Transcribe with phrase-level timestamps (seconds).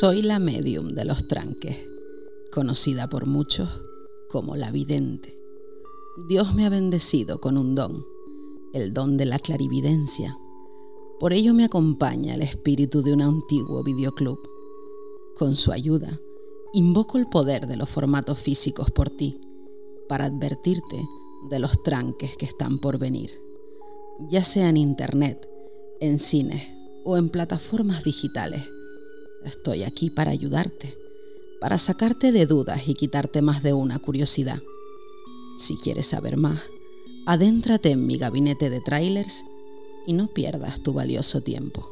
[0.00, 1.76] Soy la medium de los tranques,
[2.52, 3.68] conocida por muchos
[4.30, 5.34] como la vidente.
[6.28, 8.04] Dios me ha bendecido con un don,
[8.72, 10.36] el don de la clarividencia.
[11.18, 14.38] Por ello me acompaña el espíritu de un antiguo videoclub.
[15.36, 16.16] Con su ayuda,
[16.72, 19.36] invoco el poder de los formatos físicos por ti,
[20.08, 21.08] para advertirte
[21.50, 23.32] de los tranques que están por venir,
[24.30, 25.44] ya sea en internet,
[25.98, 26.68] en cines
[27.04, 28.62] o en plataformas digitales
[29.44, 30.94] Estoy aquí para ayudarte,
[31.60, 34.60] para sacarte de dudas y quitarte más de una curiosidad.
[35.56, 36.62] Si quieres saber más,
[37.26, 39.44] adéntrate en mi gabinete de trailers
[40.06, 41.86] y no pierdas tu valioso tiempo.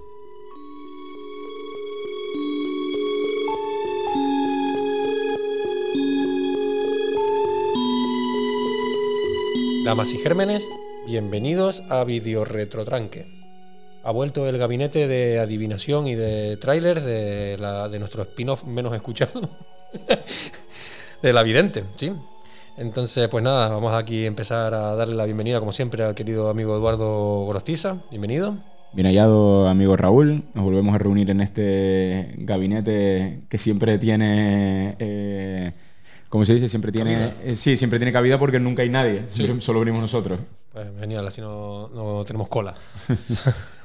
[9.85, 10.69] Damas y gérmenes,
[11.07, 13.36] bienvenidos a Video Retrotranque
[14.07, 17.57] ha vuelto el gabinete de adivinación y de trailers de,
[17.91, 19.51] de nuestro spin-off menos escuchado,
[21.23, 22.13] de La Vidente, ¿sí?
[22.77, 26.49] Entonces, pues nada, vamos aquí a empezar a darle la bienvenida, como siempre, al querido
[26.49, 27.97] amigo Eduardo Gorostiza.
[28.11, 28.57] Bienvenido.
[28.93, 30.45] Bien hallado, amigo Raúl.
[30.55, 34.95] Nos volvemos a reunir en este gabinete que siempre tiene...
[35.01, 35.73] Eh,
[36.29, 37.33] como se dice, siempre tiene.
[37.45, 39.25] Eh, sí, siempre tiene cabida porque nunca hay nadie.
[39.61, 40.39] solo venimos nosotros.
[40.73, 42.75] Pues genial, así no, no tenemos cola.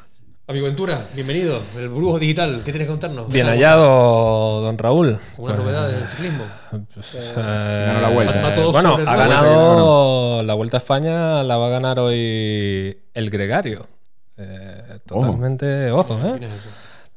[0.48, 3.32] Amigo Ventura, bienvenido, el brujo digital, ¿qué tienes que contarnos?
[3.32, 5.08] Bien hallado, don Raúl.
[5.08, 6.44] Una pues, novedad del ciclismo.
[6.94, 8.56] Pues, eh, eh la vuelta.
[8.72, 13.88] bueno, ha ganado la Vuelta a España, la va a ganar hoy el Gregario.
[14.36, 16.40] Eh, totalmente, ojo, ¿eh?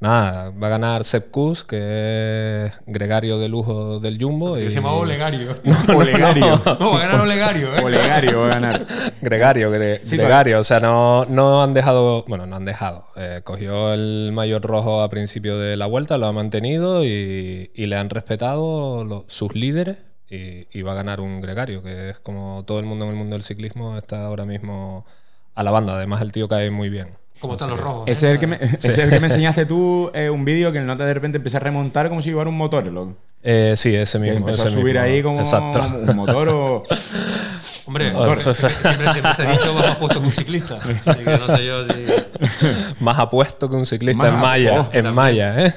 [0.00, 4.56] Nada, va a ganar Sepp Kuss, que es gregario de lujo del Jumbo.
[4.58, 5.56] Se llama Olegario.
[5.64, 6.60] No, Olegario.
[6.78, 7.74] no, va a ganar Olegario.
[7.74, 7.80] ¿eh?
[7.82, 8.86] Olegario va a ganar.
[9.22, 10.58] Gregario, gregario.
[10.58, 12.24] O sea, no, no han dejado.
[12.28, 13.06] Bueno, no han dejado.
[13.16, 17.96] Eh, cogió el mayor rojo a principio de la vuelta, lo ha mantenido y, le
[17.96, 19.98] han respetado sus líderes.
[20.28, 23.16] Y, y, va a ganar un gregario, que es como todo el mundo en el
[23.16, 25.06] mundo del ciclismo está ahora mismo
[25.54, 25.94] a la banda.
[25.94, 27.16] Además, el tío cae muy bien.
[27.40, 28.04] ¿Cómo están los rojos?
[28.06, 30.78] Ese, es el que me, es el que me enseñaste tú, eh, un vídeo que
[30.78, 33.16] el nota de repente empieza a remontar como si llevara un motor, loco.
[33.42, 34.46] Eh, sí, ese mismo.
[34.46, 36.82] Que empezó a subir ahí como un motor o...
[37.86, 38.40] Hombre, motor.
[38.40, 40.78] siempre, siempre, se ha dicho más apuesto que un ciclista.
[41.04, 42.06] que no sé yo si...
[43.00, 44.88] Más apuesto que un ciclista en malla.
[44.92, 45.74] en malla, ¿eh?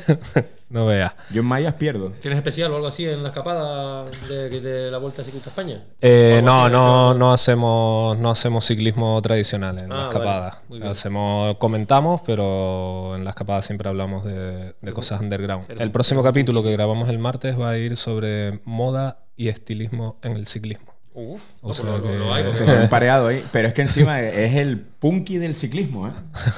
[0.70, 1.14] No veas.
[1.32, 2.12] Yo en mallas pierdo.
[2.22, 5.82] ¿Tienes especial o algo así en la escapada de, la Vuelta Ciclista España?
[6.02, 10.62] Eh, no, no, no hacemos, no hacemos ciclismo tradicional en la ah, escapada.
[10.84, 15.66] hacemos, comentamos, pero en la escapada siempre hablamos de, cosas underground.
[15.70, 20.34] El próximo capítulo que grabamos el martes va a ir sobre moda y estilismo en
[20.34, 20.98] el ciclismo.
[21.14, 22.44] Uf, o sea lo, lo, hay.
[22.44, 23.44] un pareado ahí.
[23.52, 26.12] Pero es que encima es el punky del ciclismo, ¿eh?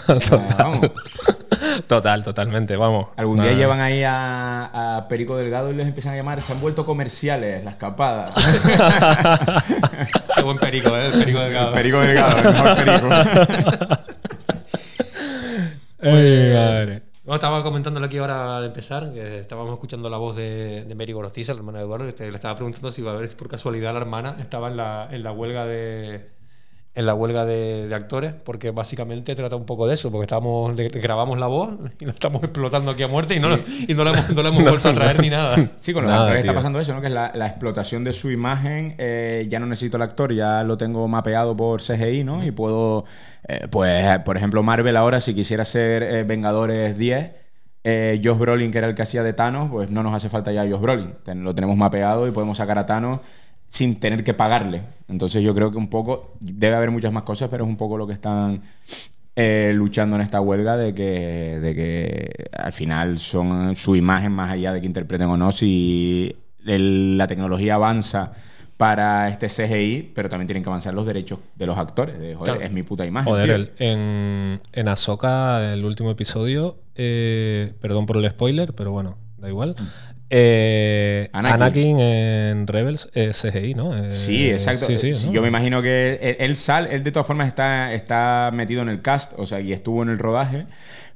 [1.88, 3.08] Total, totalmente, vamos.
[3.16, 6.86] Algún día llevan ahí a, Perico Delgado y les empiezan a llamar, se han vuelto
[6.86, 8.34] comerciales, la escapada.
[10.36, 11.10] Qué buen Perico, ¿eh?
[11.12, 11.74] Perico Delgado.
[11.74, 13.10] Perico Delgado, el mejor Perico.
[16.02, 17.02] Ay, madre.
[17.28, 21.54] estaba comentándole aquí ahora de empezar, que estábamos escuchando la voz de, de Mary Gorostiza,
[21.54, 23.94] la hermana de Eduardo, que le estaba preguntando si iba a ver si por casualidad
[23.94, 26.39] la hermana estaba en la, en la huelga de,
[26.96, 31.40] en la huelga de, actores, porque básicamente trata un poco de eso, porque estamos, grabamos
[31.40, 33.58] la voz y la estamos explotando aquí a muerte y no,
[33.88, 35.56] y no la hemos, no hemos vuelto a traer ni nada.
[35.80, 37.02] Sí, con los actores está pasando eso, ¿no?
[37.02, 38.96] que es la, explotación de su imagen.
[38.98, 42.44] Eh, ya no necesito el actor, ya lo tengo mapeado por CGI, ¿no?
[42.44, 43.06] Y puedo,
[43.48, 47.32] eh, pues, por ejemplo, Marvel ahora, si quisiera ser eh, Vengadores 10,
[48.24, 50.64] Josh Brolin, que era el que hacía de Thanos, pues no nos hace falta ya
[50.64, 51.14] Josh Brolin.
[51.44, 53.20] lo tenemos mapeado y podemos sacar a Thanos
[53.70, 54.82] sin tener que pagarle.
[55.08, 57.98] Entonces yo creo que un poco, debe haber muchas más cosas, pero es un poco
[57.98, 58.62] lo que están
[59.36, 64.52] eh, luchando en esta huelga de que, de que al final son su imagen más
[64.52, 68.34] allá de que interpreten o no, si la tecnología avanza
[68.76, 72.16] para este CGI, pero también tienen que avanzar los derechos de los actores.
[72.38, 73.30] joder, es mi puta imagen.
[73.30, 79.50] Joder, en, en Ahsoka, el último episodio, eh, perdón por el spoiler, pero bueno, da
[79.50, 79.76] igual.
[79.78, 79.84] Mm.
[80.30, 82.00] Eh, Anakin.
[82.00, 83.96] en Rebels es CGI, ¿no?
[83.96, 84.88] Eh, sí, exacto.
[84.90, 89.02] Yo me imagino que él, sale, él de todas formas está, está metido en el
[89.02, 90.68] cast, o sea, y estuvo en el rodaje.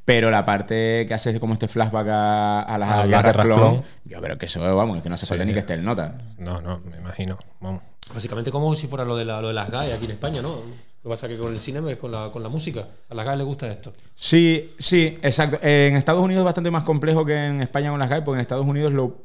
[0.05, 4.37] Pero la parte que hace como este flashback a, las a guerras clon, yo creo
[4.37, 6.15] que eso, vamos, que no hace falta ni que esté el nota.
[6.37, 7.37] No, no, me imagino.
[7.61, 7.83] Vamos.
[8.13, 10.57] Básicamente como si fuera lo de, lo de las GAE aquí en España, ¿no?
[11.03, 12.87] Lo que pasa es que con el cine con la, con la música.
[13.09, 13.91] A las GAE les gusta esto.
[14.15, 15.59] Sí, sí, exacto.
[15.61, 18.41] En Estados Unidos es bastante más complejo que en España con las GAE, porque en
[18.41, 19.17] Estados Unidos lo,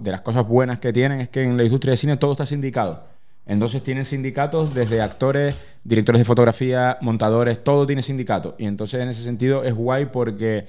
[0.00, 2.46] de las cosas buenas que tienen es que en la industria de cine todo está
[2.46, 3.04] sindicado.
[3.44, 5.54] Entonces tienen sindicatos desde actores,
[5.84, 8.54] directores de fotografía, montadores, todo tiene sindicato.
[8.58, 10.66] Y entonces en ese sentido es guay porque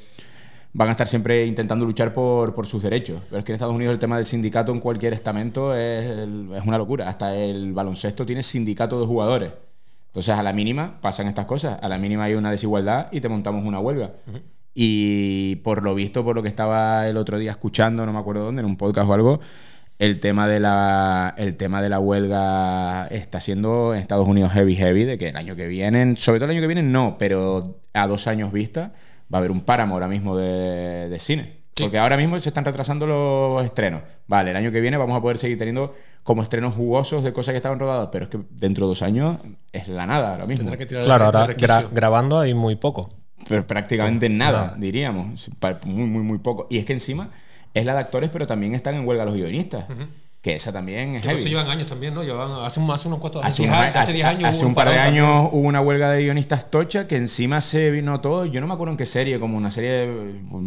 [0.73, 3.21] van a estar siempre intentando luchar por, por sus derechos.
[3.29, 6.65] Pero es que en Estados Unidos el tema del sindicato en cualquier estamento es, es
[6.65, 7.07] una locura.
[7.07, 9.51] Hasta el baloncesto tiene sindicato de jugadores.
[10.09, 11.77] Entonces, a la mínima pasan estas cosas.
[11.81, 14.13] A la mínima hay una desigualdad y te montamos una huelga.
[14.73, 18.45] Y por lo visto, por lo que estaba el otro día escuchando, no me acuerdo
[18.45, 19.39] dónde, en un podcast o algo,
[20.00, 24.75] el tema de la, el tema de la huelga está siendo en Estados Unidos heavy,
[24.75, 27.81] heavy, de que el año que viene, sobre todo el año que viene, no, pero
[27.94, 28.94] a dos años vista,
[29.31, 31.58] va a haber un páramo ahora mismo de, de cine.
[31.79, 31.83] Sí.
[31.85, 34.01] Porque ahora mismo se están retrasando los estrenos.
[34.27, 35.93] Vale, el año que viene vamos a poder seguir teniendo
[36.23, 39.37] como estrenos jugosos de cosas que estaban rodadas, pero es que dentro de dos años
[39.71, 40.71] es la nada ahora mismo.
[40.71, 43.09] Que tirar Claro, ahora gra- grabando hay muy poco.
[43.47, 44.75] Pero prácticamente nada, Nada.
[44.77, 45.49] diríamos.
[45.85, 46.67] Muy, muy, muy poco.
[46.69, 47.29] Y es que encima
[47.73, 49.85] es la de actores, pero también están en huelga los guionistas.
[50.41, 51.50] Que esa también es Que por eso heavy.
[51.50, 52.24] llevan años también, ¿no?
[52.24, 54.44] Llevan hace, hace unos cuantos Hace, diez unos- hace hace- 10 años.
[54.50, 55.50] hace un par de años también.
[55.59, 58.45] hubo una huelga de guionistas tocha que encima se vino todo.
[58.45, 60.09] Yo no me acuerdo en qué serie, como una serie,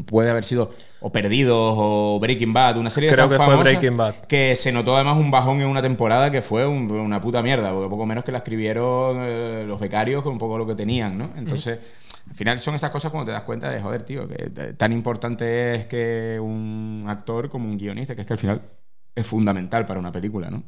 [0.06, 4.14] puede haber sido o Perdidos o Breaking Bad, una serie Creo que fue Breaking Bad.
[4.28, 7.72] Que se notó además un bajón en una temporada que fue un- una puta mierda,
[7.72, 11.16] porque poco menos que la escribieron eh, los becarios con un poco lo que tenían,
[11.16, 11.30] ¿no?
[11.36, 11.78] Entonces.
[12.30, 14.92] Al final son esas cosas cuando te das cuenta de, joder, tío, que eh, tan
[14.92, 18.62] importante es que un actor como un guionista, que es que al final
[19.14, 20.62] es fundamental para una película, ¿no?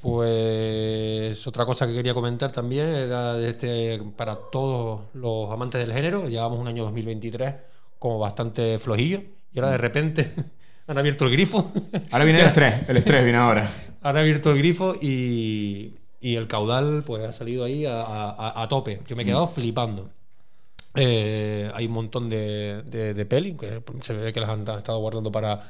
[0.00, 6.28] Pues otra cosa que quería comentar también era este, para todos los amantes del género.
[6.28, 7.54] Llevamos un año 2023
[8.00, 9.22] como bastante flojillo
[9.52, 10.32] y ahora de repente
[10.88, 11.70] han abierto el grifo.
[12.10, 13.70] Ahora viene el estrés, el estrés viene ahora.
[14.02, 18.68] Han abierto el grifo y, y el caudal pues ha salido ahí a, a- a
[18.68, 19.02] tope.
[19.06, 20.08] Yo me he quedado flipando.
[20.94, 24.98] Eh, hay un montón de, de, de pelis que se ve que las han estado
[24.98, 25.60] guardando para,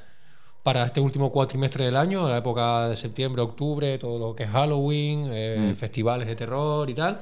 [0.63, 4.51] para este último cuatrimestre del año, la época de septiembre, octubre, todo lo que es
[4.51, 7.21] Halloween, eh, festivales de terror y tal.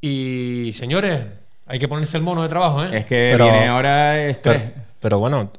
[0.00, 1.20] Y señores,
[1.66, 2.88] hay que ponerse el mono de trabajo, ¿eh?
[2.98, 4.14] Es que Pero- viene ahora.
[4.42, 4.60] Pero,
[4.98, 5.50] pero bueno,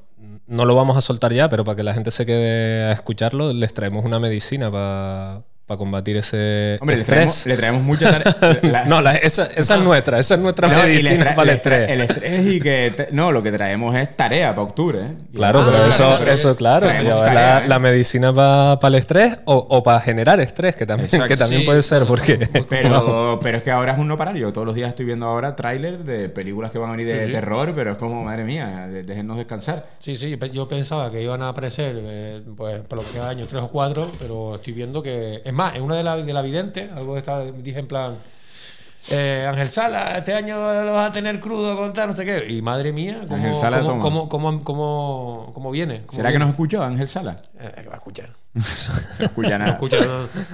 [0.48, 3.54] no lo vamos a soltar ya, pero para que la gente se quede a escucharlo,
[3.54, 5.42] les traemos una medicina para
[5.78, 7.18] combatir ese Hombre, le estrés.
[7.18, 10.68] traemos, le traemos mucha tare- la- no, la- esa, esa es nuestra, esa es nuestra
[10.68, 11.90] No, le medicina para el le estrés.
[11.90, 12.94] El estrés y que...
[12.96, 15.00] te- no, lo que traemos es tarea para octubre.
[15.00, 15.14] ¿eh?
[15.34, 16.88] Claro, Ah, pero eso, pero eso claro.
[16.88, 17.68] la, ¿eh?
[17.68, 21.28] la medicina para el estrés o, o para generar estrés, que también, Exacto.
[21.28, 21.66] que también Sí.
[21.68, 22.38] puede ser, porque
[22.70, 24.36] Pero, pero es que ahora es un no parar.
[24.36, 27.20] Yo todos los días estoy viendo ahora tráiler de películas que van a venir de
[27.22, 27.32] Sí, sí.
[27.34, 29.86] terror, pero es como, madre mía, déjennos descansar.
[30.00, 33.62] Sí, sí, yo pensaba que iban a aparecer, eh, pues, por lo que años, tres
[33.64, 35.42] o cuatro, pero estoy viendo que.
[35.46, 38.16] Es más, en una de la, de la vidente, algo que estaba, dije en plan.
[39.10, 42.46] eh, Ángel Sala, este año lo vas a tener crudo, contar, no sé qué.
[42.52, 46.02] Y madre mía, ¿cómo, Ángel Sala, cómo, cómo, cómo, cómo- cómo viene?
[46.06, 46.46] ¿Cómo ¿Será que viene?
[46.46, 47.36] nos escuchó Ángel Sala?
[47.60, 48.30] Eh, que va a escuchar.
[48.54, 49.72] No escucha No, nada.
[49.72, 49.98] escucha,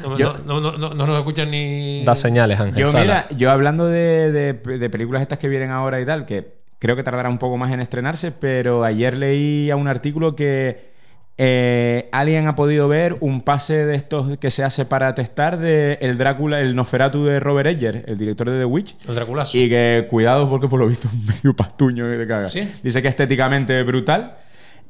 [0.04, 2.04] no, no, Yo- no, no, no- no nos escuchan ni.
[2.06, 2.76] da señales, Ángel.
[2.84, 3.02] Yo, Sala.
[3.04, 6.96] mira, yo hablando de, de- de películas estas que vienen ahora y tal, que creo
[6.96, 10.96] que tardará un poco más en estrenarse, pero ayer leí a un artículo que
[11.40, 16.00] eh, alguien ha podido ver un pase de estos que se hace para testar de
[16.02, 18.96] el Drácula, el Nosferatu de Robert Edger, el director de The Witch.
[19.08, 19.56] El Draculazo.
[19.56, 22.52] Y que cuidado porque por lo visto es medio pastuño que te cagas.
[22.52, 22.68] ¿Sí?
[22.82, 24.38] Dice que estéticamente es brutal,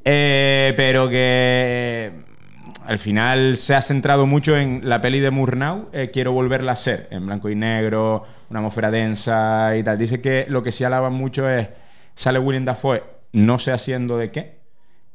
[0.04, 2.12] eh, pero que
[2.86, 6.76] al final se ha centrado mucho en la peli de Murnau, eh, Quiero volverla a
[6.76, 9.98] ser, en blanco y negro, una atmósfera densa y tal.
[9.98, 11.68] Dice que lo que sí alaban mucho es,
[12.14, 13.02] sale William Dafoe,
[13.32, 14.57] no sé haciendo de qué.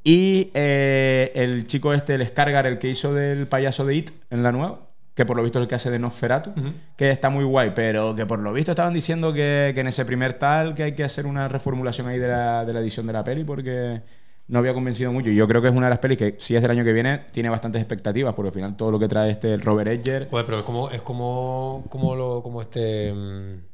[0.04, 4.44] Y eh, el chico este, el Scargar, el que hizo del payaso de It en
[4.44, 4.82] la nueva,
[5.16, 6.54] que por lo visto es el que hace de Nosferatu,
[6.98, 10.04] que está muy guay, pero que por lo visto estaban diciendo que, que en ese
[10.06, 13.14] primer tal que hay que hacer una reformulación ahí de la, de la edición de
[13.14, 14.02] la peli porque
[14.48, 15.30] no había convencido mucho.
[15.30, 16.94] Y yo creo que es una de las pelis que, si es del año que
[16.94, 20.28] viene, tiene bastantes expectativas, porque al final todo lo que trae este Robert Edger.
[20.30, 23.14] Joder, pero es como, es como, como, lo, como este.
[23.14, 23.73] mm,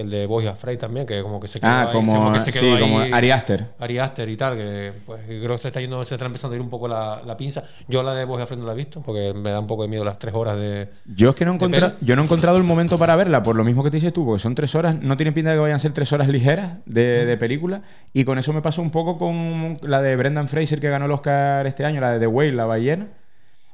[0.00, 2.52] el de Boy Afraid también, que como que se quedó Ah, ahí, como, que se
[2.52, 3.66] quedó sí, ahí- como Ari Aster.
[3.78, 6.56] Ari Aster y tal, que pues, creo que se está yendo, se está empezando a
[6.56, 7.64] ir un poco la, la pinza.
[7.88, 9.88] Yo la de Boy Afraid no la he visto, porque me da un poco de
[9.88, 10.88] miedo las tres horas de.
[11.06, 12.06] Yo es que no he, ¿De encontrado, peli?
[12.06, 14.24] yo no he encontrado el momento para verla, por lo mismo que te dices tú,
[14.24, 16.78] porque son tres horas, no tiene pinta de que vayan a ser tres horas ligeras
[16.86, 20.80] de, de película, y con eso me pasó un poco con la de Brendan Fraser
[20.80, 23.08] que ganó el Oscar este año, la de The Whale, la ballena.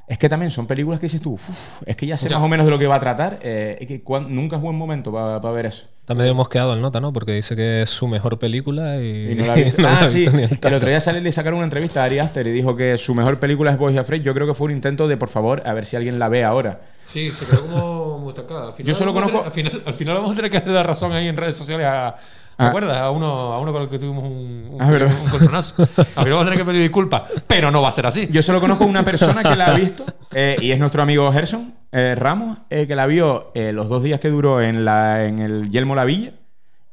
[0.08, 2.36] Es que también son películas que dices tú, "Uf, es que ya sé Ya.
[2.36, 4.62] más o menos de lo que va a tratar, eh, es que cuan- nunca es
[4.62, 5.88] buen momento para ver eso.
[6.06, 7.12] Está medio mosqueado el nota, ¿no?
[7.12, 9.82] Porque dice que es su mejor película y, Y no la ha visto.
[9.82, 10.20] no ah, sí.
[10.20, 12.76] visto ni el otro día sale, le sacaron una entrevista a Ari Aster y dijo
[12.76, 14.22] que su mejor película es Boys Afraid.
[14.22, 16.44] Yo creo que fue un intento de, por favor, a ver si alguien la ve
[16.44, 16.80] ahora.
[17.04, 18.68] Sí, se quedó como muy estancada.
[18.68, 20.50] Al final Yo solo vamos a conozco- tener- al, final, al final vamos a tener
[20.52, 22.14] que darle la razón ahí en redes sociales a.
[22.56, 22.68] ¿Te Ah.
[22.68, 22.96] acuerdas?
[22.98, 25.12] A uno, a uno con el que tuvimos un, un, Ah, verdad.
[25.20, 25.82] un encontronazo.
[25.82, 28.28] Al final vamos a tener que pedir disculpas, pero no va a ser así.
[28.30, 31.74] Yo solo conozco una persona que la ha visto eh, y es nuestro amigo Gerson
[31.96, 35.38] eh, Ramos, eh, que la vio eh, los dos días que duró en, la, en
[35.38, 36.32] el Yelmo La Villa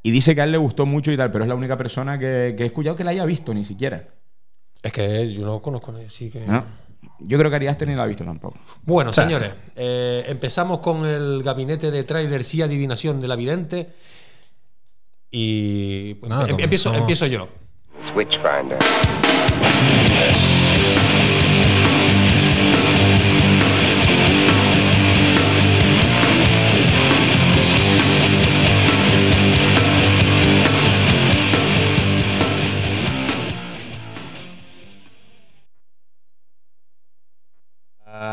[0.02, 2.18] Y dice que a él le gustó mucho y tal, pero es la única persona
[2.18, 4.02] que, que he escuchado que la haya visto, ni siquiera.
[4.82, 6.40] Es que yo no conozco a nadie, así que.
[6.40, 6.64] ¿no?
[7.20, 8.58] Yo creo que Ariaste ni la ha visto tampoco.
[8.82, 13.92] Bueno, señores, eh, empezamos con el gabinete de trailers y adivinación de la vidente.
[15.30, 17.48] Y pues, Nada, em- empiezo, empiezo yo.
[18.00, 18.78] Switchfinder.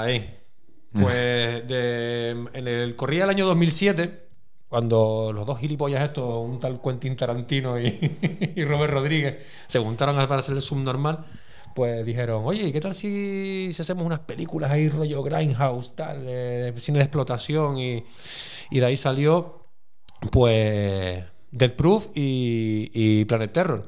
[0.04, 0.38] Ahí.
[0.94, 4.28] Pues en el, corría el año 2007,
[4.68, 7.90] cuando los dos gilipollas estos, un tal Quentin Tarantino y,
[8.66, 11.26] Robert Rodríguez, se juntaron para hacer el subnormal,
[11.74, 16.26] pues dijeron, oye, ¿y qué tal si, hacemos unas películas ahí rollo Grindhouse, tal,
[16.78, 17.78] cine de explotación?
[17.78, 18.04] Y,
[18.70, 19.68] y de ahí salió,
[20.32, 23.88] pues, Death Proof y, y Planet Terror.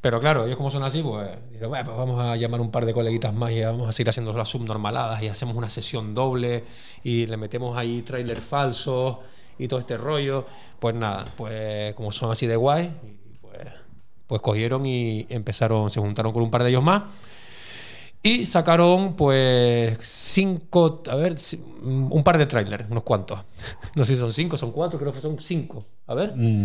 [0.00, 2.86] Pero claro, ellos como son así, pues, dijeron, "Bueno, pues vamos a llamar un par
[2.86, 6.64] de coleguitas más y vamos a seguir haciendo las subnormaladas y hacemos una sesión doble
[7.02, 9.18] y le metemos ahí trailers falsos
[9.58, 10.46] y todo este rollo.
[10.78, 12.92] Pues nada, pues como son así de guay,
[13.40, 13.58] pues,
[14.28, 17.02] pues cogieron y empezaron, se juntaron con un par de ellos más
[18.22, 21.36] y sacaron pues cinco, a ver,
[21.82, 23.40] un par de trailers, unos cuantos.
[23.96, 25.84] No sé si son cinco, son cuatro, creo que son cinco.
[26.06, 26.32] A ver.
[26.36, 26.64] Mm,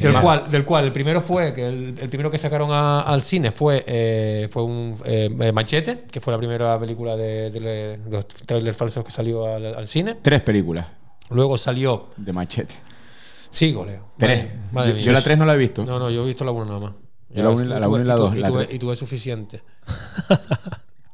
[0.00, 3.22] Del cual, del cual el primero fue, que el, el primero que sacaron a- al
[3.22, 7.98] cine fue, eh, fue un eh, eh, Machete, que fue la primera película de, de
[8.10, 10.16] los trailers falsos que salió al, al cine.
[10.20, 10.86] Tres películas
[11.30, 12.08] Luego salió.
[12.16, 12.74] de Machete.
[13.50, 14.08] Sí, goleo.
[14.18, 14.44] Tres.
[14.44, 15.04] Madre- madre yo, mía.
[15.04, 15.84] yo la tres no la he visto.
[15.84, 16.92] No, no, yo he visto la 1 nada más.
[17.30, 18.04] Yo la y la- la tuve- y
[18.40, 19.62] la la y suficiente.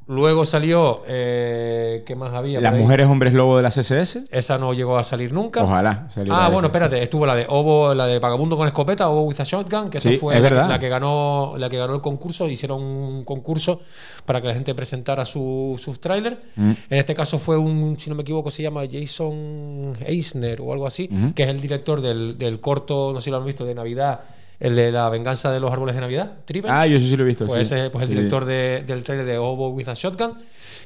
[0.06, 1.00] Luego salió.
[1.06, 2.60] eh, ¿Qué más había?
[2.60, 4.24] Las mujeres hombres lobo de las SS.
[4.30, 5.64] Esa no llegó a salir nunca.
[5.64, 6.08] Ojalá.
[6.30, 9.44] Ah, bueno, espérate, estuvo la de Obo, la de Vagabundo con escopeta, Obo with a
[9.44, 12.02] Shotgun, que esa Sí, fue es la que, la que ganó, la que ganó el
[12.02, 13.80] concurso, hicieron un concurso
[14.26, 16.36] para que la gente presentara su- sus trailers.
[16.56, 16.70] Mm.
[16.90, 20.86] En este caso fue un, si no me equivoco, se llama Jason Eisner o algo
[20.86, 23.74] así, que es el director del, del corto, no sé si lo han visto, de
[23.74, 24.20] Navidad,
[24.66, 26.70] el de la venganza de los árboles de Navidad, Triven.
[26.72, 27.46] Ah, yo sí, sí lo he visto.
[27.46, 27.74] Pues sí.
[27.74, 28.14] ese pues el Sí.
[28.16, 30.32] director de- del trailer de Obo with a Shotgun,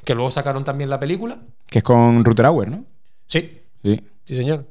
[0.03, 1.39] que luego sacaron también la película.
[1.67, 2.85] Que es con Ruther Hauer, ¿no?
[3.27, 4.01] Sí, Sí.
[4.25, 4.65] Sí, señor.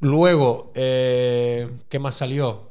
[0.00, 2.70] Luego, eh, ¿qué más salió?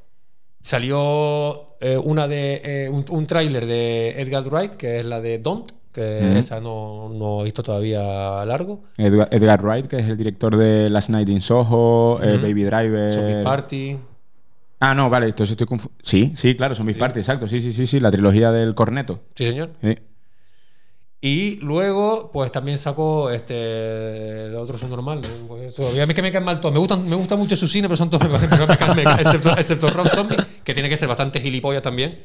[0.62, 5.40] Salió eh, una de eh, un, un tráiler de Edgar Wright, que es la de
[5.40, 8.84] Don't, que esa no, no he visto todavía largo.
[8.98, 12.20] Edgar, Edgar Wright, que es el director de Last Night in Soho.
[12.20, 13.14] Baby Driver.
[13.14, 13.98] Zombie Party.
[14.82, 16.04] Ah, no, vale, entonces estoy confundiendo.
[16.04, 17.48] Sí, sí, claro, Zombie Party, exacto.
[17.48, 19.22] Sí, sí, sí, sí, la trilogía del corneto.
[19.36, 19.72] Sí, señor.
[19.82, 19.96] Sí.
[21.24, 25.22] Y luego, pues también sacó este el otro son normal.
[25.22, 25.48] ¿no?
[25.48, 26.74] Pues eso, a mí que me caen mal todos.
[26.74, 29.20] Me gustan, me gusta mucho su cine, pero son todos pero me caen- me caen-
[29.20, 32.20] excepto, excepto Rob Zombie, que tiene que ser bastante gilipollas también.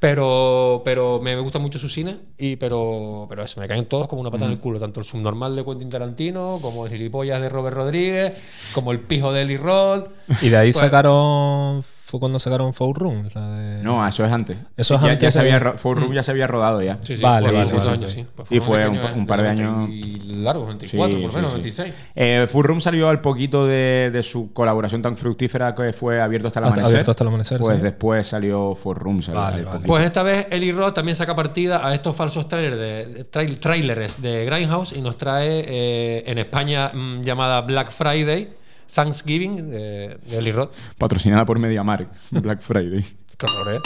[0.00, 4.20] Pero, pero me gusta mucho su cine, y, pero, pero eso, me caen todos como
[4.20, 4.78] una pata en el culo.
[4.78, 8.34] Tanto el subnormal de Quentin Tarantino, como el gilipollas de Robert Rodríguez,
[8.74, 10.06] como el pijo de Eli Roth.
[10.40, 11.82] Y de ahí Pues- sacaron.
[12.08, 13.28] Fue cuando sacaron Four Room.
[13.34, 14.56] la de- No, eso es antes.
[14.78, 16.96] Eso es ya, antes Ya se había, Four Room ya se había rodado ya.
[17.02, 17.58] Sí, sí, Vale, vale,
[17.90, 18.24] años, sí.
[18.34, 20.88] Pues Y fue un par de 90 años- y largo, 24
[21.18, 21.56] Sí, por lo menos, sí.
[21.58, 21.94] 26.
[22.14, 26.48] Eh, Full Room salió al poquito de, de su colaboración tan fructífera que fue Abierto
[26.48, 26.86] hasta el amanecer.
[26.86, 27.82] Abierto hasta el amanecer, Pues sí.
[27.82, 29.20] después salió Full Room.
[29.20, 29.86] salió Vale, al vale.
[29.86, 33.58] Pues esta vez Eli Roth también saca partida a estos falsos trailers de, de trail-
[33.60, 38.48] trailers de Grindhouse y nos trae eh, en España mm, llamada Black Friday,
[38.90, 40.76] Thanksgiving de, de Eli Roth.
[40.98, 43.04] Patrocinada por MediaMarkt, Black Friday.
[43.36, 43.80] Qué horror, ¿eh?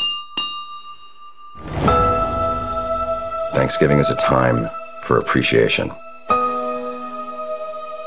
[3.54, 4.68] Thanksgiving is a time
[5.04, 5.90] for appreciation.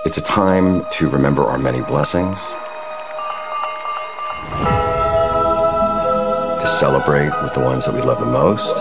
[0.05, 2.39] It's a time to remember our many blessings,
[6.61, 8.77] to celebrate with the ones that we love the most,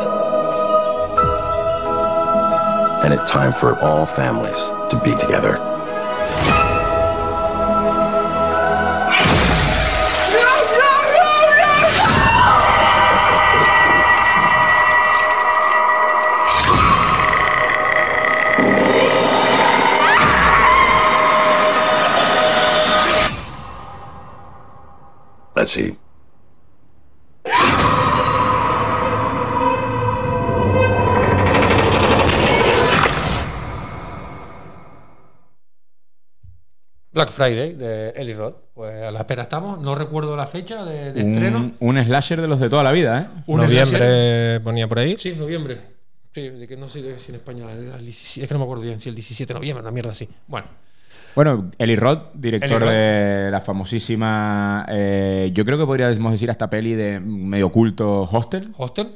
[3.04, 5.58] and it's time for all families to be together.
[37.12, 38.56] Black Friday de Eli Roth.
[38.74, 39.80] Pues a la espera estamos.
[39.80, 41.72] No recuerdo la fecha de, de estreno.
[41.78, 43.42] Un, slasher de los de toda la vida, ¿eh?
[43.46, 45.16] Un Noviembre ponía por ahí.
[45.16, 45.80] Sí, noviembre.
[46.32, 48.64] Sí, de que no sé si en España era el 17, es que no me
[48.64, 50.28] acuerdo bien si el 17 de noviembre, una mierda así.
[50.48, 50.66] Bueno,
[51.34, 52.88] Bueno, Eli Roth, director Eli Roth.
[52.90, 58.68] de la famosísima, eh, yo creo que podríamos decir hasta peli de medio culto Hostel.
[58.76, 59.08] Hostel.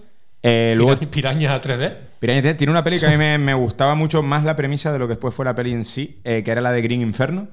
[0.43, 1.93] Eh, luego, Pira- Piraña 3D.
[2.21, 4.93] Piranha 3D tiene una peli que a mí me, me gustaba mucho más la premisa
[4.93, 7.01] de lo que después fue la peli en sí, eh, que era la de Green
[7.03, 7.49] Inferno.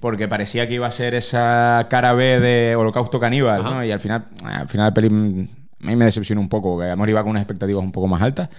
[0.00, 3.70] Porque parecía que iba a ser esa cara B de Holocausto Caníbal, Ajá.
[3.70, 3.82] ¿no?
[3.84, 5.10] Y al final, al final la peli a
[5.86, 8.50] mí me decepcionó un poco, porque amor iba con unas expectativas un poco más altas.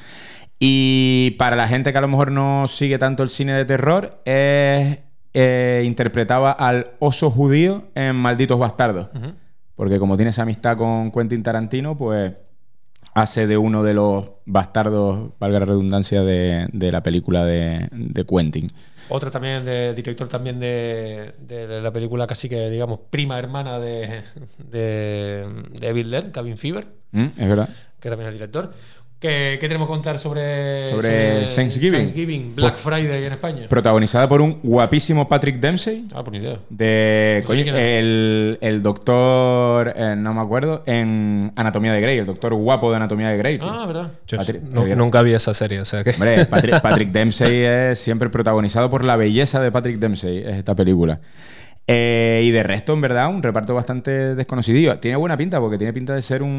[0.57, 4.19] Y para la gente que a lo mejor no sigue tanto el cine de terror,
[4.25, 4.97] es,
[5.35, 9.09] eh, interpretaba al oso judío en Malditos Bastardos.
[9.75, 12.31] Porque como tiene esa amistad con Quentin Tarantino, pues
[13.13, 18.25] hace de uno de los bastardos, valga la redundancia, de, de la película de, de
[18.25, 18.67] Quentin.
[19.09, 24.23] Otra también, de, director también de, de la película casi que, digamos, prima hermana de,
[24.71, 25.45] de,
[25.79, 27.25] de Evil Dead, Cabin Fever, ¿Mm?
[27.37, 27.69] Es verdad.
[27.99, 28.73] que también es el director.
[29.25, 32.53] ¿Qué, qué tenemos que contar sobre, Sobre Thanksgiving?
[32.55, 33.63] Black Friday en España?
[33.67, 36.05] Protagonizada por un guapísimo Patrick Dempsey.
[36.13, 36.59] Ah, por ni idea.
[36.69, 37.81] De No sé coño, quién es.
[38.03, 42.97] el, el doctor, eh, no me acuerdo, en Anatomía de Grey, el doctor guapo de
[42.97, 43.57] Anatomía de Grey.
[43.57, 43.67] tío.
[43.69, 44.11] Ah, ¿verdad?
[44.29, 46.11] Patrick- Patrick- nunca vi esa serie, o sea que.
[46.11, 50.75] Hombre, Patrick, Patrick Dempsey es siempre protagonizado por la belleza de Patrick Dempsey, es esta
[50.75, 51.19] película.
[51.87, 54.97] Eh, y de resto, en verdad, un reparto bastante desconocido.
[54.97, 56.49] Tiene buena pinta porque tiene pinta de ser un,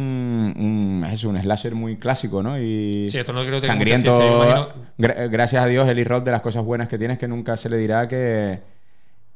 [0.56, 2.60] un, es un slasher muy clásico, ¿no?
[2.60, 4.12] Y Sí, esto no creo que sangriento.
[4.12, 4.68] mucha ciencia, yo imagino-
[4.98, 7.56] Gra- gracias a Dios, Eli Roth, de las cosas buenas que tiene es que nunca
[7.56, 8.60] se le dirá que,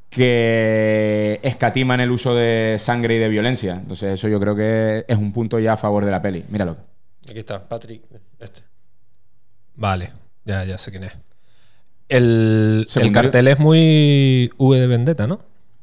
[0.09, 3.73] que escatiman el uso de sangre y de violencia.
[3.73, 6.43] Entonces, eso yo creo que es un punto ya a favor de la peli.
[6.49, 6.77] Míralo.
[7.29, 8.03] Aquí está, Patrick.
[8.39, 8.61] Este.
[9.75, 10.11] Vale,
[10.45, 11.13] ya, ya sé quién es.
[12.09, 15.39] El, el cartel es muy V de Vendetta, ¿no?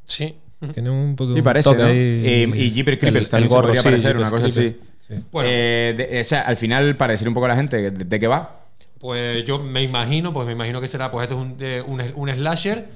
[0.09, 0.35] Sí.
[0.75, 1.87] Tiene un poco Sí, un parece, toque ¿no?
[1.89, 4.47] ahí- Y, y Jeepers Creepers el- también el se gorro, podría sí, parecer, una cosa
[4.47, 4.77] así.
[5.07, 5.15] Sí.
[5.31, 5.49] Bueno.
[5.53, 8.19] Eh, de- o sea, al final, para decir un poco a la gente de, de
[8.21, 8.63] qué va.
[8.99, 12.03] Pues yo me imagino, pues me imagino que será, pues esto es un, de- un,
[12.17, 12.89] un slasher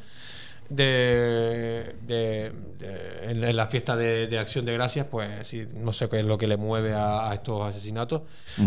[0.69, 5.93] de, de- de- en, en la fiesta de, de Acción de Gracias, pues sí, no
[5.93, 8.23] sé qué es lo que le mueve a, a estos asesinatos,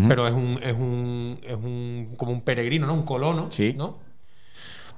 [0.08, 2.94] pero es un, es un, es un como un peregrino, ¿no?
[2.94, 3.74] Un colono, Sí.
[3.76, 3.98] ¿no?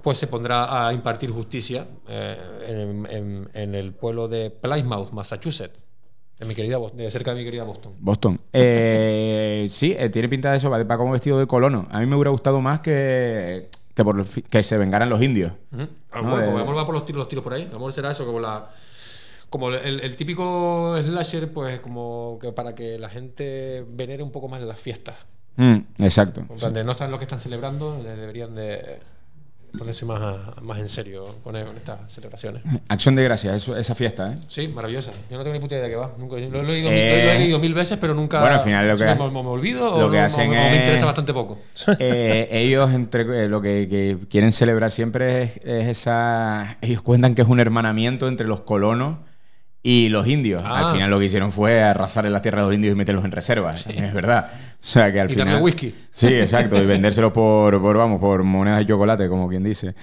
[0.02, 2.36] Pues se pondrá a impartir justicia eh,
[2.68, 5.84] en, en- en el pueblo de Plymouth, Massachusetts,
[6.38, 7.94] de mi querida de cerca de mi querida Boston.
[7.98, 8.40] Boston.
[8.52, 11.86] Eh, sí, eh, tiene pinta de eso, va, va como vestido de colono.
[11.90, 15.52] A mí me hubiera gustado más que, que, por que se vengaran los indios.
[15.72, 15.86] Ujú.
[16.12, 17.68] Ah, No, bueno, pues vamos a por los tiros, los tiros por ahí.
[17.72, 18.70] Vamos será eso, como la.
[19.50, 24.46] Como el, el típico slasher, pues como que para que la gente venere un poco
[24.46, 25.16] más las fiestas.
[25.56, 26.42] Mm, exacto.
[26.42, 29.00] En plan de no saben lo que están celebrando, de- deberían de
[29.76, 32.62] ponerse más, a- más en serio con, con estas celebraciones.
[32.88, 34.36] Acción de gracias, eso- esa fiesta, ¿eh?
[34.48, 35.12] Sí, maravillosa.
[35.30, 36.10] Yo no tengo ni puta idea de qué va.
[36.18, 38.40] Nunca, lo, lo he Eh, lo he leído mil veces, pero nunca.
[38.40, 40.48] bueno, al final lo que me, ha- me- me olvido lo o que no- hacen
[40.48, 41.58] o me es- interesa bastante poco.
[41.98, 46.76] Eh, ellos entre eh, lo que, que quieren celebrar siempre es, es esa.
[46.80, 49.18] Ellos cuentan que es un hermanamiento entre los colonos
[49.82, 50.62] y los indios.
[50.64, 50.88] Ah.
[50.88, 53.24] Al final lo que hicieron fue arrasar en la tierra de los indios y meterlos
[53.24, 53.86] en reservas.
[53.86, 54.50] Es verdad.
[54.52, 55.46] O sea que al Y final.
[55.48, 55.94] darle whisky.
[56.12, 56.76] Sí, exacto.
[56.76, 59.94] Y vendérselos por, por, vamos, por monedas de chocolate, como quien dice.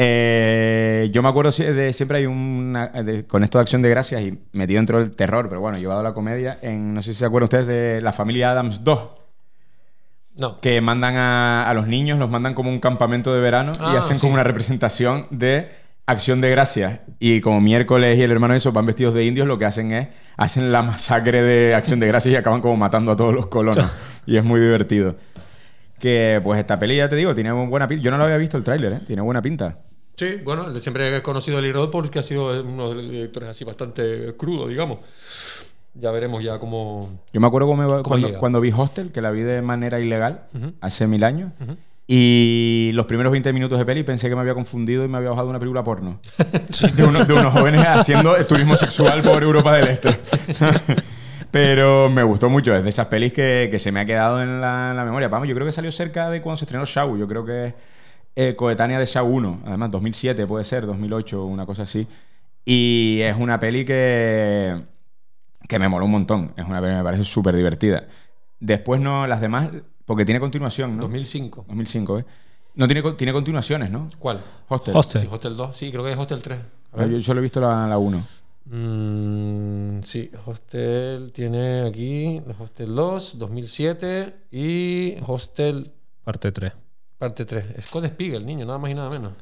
[0.00, 4.22] Eh, yo me acuerdo de siempre hay una de- con esto de acción de gracias
[4.22, 6.56] y metido dentro del terror, pero bueno, llevado a la comedia.
[6.62, 9.00] En, no sé si se acuerdan ustedes de la familia Adams 2
[10.36, 10.60] No.
[10.60, 13.98] que mandan a, a los niños, los mandan como un campamento de verano y Ah,
[13.98, 14.20] hacen sí.
[14.20, 15.68] como una representación de
[16.08, 17.00] acción de gracias.
[17.20, 19.92] Y como miércoles y el hermano de eso van vestidos de indios, lo que hacen
[19.92, 23.46] es, hacen la masacre de acción de gracias y acaban como matando a todos los
[23.48, 23.84] colonos.
[24.26, 25.16] y es muy divertido.
[25.98, 28.02] Que pues esta peli, ya te digo, tiene buena pinta.
[28.04, 29.00] Yo no lo había visto el tráiler, ¿eh?
[29.06, 29.78] Tiene buena pinta.
[30.16, 33.48] Sí, bueno, siempre he conocido a Lee Roth porque ha sido uno de los directores
[33.48, 34.98] así bastante crudo, digamos.
[35.94, 37.20] Ya veremos ya cómo...
[37.32, 37.82] Yo me acuerdo cómo
[38.18, 40.44] me- cuando vi Hostel, que la vi de manera ilegal,
[40.80, 41.52] hace mil años.
[42.10, 45.28] Y los primeros 20 minutos de peli pensé que me había confundido y me había
[45.28, 46.18] bajado una película porno.
[46.96, 50.18] de, uno- de unos jóvenes haciendo turismo sexual por Europa del Este.
[51.50, 52.74] Pero me gustó mucho.
[52.74, 55.28] Es de esas pelis que, que se me ha quedado en la, en la memoria.
[55.28, 57.16] Vamos, yo creo que salió cerca de cuando se estrenó Shaw.
[57.18, 57.74] Yo creo que es
[58.36, 59.62] eh, coetánea de Shaw 1.
[59.66, 62.06] Además, 2007 puede ser, 2008, una cosa así.
[62.64, 64.82] Y es una peli que
[65.68, 66.52] que me moló un montón.
[66.56, 68.04] Es una peli que me parece súper divertida.
[68.60, 69.68] Después no, las demás,
[70.08, 71.02] porque tiene continuación, ¿no?
[71.02, 71.66] 2005.
[71.68, 72.24] 2005, ¿eh?
[72.74, 74.08] No tiene, tiene continuaciones, ¿no?
[74.18, 74.40] ¿Cuál?
[74.68, 74.96] Hostel.
[74.96, 75.20] Hostel.
[75.20, 75.76] Sí, Hostel 2.
[75.76, 76.58] Sí, creo que es Hostel 3.
[76.58, 77.10] A Yo, ver.
[77.10, 78.24] yo solo he visto la, la 1.
[78.64, 85.92] Mm, sí, Hostel tiene aquí Hostel 2, 2007 y Hostel
[86.24, 86.72] Parte 3.
[87.18, 87.84] parte 3.
[87.84, 89.32] Scott Spiegel, niño, nada más y nada menos.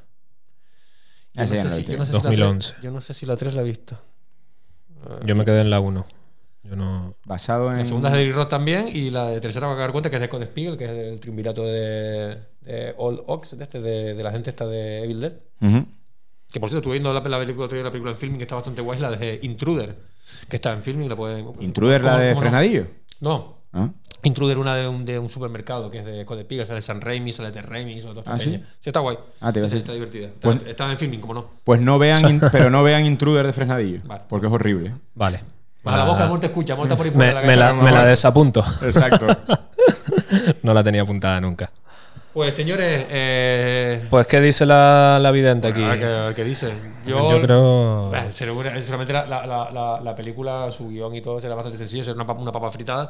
[1.34, 2.04] Yo ya no, sé si, he yo, no visto.
[2.04, 2.70] sé si la 2011.
[2.72, 3.98] 3, yo no sé si la 3 la he visto.
[5.24, 6.06] Yo me quedé en la 1.
[6.68, 7.14] Yo no.
[7.24, 7.78] Basado en.
[7.78, 10.10] La segunda es de Eric Roth también y la de tercera va a dar cuenta
[10.10, 13.80] que es de Scott Spiegel, que es del triunvirato de, de Old Ox, de, este,
[13.80, 15.32] de, de la gente esta de Evil Dead.
[16.52, 18.80] Que por cierto, estuve viendo la, la película, una película en filming que está bastante
[18.80, 19.96] guay, la de Intruder,
[20.48, 21.08] que está en filming.
[21.08, 22.40] La pueden, ¿Intruder la ¿cómo- de no?
[22.40, 22.86] Frenadillo?
[23.20, 23.56] No.
[23.72, 23.88] ¿Ah?
[24.22, 27.32] Intruder, una de un, de un supermercado que es de Code Pig, sale San Raimi,
[27.32, 28.50] sale de Raimi, sale esta ¿Ah, sí?
[28.80, 28.88] sí?
[28.88, 29.18] está guay.
[29.40, 30.26] Ah, te está, está divertida.
[30.28, 31.50] Está, Pues- está en filming, como no.
[31.62, 34.22] Pues no vean, in- pero no vean Intruder de Fresnadillo, Vale.
[34.28, 34.94] porque es horrible.
[35.14, 35.40] Vale.
[35.86, 37.66] Baja la boca, amor, te escucha, amor, está por ahí fuera Me, de me la,
[37.68, 37.84] cabeza.
[37.84, 38.64] me la desapunto.
[38.82, 39.26] Exacto.
[40.62, 41.70] no la tenía apuntada nunca.
[42.32, 45.82] Pues señores, eh, Pues, ¿qué dice la, la vidente aquí?
[45.82, 46.70] a ¿qué, qué dice?
[47.06, 48.08] Yo, Yo creo.
[48.10, 51.78] Bueno, segura- seguramente la, la- la- la- la película, su guion y todo será bastante
[51.78, 53.08] sencillo, será una, papa- una papa fritada,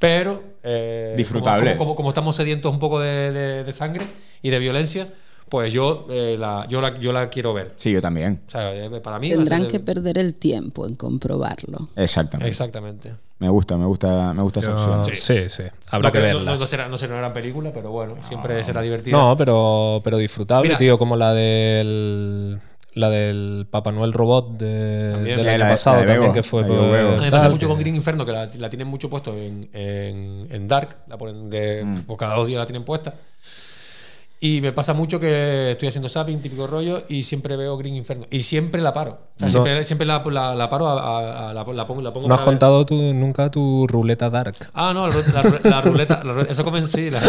[0.00, 1.72] pero eh, Disfrutable.
[1.76, 4.04] Como, como- como estamos sedientos un poco de, de- de sangre
[4.42, 5.06] y de violencia,
[5.48, 7.74] pues yo, eh, la, yo, la, yo la quiero ver.
[7.76, 8.42] Sí, yo también.
[8.46, 11.88] O sea, eh, para mí Tendrán ser- que perder el tiempo en comprobarlo.
[11.96, 12.48] Exactamente.
[12.48, 13.14] Exactamente.
[13.38, 15.04] Me gusta, me gusta, me gusta esa opción.
[15.14, 15.62] sí, sí.
[15.90, 16.52] Habrá no, que verla.
[16.52, 19.14] No, no será, no será una gran película, pero bueno, siempre será divertida.
[19.16, 20.78] No, pero, pero disfrutable, Mira.
[20.78, 22.58] tío, como la del.
[22.94, 25.36] La del Papá Noel Robot de- También.
[25.36, 26.64] del Eh, año la pasado la de también, que fue.
[26.64, 30.48] pues, me pasa mucho con Green Inferno, que la, la tienen mucho puesto en, en-
[30.50, 31.94] en Dark, la ponen de, Mm.
[32.06, 33.12] pues cada dos días la tienen puesta.
[34.38, 38.26] Y me pasa mucho que estoy haciendo zapping, típico rollo, y siempre veo Green Inferno.
[38.30, 39.18] Y siempre la paro.
[39.36, 39.50] O sea, No.
[39.50, 42.34] siempre, siempre la, la- la paro, a, a- a- la, la pongo, la pongo No
[42.34, 44.54] has contado tú, nunca tu ruleta dark.
[44.74, 46.22] Ah, no, la, la- la ruleta.
[46.50, 47.10] eso comenzó, sí.
[47.10, 47.20] La,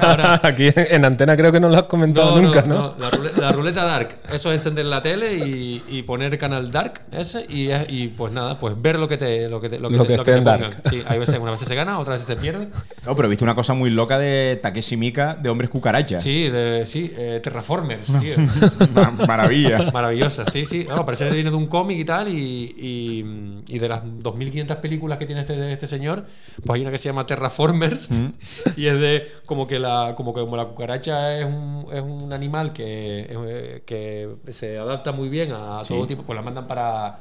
[0.00, 2.94] ahora- Aquí en antena creo que no lo has comentado nunca, ¿no?
[2.98, 4.16] La, ruleta, la ruleta Dark.
[4.32, 8.32] Eso es encender la tele y, y poner canal Dark ese y, es- y pues
[8.32, 10.22] nada, pues ver lo que te lo que te, lo que Lo te- que lo
[10.24, 10.60] te pongan.
[10.62, 10.76] Dark.
[10.88, 12.68] Sí, hay veces, una vez se gana, otras veces se pierde.
[13.04, 16.18] No, pero he visto una cosa muy loca de Takeshi Mika de hombres cucaracha.
[16.18, 18.34] Sí, de, sí, eh, Terraformers, tío.
[18.94, 19.90] Ma- Maravilla.
[19.92, 20.86] Maravillosa, sí, sí.
[20.88, 22.28] No, parece que viene de un cómic y tal.
[22.28, 26.26] Y, y- y de las 2.500 películas que tiene este, este señor,
[26.64, 28.08] pues hay una que se llama Terraformers.
[28.76, 32.32] Y es de como que la, como que como la cucaracha es un, es un
[32.32, 37.20] animal que, eh, que se adapta muy bien a todo tipo, pues la mandan para,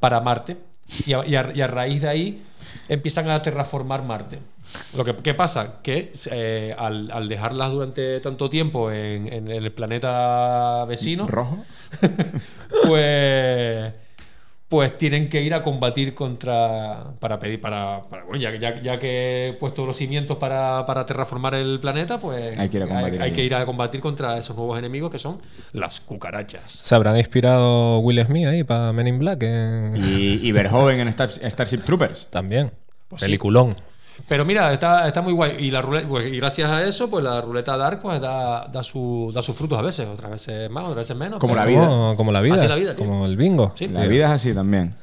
[0.00, 0.56] para Marte.
[1.06, 2.42] Y a, y a- y a raíz de ahí
[2.88, 4.38] empiezan a terraformar Marte.
[4.96, 5.80] Lo que ¿qué pasa?
[5.82, 11.64] Que eh, al, al dejarlas durante tanto tiempo en, en el planeta vecino, ¿Rojo?
[12.86, 13.92] pues
[14.68, 18.98] pues tienen que ir a combatir contra para pedir para, para- bueno, ya, ya, ya
[18.98, 22.86] que he puesto los cimientos para, para terraformar el planeta pues Hay que ir a
[22.86, 23.34] combatir hay allí.
[23.36, 25.38] que ir a combatir contra esos nuevos enemigos que son
[25.72, 30.52] las cucarachas Se habrán inspirado Will Smith ahí para Men in Black en- Y, y
[30.52, 32.26] Verhoeven en Star- Starship Troopers.
[32.30, 32.70] también.
[33.08, 33.26] Pues sí.
[34.26, 37.22] Pero mira está, está muy guay y la ruleta pues, y gracias a eso pues
[37.22, 40.84] la ruleta dark pues da, da, su, da sus frutos a veces otras veces más
[40.84, 41.86] otras veces menos Como O sea, la vida.
[41.86, 42.54] Como, como la vida.
[42.54, 43.06] Así la vida, tío.
[43.06, 43.72] como el bingo.
[43.74, 43.88] Sí.
[43.88, 44.94] La vida es así también.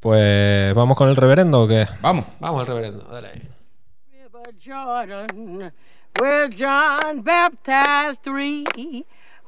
[0.00, 1.88] Pues vamos con el reverendo o qué?
[2.00, 2.26] Vamos.
[2.38, 3.48] vamos al reverendo dale ahí.
[4.12, 5.72] River Jordan,
[6.20, 8.64] where John baptized three.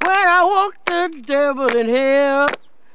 [0.05, 2.47] When I walked the devil in hell,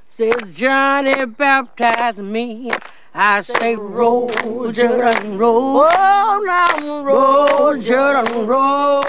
[0.07, 2.69] says Johnny baptized me.
[3.13, 4.29] I say, roll,
[4.71, 5.85] Jordan, roll.
[5.85, 9.03] Oh, now roll, Jordan, roll.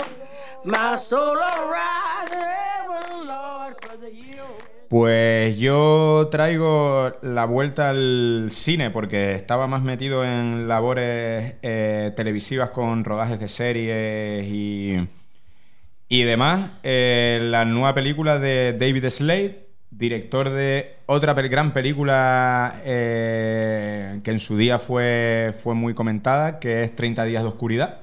[0.64, 4.42] My soul will rise ever, Lord, for the year.
[4.88, 12.70] Pues yo traigo la vuelta al cine porque estaba más metido en labores eh, televisivas
[12.70, 15.08] con rodajes de series y,
[16.08, 16.72] y demás.
[16.82, 24.40] Eh, la nueva película de David Slade, director de otra gran película eh, que en
[24.40, 27.98] su día fue, fue muy comentada, que es 30 días de oscuridad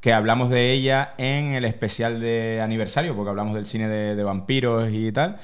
[0.00, 4.24] que hablamos de ella en el especial de aniversario, porque hablamos del cine de, de
[4.24, 5.36] vampiros y tal.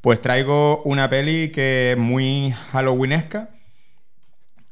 [0.00, 3.48] Pues traigo una peli que es muy halloweenesca.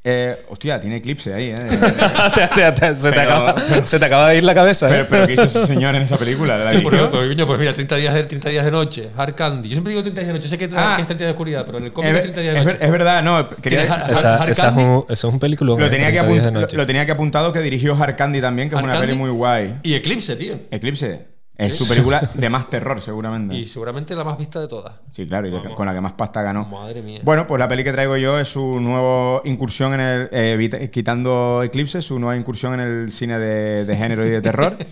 [0.04, 1.56] Eh, hostia, tiene eclipse ahí, ¿eh?
[2.34, 3.54] se, te, se te Pero- acaba,
[3.86, 4.88] se te acaba de ir la cabeza.
[4.88, 5.06] pero, ¿eh?
[5.08, 6.56] pero ¿qué hizo ese señor en esa película?
[6.56, 7.08] ¿La Sí, dirigió?
[7.08, 9.68] pues, pues mira, 30 días, de, 30 días de noche, Hard Candy.
[9.68, 10.94] Yo siempre digo 30 días de noche, sé que, Ah.
[10.96, 12.54] que es 30 días de oscuridad, pero en el cómic es, es, ver- 30 días
[12.56, 12.84] es de noche.
[12.84, 13.48] es verdad, no.
[13.48, 15.70] quería- Hard- esa, Hard esa es un, eso es un película.
[15.78, 16.76] lo, tenía que 30 días de apun- lo, noche.
[16.76, 19.30] lo tenía que apuntado que dirigió Hard Candy también, que es una peli Candy muy
[19.30, 19.74] guay.
[19.84, 20.54] Y Eclipse, tío.
[20.72, 21.31] Eclipse.
[21.66, 23.54] Es su película de más terror, seguramente.
[23.54, 24.94] Y seguramente la más vista de todas.
[25.10, 25.74] Sí, claro, y Vamos.
[25.74, 26.66] con la que más pasta ganó.
[26.66, 27.20] Madre mía.
[27.22, 30.28] Bueno, pues la peli que traigo yo es su nueva incursión en el.
[30.32, 34.76] eh, quitando Eclipse, su nueva incursión en el cine de, de género y de terror.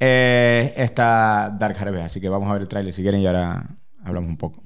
[0.00, 2.04] Eh, esta Dark Harvest.
[2.06, 3.64] Así que vamos a ver el tráiler si quieren y ahora
[4.04, 4.62] hablamos un poco.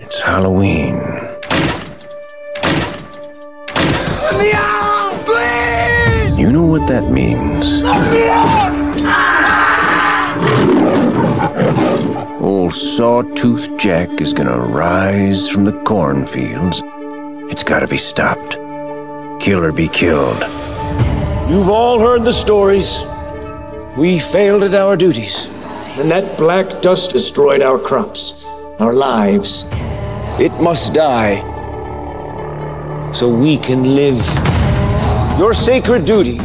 [0.00, 0.96] It's Halloween.
[6.36, 7.82] You know what that means.
[12.40, 16.82] Old Sawtooth Jack is gonna rise from the cornfields.
[17.50, 18.58] It's gotta be stopped.
[19.40, 20.42] Kill or be killed.
[21.48, 23.04] You've all heard the stories.
[23.96, 25.48] We failed at our duties,
[25.98, 28.44] and that black dust destroyed our crops.
[28.80, 29.64] our lives.
[30.38, 31.42] It must die
[33.12, 34.20] so we can live.
[35.38, 36.38] Your sacred duty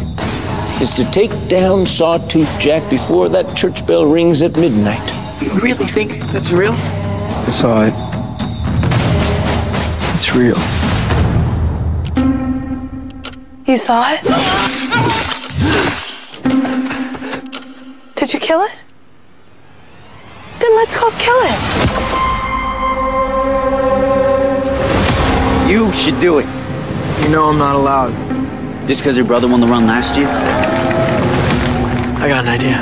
[0.82, 5.02] is to take down Sawtooth Jack before that church bell rings at midnight.
[5.42, 6.74] You really think that's real?
[6.74, 7.94] I saw it.
[10.14, 10.58] It's real.
[13.66, 14.22] You saw it?
[18.16, 18.82] Did you kill it?
[20.60, 21.60] Then let's go kill it.
[25.70, 26.46] You should do it.
[27.24, 28.43] You know I'm not allowed.
[28.88, 30.28] Just because your brother won the run last year?
[32.20, 32.80] I got an idea.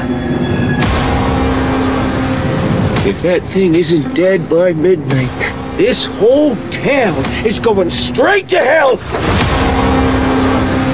[3.08, 5.30] If that thing isn't dead by midnight,
[5.78, 9.00] this whole town is going straight to hell.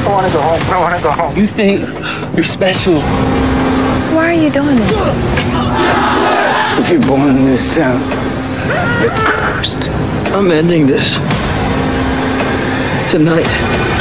[0.06, 0.62] I want to go home.
[0.72, 1.36] I want to go home.
[1.38, 1.82] You think
[2.36, 3.00] you're special?
[4.14, 5.16] Why are you doing this?
[6.80, 8.00] If you're born in this town,
[9.02, 9.90] you're cursed.
[10.34, 11.16] I'm ending this.
[13.10, 13.97] Tonight.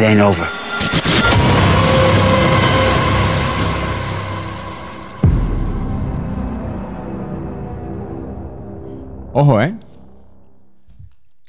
[0.00, 0.48] It ain't over.
[9.32, 9.74] Ojo, ¿eh?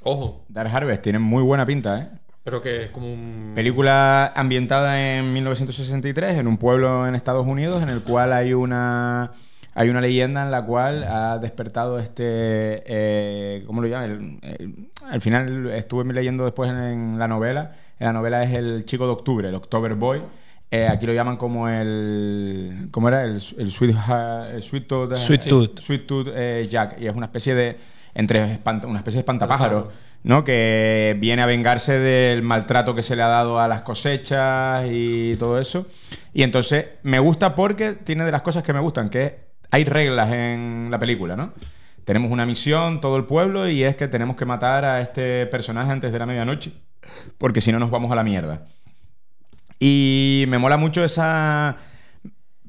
[0.03, 2.09] Ojo, Dark Harvest tiene muy buena pinta, ¿eh?
[2.43, 3.51] pero que es como un.
[3.55, 9.31] Película ambientada en 1963 en un pueblo en Estados Unidos en el cual hay una
[9.73, 14.39] hay una leyenda en la cual ha despertado este eh, ¿cómo lo llaman?
[14.41, 17.73] El- el- al final estuve leyendo después en, en la novela.
[18.01, 20.21] La novela es el chico de octubre, el October Boy.
[20.69, 23.23] Eh, aquí lo llaman como el ¿cómo era?
[23.23, 23.95] El, el Sweet
[24.53, 25.79] el Sweet Tooth, Sweet sí, Tooth.
[25.79, 27.77] Sweet Tooth, eh, Jack y es una especie de
[28.13, 29.85] entre espanta- una especie de espantapájaros
[30.23, 30.43] ¿no?
[30.43, 35.35] Que viene a vengarse del maltrato que se le ha dado a las cosechas y
[35.37, 35.87] todo eso.
[36.33, 39.39] Y entonces me gusta porque tiene de las cosas que me gustan, que
[39.71, 41.53] hay reglas en la película, ¿no?
[42.05, 45.91] Tenemos una misión, todo el pueblo, y es que tenemos que matar a este personaje
[45.91, 46.71] antes de la medianoche,
[47.37, 48.65] porque si no nos vamos a la mierda.
[49.79, 51.77] Y me mola mucho esa,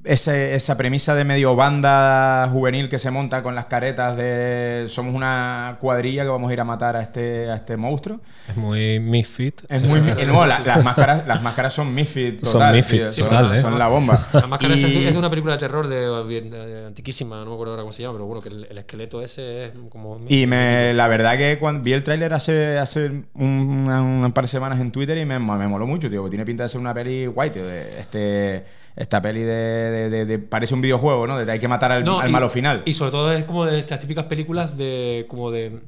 [0.05, 5.15] ese- esa premisa de medio banda juvenil que se monta con las caretas de somos
[5.15, 8.21] una cuadrilla que vamos a ir a matar a este, a este monstruo.
[8.49, 9.62] Es muy misfit.
[9.69, 10.07] Es Sí, muy, sí.
[10.17, 13.55] mi- no, la- las, máscaras, las máscaras son Misfit Son total, Misfit, tío, son- total,
[13.57, 13.61] ¿eh?
[13.61, 14.27] son la bomba.
[14.33, 17.47] La máscara esa Y- es de una película de terror de, bien- de antiquísima, no
[17.47, 20.19] me acuerdo ahora cómo se llama, pero bueno, que el, el esqueleto ese es como.
[20.29, 24.81] Y me, la verdad que cuando vi el tráiler hace, hace un, par de semanas
[24.81, 26.21] en Twitter y me, me moló mucho, tío.
[26.23, 27.65] porque Tiene pinta de ser una peli guay, tío.
[27.65, 28.65] De este,
[28.97, 31.39] esta peli de, de- de- de- Parece un videojuego, ¿no?
[31.45, 32.83] De hay que matar al, No, al y- malo final.
[32.85, 35.27] Y sobre todo es como de estas típicas películas de.
[35.29, 35.81] como de.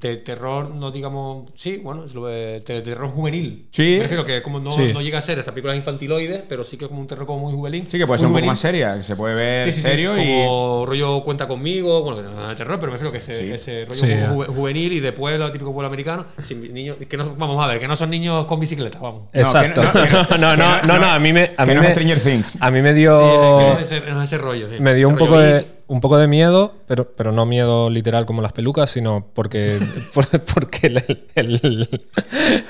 [0.00, 1.50] De terror, no digamos.
[1.54, 3.66] Sí, bueno, es lo de, de terror juvenil.
[3.70, 3.94] Sí.
[3.96, 4.92] Me refiero que como no, Sí.
[4.92, 7.40] no llega a ser estas películas infantiloides, pero sí que es como un terror como
[7.40, 7.86] muy juvenil.
[7.88, 9.80] sí, que puede muy ser un poco más seria, que se puede ver Sí, sí,
[9.80, 10.24] sí, serio y.
[10.44, 13.18] como rollo cuenta conmigo, bueno, que no es nada de terror, pero me refiero que
[13.18, 13.52] ese, Sí.
[13.52, 14.00] ese rollo
[14.46, 17.78] Sí, juvenil y de pueblo, típico pueblo americano, sin niños, que no, vamos a ver,
[17.80, 19.24] que no son niños con bicicleta, vamos.
[19.32, 19.82] Exacto.
[20.38, 21.50] no- no- No, no, no, no, a mí me.
[21.56, 22.58] A que mí no es me, Stranger Things.
[22.60, 23.12] a mí me Sí, dio.
[23.18, 24.68] que no es ese, no es ese rollo.
[24.70, 24.76] sí.
[24.80, 25.73] me dio Ese un poco rollo de.
[25.86, 29.78] Un poco de miedo, pero, pero no miedo literal como las pelucas, sino porque
[30.14, 32.00] por- porque el- el-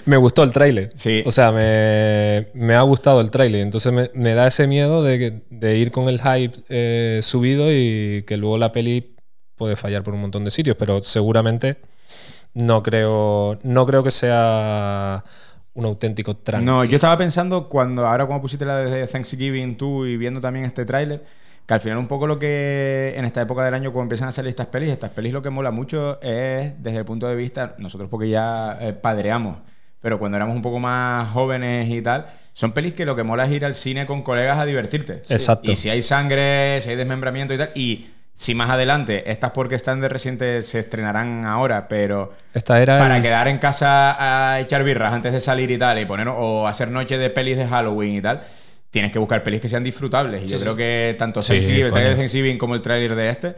[0.04, 0.90] me gustó el tráiler.
[0.94, 1.22] Sí.
[1.26, 3.60] O sea, me, me ha gustado el tráiler.
[3.62, 8.24] Entonces me, me da ese miedo de, de ir con el hype eh, subido y
[8.26, 9.14] que luego la peli
[9.56, 11.76] puede fallar por un montón de sitios, pero seguramente
[12.54, 15.24] no creo no creo que sea
[15.74, 16.64] un auténtico tranqui.
[16.64, 20.64] No, yo estaba pensando cuando, ahora como pusiste la de Thanksgiving tú y viendo también
[20.64, 21.24] este tráiler,
[21.66, 24.32] que al final un poco lo que en esta época del año cuando empiezan a
[24.32, 27.74] salir estas pelis, estas pelis lo que mola mucho es desde el punto de vista,
[27.78, 29.56] nosotros porque ya eh, padreamos,
[30.00, 33.46] pero cuando éramos un poco más jóvenes y tal, son pelis que lo que mola
[33.46, 35.22] es ir al cine con colegas a divertirte.
[35.28, 35.72] Exacto.
[35.72, 39.76] Y si hay sangre, si hay desmembramiento y tal, y si más adelante, estas porque
[39.76, 44.60] están de reciente se estrenarán ahora, pero Esta era para el- quedar en casa a
[44.60, 47.66] echar birras antes de salir y tal, y poner o hacer noche de pelis de
[47.66, 48.42] Halloween y tal,
[48.94, 50.44] tienes que buscar pelis que sean disfrutables.
[50.44, 52.16] Y yo creo que tanto Sí, el trailer de.
[52.16, 53.56] Thanksgiving como el trailer de este,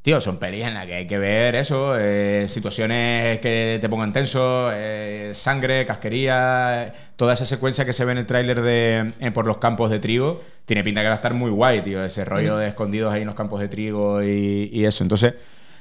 [0.00, 4.12] tío, son pelis en las que hay que ver eso, eh, situaciones que te pongan
[4.14, 9.30] tenso, eh, sangre, casquería, toda esa secuencia que se ve en el tráiler de eh,
[9.30, 12.24] por los campos de trigo, tiene pinta que va a estar muy guay, tío, ese
[12.24, 15.04] rollo de escondidos ahí en los campos de trigo y, y eso.
[15.04, 15.34] Entonces,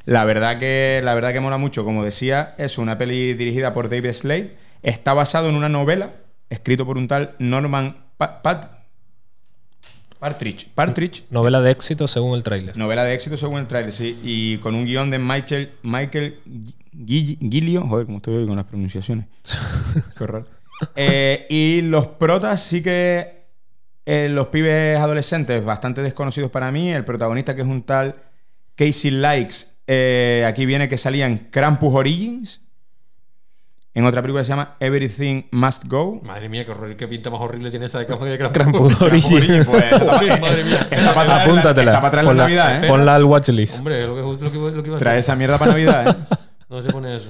[0.06, 3.89] la verdad que la verdad que mola mucho, como decía, es una peli dirigida por
[3.89, 6.12] David Slade, está basado en una novela
[6.49, 8.81] escrito por un tal Norman Pa- Pat-
[10.22, 12.78] Partridge, Partridge novela de éxito según el tráiler.
[12.78, 14.20] Novela de éxito según el trailer, sí.
[14.24, 16.38] Y con un guion de Michael, Michael
[16.94, 17.82] Gilio.
[17.88, 19.26] Joder, cómo estoy hoy con las pronunciaciones.
[20.16, 20.48] Qué horror.
[20.96, 23.32] Eh, y los protas sí que.
[24.06, 26.92] eh, los pibes adolescentes bastante desconocidos para mí.
[26.94, 28.16] El protagonista, que es un tal
[28.76, 29.56] Casey Likes,
[29.88, 32.62] eh, aquí viene que salían Krampus Origins.
[33.93, 36.21] En otra película que se llama Everything Must Go.
[36.23, 38.95] Madre mía, qué, horror, qué pinta más horrible tiene esa de Krampus de Krampus.
[38.97, 39.23] Krampus.
[39.65, 40.88] Pues, Madre mía.
[40.89, 41.91] Está para Apúntatela.
[41.91, 42.88] está para en Ponla, Navidad, ¿eh?
[42.88, 43.80] ponla al watchlist.
[43.80, 45.25] Hombre, lo que, lo que, lo que iba a Trae decir.
[45.30, 46.36] esa mierda para Navidad, ¿eh?
[46.69, 47.30] No se pone eso.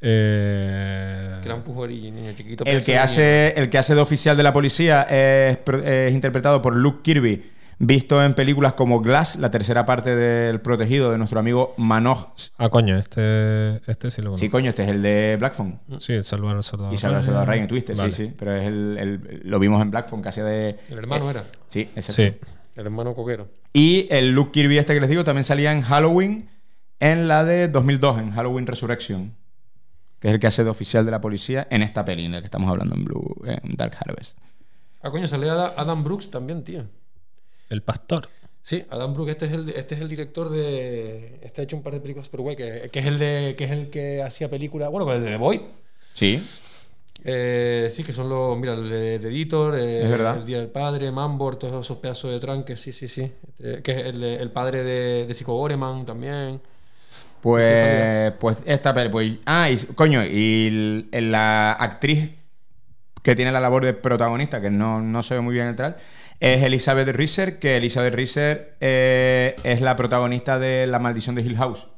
[0.00, 2.64] Eh, Krampus Origin, niño chiquito.
[2.64, 7.00] El que, hace, el que hace de oficial de la policía es interpretado por Luke
[7.02, 7.40] Kirby,
[7.78, 12.28] visto en películas como Glass, la tercera parte del protegido de nuestro amigo Manoj.
[12.58, 14.38] Ah, coño, este, este sí lo conozco.
[14.44, 15.78] Sí, coño, este es el de Black Phone.
[16.00, 16.92] Sí, el Salvador al Soldado.
[16.92, 18.10] Y Salvador Soldado Ryan en Twister, Vale.
[18.10, 18.34] sí, sí.
[18.38, 20.76] Pero es el, el- lo vimos en Black Phone, casi de.
[20.88, 21.44] El hermano era.
[21.68, 22.22] Sí, exacto.
[22.22, 22.34] Sí.
[22.76, 23.48] El hermano coquero.
[23.72, 26.48] Y el Luke Kirby este que les digo también salía en Halloween,
[27.00, 29.34] en la de 2002, en Halloween Resurrection.
[30.20, 32.40] Que es el que hace de oficial de la policía en esta peli en la
[32.40, 34.36] que estamos hablando en Blue, en Dark Harvest.
[35.00, 36.84] Ah, coño, sale Ada- Adam Brooks también, tío.
[37.68, 38.28] El pastor.
[38.62, 41.38] Sí, Adam Brooks, este es el, este es el director de.
[41.42, 43.54] Este ha hecho un par de películas super guay, que, que es el de.
[43.56, 44.90] que es el que hacía películas.
[44.90, 45.62] Bueno, el de The Boy.
[46.14, 46.42] Sí.
[47.24, 48.56] Eh, sí, que son los.
[48.58, 50.36] Mira, el de, de Editor, eh, Es verdad.
[50.36, 53.30] El Día del Padre, Mambor, todos esos pedazos de tranques, sí, sí, sí.
[53.58, 56.60] Este, que es el, padre de, de Psycho Goreman también.
[57.40, 62.30] Pues, pues esta pues, ah, y, coño, y el- el- la actriz
[63.22, 65.96] que tiene la labor de protagonista, que no, no se ve muy bien el tal,
[66.40, 71.56] es Elizabeth Risser, que Elizabeth Risser eh, es la protagonista de La Maldición de Hill
[71.56, 71.88] House.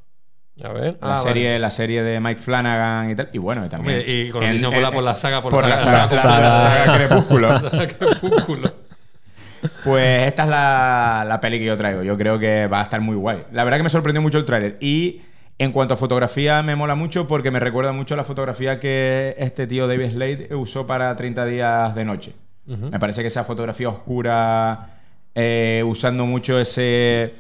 [0.63, 0.99] A ver.
[1.01, 1.59] La, Ah, serie, vale.
[1.59, 3.31] la serie de Mike Flanagan y tal.
[3.33, 4.03] Y bueno, y también.
[4.07, 6.53] Y conocidísimo por la- por la saga- por por la la saga- saga, la- la
[6.61, 7.59] saga- saga Crepúsculo.
[7.71, 8.73] Saga Crepúsculo.
[9.85, 12.03] Pues esta es la, la peli que yo traigo.
[12.03, 13.45] Yo creo que va a estar muy guay.
[13.53, 14.77] La verdad que me sorprendió mucho el tráiler.
[14.81, 15.21] Y
[15.59, 19.35] en cuanto a fotografía, me mola mucho porque me recuerda mucho a la fotografía que
[19.39, 22.33] este tío David Slade usó para 30 días de noche.
[22.67, 25.01] Me parece que esa fotografía oscura,
[25.35, 27.35] eh, usando mucho ese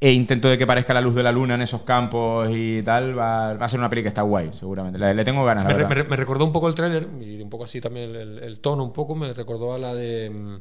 [0.00, 3.18] e intento de que parezca la luz de la luna en esos campos y tal,
[3.18, 4.98] va, va a ser una peli que está guay, seguramente.
[4.98, 7.80] Le, le tengo ganas, Me, re- recordó un poco el tráiler y un poco así
[7.80, 9.14] también el, el- el tono, un poco.
[9.14, 10.28] Me recordó a la de.
[10.30, 10.56] mm,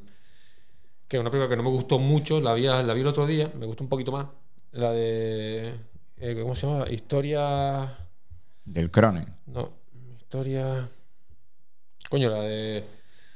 [1.08, 3.26] Que es una película que no me gustó mucho, la vi, la vi el otro
[3.28, 4.28] día, me gustó un poquito más.
[4.72, 5.74] La de.
[6.18, 6.90] eh, ¿Cómo se llama?
[6.90, 7.98] Historia.
[8.66, 9.28] Del Cronen.
[9.48, 9.70] No,
[10.20, 10.88] historia.
[12.10, 12.84] Coño, la de.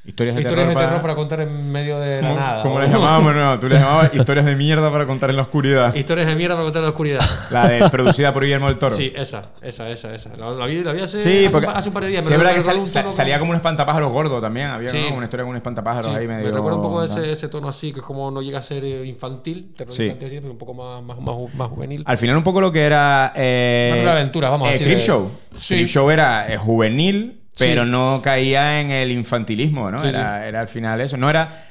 [0.07, 2.63] Historias de Historias terror de terror para- para contar en medio de la ¿Cómo, nada.
[2.63, 2.79] ¿no?
[2.79, 3.35] le llamábamos?
[3.35, 5.93] No, tú le llamabas historias de mierda para contar en la oscuridad.
[5.93, 7.19] Historias de mierda para contar en la oscuridad.
[7.51, 8.95] La de producida por Guillermo del Toro.
[8.95, 10.37] Sí, esa, esa, esa, esa.
[10.37, 12.25] La, la vi, la vi hace, Sí, hace, porque un, hace un par de días.
[12.25, 14.67] sí, verdad que sal- un sa- tono salía como- como un espantapájaros gordo también.
[14.67, 15.07] Había Sí.
[15.09, 15.17] ¿no?
[15.17, 16.45] una historia con un espantapájaros Sí, ahí medio.
[16.45, 18.85] me recuerda un poco ese, ese tono así, que es como no llega a ser
[18.85, 20.03] eh, infantil, terror Sí.
[20.03, 22.03] infantil, sí, pero un poco más, más, más, más juvenil.
[22.05, 23.33] Al final, un poco lo que era.
[23.35, 25.31] Eh, Una aventuras, vamos a eh, decir, Creep de- Show.
[25.59, 25.85] Sí.
[25.87, 27.65] Show era eh, juvenil, Sí.
[27.69, 29.99] pero no caía en el infantilismo, ¿no?
[29.99, 31.17] Sí, era, era al final eso.
[31.17, 31.63] No era.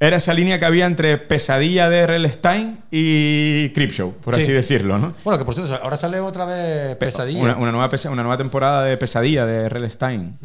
[0.00, 2.28] Era esa línea que había entre Pesadilla de R.L.
[2.28, 4.42] Stein y Creep Show, por Sí.
[4.42, 5.14] así decirlo, ¿no?
[5.22, 7.40] Bueno, que por cierto, ahora sale otra vez Pesadilla.
[7.40, 9.88] Una, una nueva, pesa- una nueva temporada de Pesadilla de R.L.
[9.88, 10.38] Stein.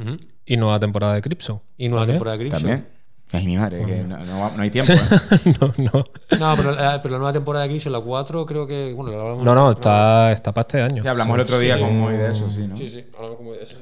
[0.46, 1.64] Y nueva temporada de Cripso.
[1.76, 2.16] Y nueva ¿También?
[2.18, 2.62] temporada de Creep Show.
[2.70, 2.88] También.
[3.34, 4.94] Ay, mi madre, que no, no no hay tiempo.
[4.94, 5.54] ¿eh?
[5.60, 6.06] no, no.
[6.40, 8.94] No, pero, la- pero la nueva temporada de Show, la 4, creo que.
[8.96, 11.02] Bueno, la hablamos- No, no, está, está para este año.
[11.02, 11.82] Sí, hablamos el otro día sí.
[11.82, 12.76] con muy de eso, sí, ¿no?
[12.76, 13.78] Sí, sí, hablamos como de eso.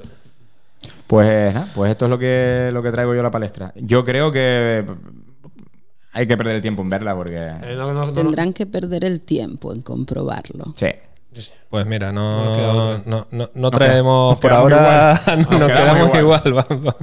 [1.06, 3.72] Pues nada, pues esto es lo que, lo que traigo yo a la palestra.
[3.76, 4.84] Yo creo que
[6.12, 7.36] hay que perder el tiempo en verla porque...
[7.36, 8.12] Eh, no, no, no, no.
[8.12, 10.74] Tendrán que perder el tiempo en comprobarlo.
[10.76, 10.86] Sí.
[11.70, 15.38] Pues mira, No no, no, no, no Nos traemos por ahora, igual.
[15.38, 16.94] nos, Nos quedamos, quedamos igual, vamos.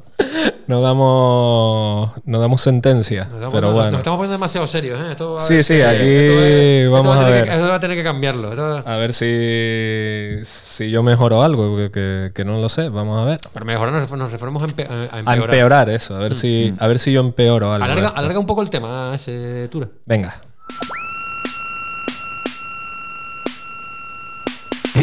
[0.67, 3.91] no damos, no damos sentencia, Nos estamos, pero bueno.
[3.91, 5.12] nos estamos poniendo demasiado serios, ¿eh?
[5.12, 7.43] Esto va a Sí, sí, que- aquí esto va- esto vamos va a tener ver.
[7.50, 8.50] que- esto va a tener que cambiarlo.
[8.52, 13.19] Esto- A ver si, si yo mejoro algo, que, que- que no lo sé, vamos
[13.22, 13.39] a ver.
[13.52, 15.39] Para mejorar nos, nos referimos a, empe- a A empeorar.
[15.43, 17.86] empeorar eso, a ver si, a ver si yo empeoro algo.
[17.86, 19.88] Alarga, un poco el tema, ese Tura.
[20.06, 20.36] Venga.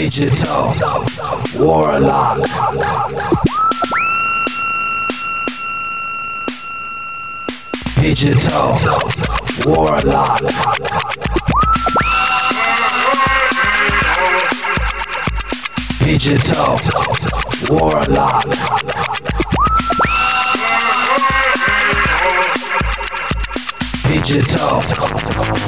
[0.01, 0.73] Digital
[1.57, 2.38] Warlock.
[8.01, 8.79] Digital
[9.67, 10.40] Warlock.
[16.01, 16.79] Digital
[17.69, 18.46] Warlock.
[24.09, 24.83] Digital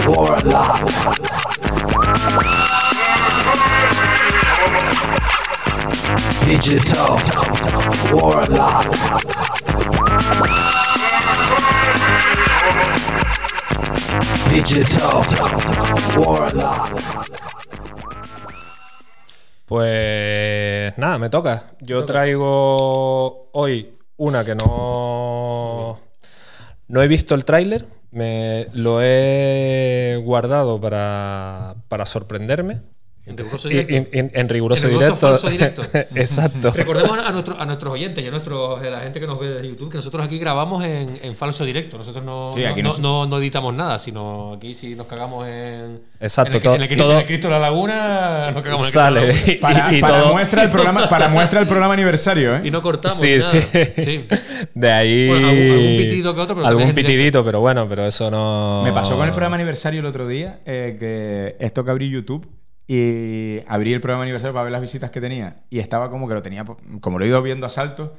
[0.08, 1.71] Warlock.
[6.52, 7.16] Digital
[8.12, 8.84] Warlock.
[14.50, 15.22] Digital
[16.18, 17.00] Warlock.
[19.64, 21.70] Pues nada, me toca.
[21.80, 25.98] Yo traigo hoy una que no.
[26.86, 32.82] No he visto el tráiler, me lo he guardado para, para sorprenderme.
[33.24, 33.94] En riguroso directo.
[33.94, 35.26] En, en- en riguroso En riguroso directo.
[35.28, 35.82] falso directo.
[36.20, 36.72] Exacto.
[36.72, 39.48] Recordemos a, nuestro- a nuestros oyentes y a, nuestros, a la gente que nos ve
[39.48, 41.96] desde YouTube que nosotros aquí grabamos en, en falso directo.
[41.98, 45.06] Nosotros no, Sí, aquí no, no se- no- no editamos nada, sino aquí si nos
[45.06, 46.00] cagamos en.
[46.18, 48.80] Exacto, En el, to- en el, todo- en el Cristo de la Laguna, nos cagamos
[48.80, 49.20] en el Sale.
[49.28, 49.82] Cristo de la Laguna.
[49.82, 52.60] Para, Y- y para todo- muestra el programa, para muestra el programa aniversario, ¿eh?
[52.64, 53.18] Y no cortamos.
[53.18, 53.50] Sí, nada.
[53.52, 53.62] sí.
[54.02, 54.24] Sí.
[54.74, 55.28] De ahí.
[55.28, 58.82] Bueno, algún- algún pitidito que otro, pero Algún pitidito, pero bueno, pero eso no.
[58.82, 62.48] Me pasó con el programa aniversario el otro día, eh, que esto que abrí YouTube
[62.86, 66.34] y abrí el programa aniversario para ver las visitas que tenía y estaba como que
[66.34, 66.64] lo tenía,
[67.00, 68.10] como lo he ido viendo a saltos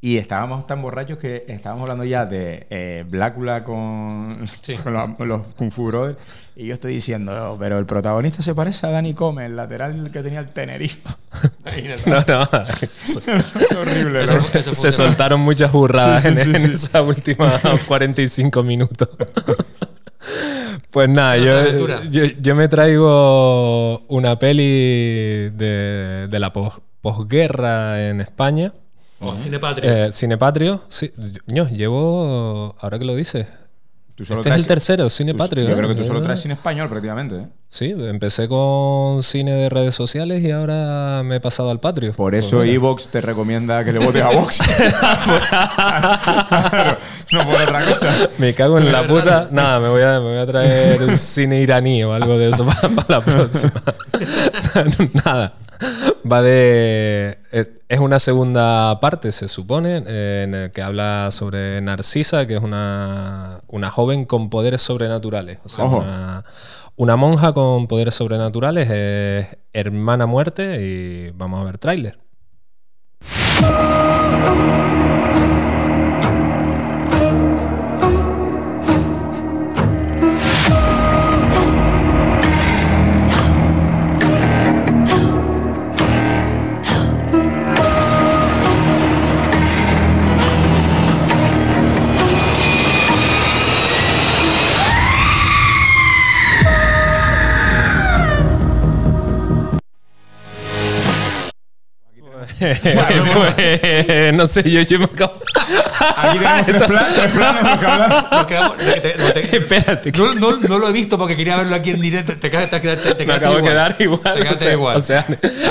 [0.00, 4.44] y estábamos tan borrachos que estábamos hablando ya de eh, Blácula con,
[4.84, 6.18] con los, los Kung Fu Brothers
[6.54, 10.10] y yo estoy diciendo, "Oh, pero el protagonista se parece a Danny Come, el lateral
[10.10, 11.06] que tenía el Tenerife.
[12.06, 12.48] No, no.
[13.02, 14.40] es horrible, Se, ¿no?
[14.40, 16.86] se- se soltaron muchas burradas Sí, sí, en, sí, en sí.
[16.86, 17.52] esa última
[17.88, 19.08] 45 minutos.
[20.90, 28.20] Pues nada, yo, yo, yo me traigo una peli de, de la pos- posguerra en
[28.20, 28.72] España.
[29.20, 30.06] Oh, Cinepatria.
[30.06, 31.12] Eh, Cinepatrio, sí.
[31.46, 33.46] Yo llevo, ahora que lo dices,
[34.14, 35.68] Tú solo este es el tercero, tú- Cinepatrio.
[35.68, 35.96] Yo creo que ¿eh?
[35.98, 37.36] tú solo traes cine español prácticamente.
[37.36, 37.46] ¿eh?
[37.76, 42.14] Sí, empecé con cine de redes sociales y ahora me he pasado al Patrio.
[42.14, 42.74] Por eso Pues mira.
[42.74, 44.60] Evox te recomienda que le votes a Vox.
[47.32, 48.08] No por otra cosa.
[48.38, 49.48] Me cago en la puta.
[49.50, 52.88] Nada, me voy a, me voy a traer cine iraní o algo de eso para,
[53.08, 53.82] la próxima.
[55.24, 55.52] Nada.
[56.24, 57.36] Va de.
[57.52, 62.56] Es es una segunda parte, se supone, eh, en el que habla sobre Narcisa, que
[62.56, 65.58] es una, una joven con poderes sobrenaturales.
[65.64, 65.98] O sea, Ojo.
[65.98, 66.44] una,
[66.96, 72.18] una monja con poderes sobrenaturales, es hermana muerte y vamos a ver tráiler.
[103.34, 105.34] pues, no sé, yo, yo me acabo.
[106.16, 108.26] Aquí tenemos tres, pla- tres planos de los que hablar.
[108.32, 110.12] Nos quedamos- te- te- no te- Espérate.
[110.12, 112.34] No, no- no lo he visto porque quería verlo aquí en directo.
[112.38, 113.72] Te, quedas- te, te, te, te Me quedaste acabo de igual.
[113.72, 114.20] quedar igual.
[114.22, 114.96] Te o quedaste sea, igual.
[114.96, 115.26] o sea,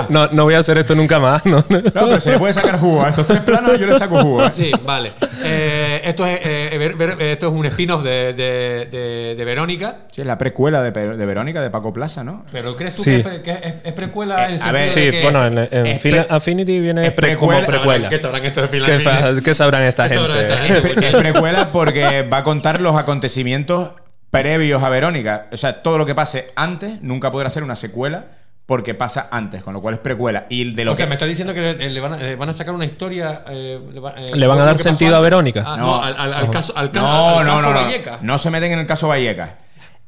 [0.10, 1.46] no, no voy a hacer esto nunca más.
[1.46, 1.58] ¿no?
[1.70, 3.04] No, pero se le puede sacar jugo.
[3.04, 4.44] A estos tres planos yo le saco jugo.
[4.46, 4.52] ¿eh?
[4.52, 5.14] Sí, vale.
[5.44, 9.98] Eh, esto, es, eh, ver- ver- esto es un spin-off de, de, de, de Verónica.
[10.12, 12.46] Sí, es la precuela de, Pe- de Verónica, de Paco Plaza, ¿no?
[12.52, 13.12] Pero ¿crees tú Sí.
[13.12, 15.22] que, es, pre- que es, es precuela en Eh, a sentido ver, de Sí, que-
[15.24, 18.10] bueno, en, en es Film pre- Affinity viene es pre- como precuela.
[18.10, 19.04] ¿Qué sabrán estos de ¿Qué, Affinity?
[19.04, 20.54] fa- qué sabrán esta ¿Qué sabrán gente?
[20.54, 20.82] esta gente?
[20.90, 23.92] Porque- Es precuela porque va a contar los acontecimientos
[24.32, 25.48] previos a Verónica.
[25.52, 28.26] O sea, todo lo que pase antes nunca podrá ser una secuela
[28.66, 30.48] porque pasa antes, con lo cual es precuela.
[30.50, 31.10] Y de lo O sea, que.
[31.10, 33.44] me está diciendo que le, le van, a, le van a sacar una historia.
[33.50, 35.20] eh, le, va- eh, ¿Le van a dar sentido a.
[35.20, 35.64] Verónica?
[35.66, 37.82] Ah, no, al, al- al caso, al, caso- no, al no, caso no, no.
[37.86, 38.22] Vallecas.
[38.24, 39.52] No se meten en el caso Vallecas.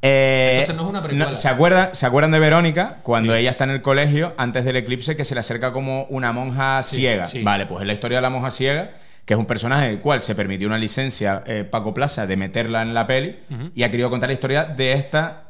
[0.02, 1.34] Eh, Entonces no es una precuela.
[1.34, 5.16] ¿se, acuerdan, ¿Se acuerdan de Verónica cuando ella está en el colegio antes del eclipse
[5.16, 7.26] que se le acerca como una monja Sí, ciega?
[7.26, 7.42] sí.
[7.42, 8.92] Vale, pues es la historia de la monja ciega,
[9.24, 12.82] que es un personaje del cual se permitió una licencia eh, Paco Plaza de meterla
[12.82, 13.38] en la peli
[13.74, 15.47] y ha querido contar la historia de esta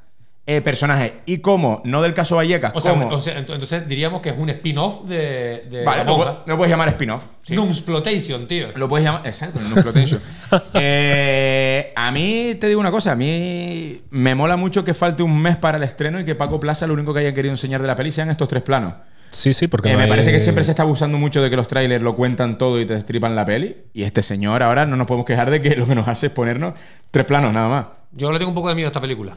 [0.51, 1.20] eh, personaje.
[1.26, 5.05] Y cómo, no del caso Vallecas, O sea, o entonces diríamos que es un spin-off
[5.07, 6.32] de, de vale, la lo, monja.
[6.32, 7.26] pu- lo puedes llamar spin-off.
[7.42, 7.55] sí.
[7.55, 8.68] Numplotation, tío.
[8.74, 9.26] Lo puedes llamar.
[9.26, 10.20] Exacto, no explotation.
[11.01, 15.38] Eh, a mí te digo una cosa, a mí me mola mucho que falte un
[15.40, 17.86] mes para el estreno y que Paco Plaza lo único que haya querido enseñar de
[17.86, 18.94] la peli sean estos tres planos.
[19.30, 21.51] Sí, sí, porque Eh, no me hay- parece que siempre se está abusando mucho de
[21.51, 23.76] que los trailers lo cuentan todo y te destripan la peli.
[23.92, 26.32] Y este señor ahora no nos podemos quejar de que lo que nos hace es
[26.32, 26.72] ponernos
[27.11, 27.86] tres planos nada más.
[28.12, 29.34] Yo le tengo un poco de miedo a esta película.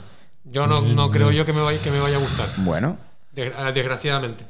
[0.52, 2.48] Yo no, no creo yo que me, vaya, que me vaya a gustar.
[2.58, 2.98] Bueno,
[3.58, 4.46] ah, desgraciadamente.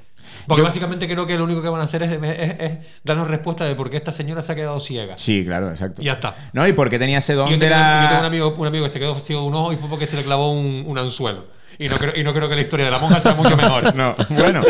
[0.48, 2.72] Porque básicamente creo que lo único que van a hacer es, es- es
[3.04, 5.18] darnos respuesta de por qué esta señora se ha quedado ciega.
[5.18, 6.02] sí, claro, exacto.
[6.02, 6.36] Y ya está.
[6.54, 8.02] No, y porque tenía ese don Yo de tengo, la.
[8.04, 9.90] yo tengo un, amigo, un amigo que se quedó ciego de un ojo y fue
[9.90, 11.46] porque se le clavó un, un anzuelo.
[11.82, 13.94] Y no, creo, y no creo que la historia de la monja sea mucho mejor.
[13.96, 14.62] No, bueno.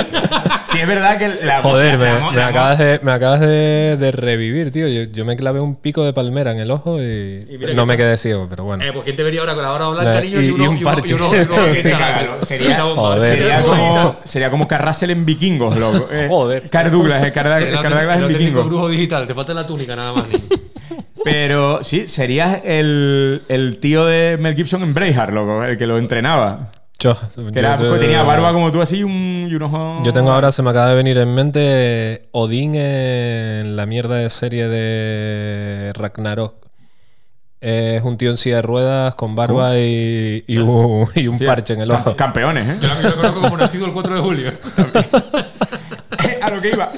[0.64, 1.62] sí es verdad que la.
[1.62, 4.88] Joder, me, la- me la- acabas, de, me acabas de, de revivir, tío.
[4.88, 7.46] Yo, yo me clavé un pico de palmera en el ojo y,
[7.76, 8.82] no me quedé ciego, pero bueno.
[8.84, 10.62] Eh, pues ¿quién te vería ahora con la hora blanca, Eh, niño, y- y, un
[10.62, 11.16] y uno- parche.
[12.42, 12.82] sería,
[13.62, 16.08] como, sería como Carrasel en vikingos, loco.
[16.12, 16.70] Eh, Joder.
[16.70, 18.66] Car Douglas, eh, Car, Douglas en vikingos.
[18.68, 19.28] brujo digital.
[19.28, 20.44] Te falta la túnica nada más, niño.
[21.24, 25.98] Pero sí, serías el, el tío de Mel Gibson en Braveheart, loco, el que lo
[25.98, 26.72] entrenaba.
[27.02, 27.18] Cho,
[27.52, 30.04] Que era- yo- tenía barba como tú así y un, y un ojo...
[30.04, 34.30] Yo tengo ahora, se me acaba de venir en mente Odín en la mierda de
[34.30, 36.56] serie de Ragnarok.
[37.60, 41.48] Es un tío en silla de ruedas con barba y, y un, y un Hostia,
[41.48, 42.16] parche en el ojo.
[42.16, 42.78] Campeones, ¿eh?
[42.80, 44.52] Yo la conozco como nacido el 4 de julio.
[46.42, 46.92] a lo que iba.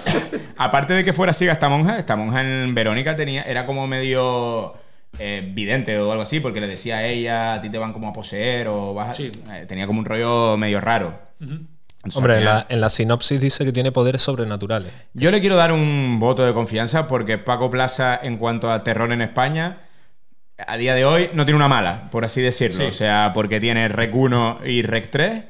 [0.57, 4.73] Aparte de que fuera ciega esta monja, esta monja en Verónica tenía, era como medio
[5.19, 8.07] eh, vidente o algo así, porque le decía a ella, a ti te van como
[8.09, 9.31] a poseer o vas a- Sí.
[9.51, 11.17] eh, tenía como un rollo medio raro.
[11.39, 14.91] Entonces, Hombre, en la, en la sinopsis dice que tiene poderes sobrenaturales.
[15.13, 19.11] Yo le quiero dar un voto de confianza porque Paco Plaza, en cuanto a terror
[19.13, 19.77] en España,
[20.57, 22.75] a día de hoy no tiene una mala, por así decirlo.
[22.81, 22.83] Sí.
[22.89, 25.43] O sea, porque tiene Rec 1 y Rec 3.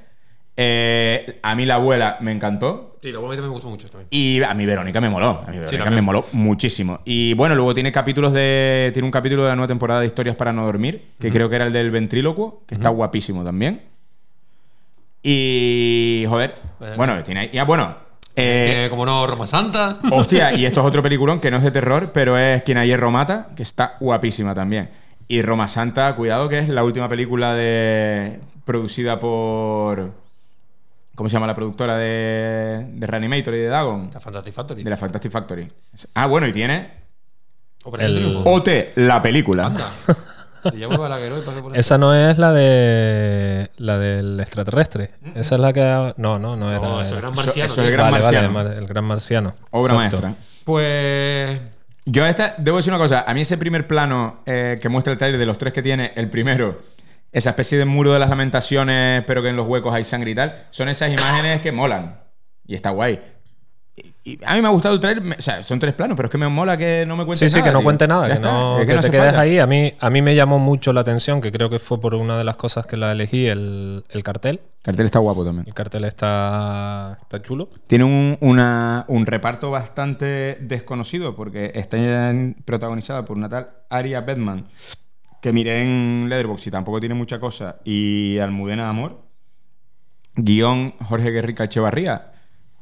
[0.56, 2.93] Eh, a mí la abuela me encantó.
[3.04, 4.08] Sí, la abuela me gustó mucho también.
[4.12, 5.44] Y a mí Verónica me moló.
[5.46, 7.02] A mí Verónica me moló muchísimo.
[7.04, 8.92] Y bueno, luego tiene capítulos de.
[8.94, 11.58] Tiene un capítulo de la nueva temporada de Historias para no dormir, que creo que
[11.58, 13.82] era el del ventrílocuo, que está guapísimo también.
[15.22, 16.24] Y.
[16.30, 16.56] Joder.
[16.80, 16.96] Bueno.
[16.96, 17.50] Bueno, tiene ahí.
[17.52, 17.94] Ya, bueno.
[18.38, 19.98] eh, Tiene como no Roma Santa.
[20.12, 22.86] Hostia, y esto es otro peliculón que no es de terror, pero es Quien a
[22.86, 24.90] hierro mata, que está guapísima también.
[25.28, 30.23] Y Roma Santa, cuidado, que es la última película de producida por.
[31.16, 34.10] ¿Cómo se llama la productora de, de Reanimator y de Dagon?
[34.14, 34.84] La Fantastic Factory.
[34.84, 35.68] De la Fantastic Factory.
[36.16, 36.92] Ah, bueno, y tiene
[38.00, 38.50] El- Triunfo.
[38.50, 39.68] OT, la película.
[39.68, 39.92] Anda.
[41.74, 45.12] Esa no es la de la del extraterrestre.
[45.36, 46.80] Esa es la que no, no, no era.
[46.80, 47.66] No, eso es era- Gran Marciano.
[47.66, 47.94] eso es el.
[47.94, 48.52] Gran vale, Marciano.
[48.52, 49.54] mar- el gran marciano.
[49.72, 50.22] Obra Exacto.
[50.22, 50.44] maestra.
[50.64, 51.60] Pues.
[52.06, 55.20] Yo esta, debo decir una cosa, a mí ese primer plano eh, que muestra el
[55.20, 56.82] trailer de los tres que tiene, el primero,
[57.34, 60.36] esa especie de muro de las lamentaciones, pero que en los huecos hay sangre y
[60.36, 62.22] tal, son esas imágenes que molan.
[62.66, 63.20] Y está guay.
[63.96, 66.32] Y, y a mí me ha gustado me- o sea, son tres planos, pero es
[66.32, 67.70] que me mola que no me cuente Sí, sí, nada.
[67.70, 67.84] que no tío.
[67.84, 69.42] cuente nada, Ya que no, es que no te quedes falta.
[69.42, 69.60] ahí.
[69.60, 72.36] A mí, a mí me llamó mucho la atención, que creo que fue por una
[72.38, 74.62] de las cosas que la elegí, el, el cartel.
[74.78, 75.68] El cartel está guapo también.
[75.68, 77.70] El cartel está, está chulo.
[77.86, 81.98] Tiene un, una- un reparto bastante desconocido porque está
[82.66, 84.66] protagonizada por una tal Aria Bedman,
[85.44, 89.22] que miré en Letterboxd y tampoco tiene mucha cosa, y Almudena Amor.
[90.36, 92.32] Guión Jorge Guerrica Echevarría,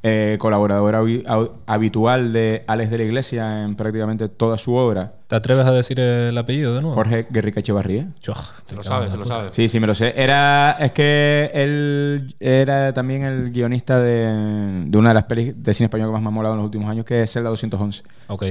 [0.03, 5.15] eh, colaborador habi- au- habitual de Alex de la Iglesia en prácticamente toda su obra.
[5.27, 6.95] ¿Te atreves a decir el apellido de nuevo?
[6.95, 8.07] Jorge Guerrica Echevarría.
[8.19, 9.51] Choj, Se lo sabe, se lo sabe.
[9.51, 10.13] Sí, sí, me lo sé.
[10.15, 15.73] Era, es que él era también el guionista de, de una de las pelis de
[15.73, 18.03] cine español que más me ha molado en los últimos años, que es Zelda 211.
[18.27, 18.43] Ok.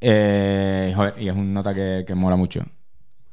[0.00, 2.62] Eh, joder, y es un nota que, que mola mucho.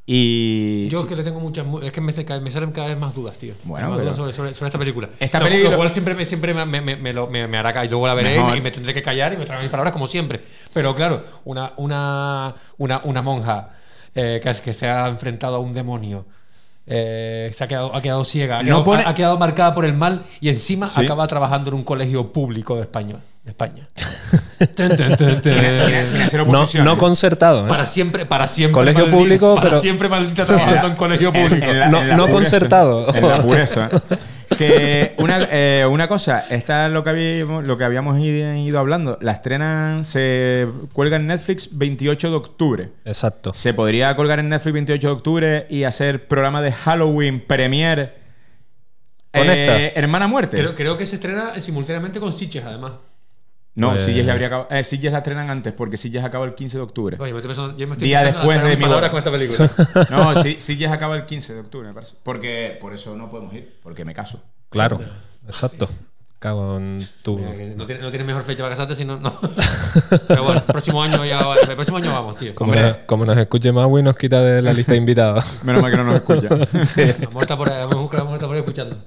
[0.07, 0.87] Y.
[0.89, 1.65] Yo es que le tengo muchas.
[1.65, 3.53] mu- Es que me, me salen cada vez más dudas, tío.
[3.63, 5.09] Bueno, más dudas sobre, sobre- sobre esta película.
[5.19, 7.87] Esta lo, película- lo cual siempre, me, siempre me, me, me, lo- me- hará caer.
[7.87, 8.55] Y luego la veré Mejor.
[8.57, 10.41] y me tendré que callar y me traeré mis palabras como siempre.
[10.73, 13.69] Pero claro, una, una, una, una monja
[14.13, 16.25] eh, que, es- que se ha enfrentado a un demonio.
[16.87, 19.73] eh, se ha quedado, ha quedado ciega, ha No quedado, pone- ha, ha quedado marcada
[19.73, 21.03] por el mal y encima Sí.
[21.03, 23.15] acaba trabajando en un colegio público de España.
[23.43, 23.89] De España.
[24.59, 26.45] Sin, sin- sin hacer
[26.83, 27.65] No, concertado.
[27.65, 27.69] ¿eh?
[27.69, 28.73] Para siempre, para siempre.
[28.73, 31.65] Colegio maldita- público, para pero- siempre maldita trabajando en, colegio público.
[31.65, 32.51] En la- No- en la no pureza.
[32.51, 33.13] concertado.
[33.15, 33.89] En la pureza.
[34.57, 38.79] que una, eh, una cosa, esta es lo que habíamos, lo que habíamos ido, ido
[38.79, 39.17] hablando.
[39.21, 42.89] La estrenan, se cuelga en Netflix 28 de octubre.
[43.03, 43.53] Exacto.
[43.53, 48.13] Se podría colgar en Netflix 28 de octubre y hacer programa de Halloween Premiere.
[49.33, 49.99] ¿Con eh, esta?
[49.99, 50.55] Hermana Muerte.
[50.57, 52.93] Creo, creo que se estrena simultáneamente con Sitges, además.
[53.75, 54.67] No, Pues- Silles ya habría acabado.
[54.71, 57.17] Eh, Silles la estrenan antes porque Silles acaba el 15 de octubre.
[57.19, 59.31] Oye, me estoy pensando, ya me estoy Día pensando después de mi palabras con esta
[59.31, 60.07] película.
[60.09, 62.15] No, sí, Silles acaba el 15 de octubre, me parece.
[62.23, 64.41] Porque por eso no podemos ir, porque me caso.
[64.69, 64.99] Claro.
[65.45, 65.89] Exacto.
[66.37, 67.37] Cago en tu.
[67.39, 69.33] Mira, no, tiene, no tiene mejor fecha para casarte, sino no.
[70.27, 72.53] Pero bueno, el próximo año ya va- el próximo año vamos, tío.
[72.53, 75.43] Como, nos, como nos escuche Maui, nos quita de la lista de invitados.
[75.63, 76.49] Menos mal que no nos escucha.
[76.49, 78.97] La mujer está por ahí, la mujer está por ahí escuchando.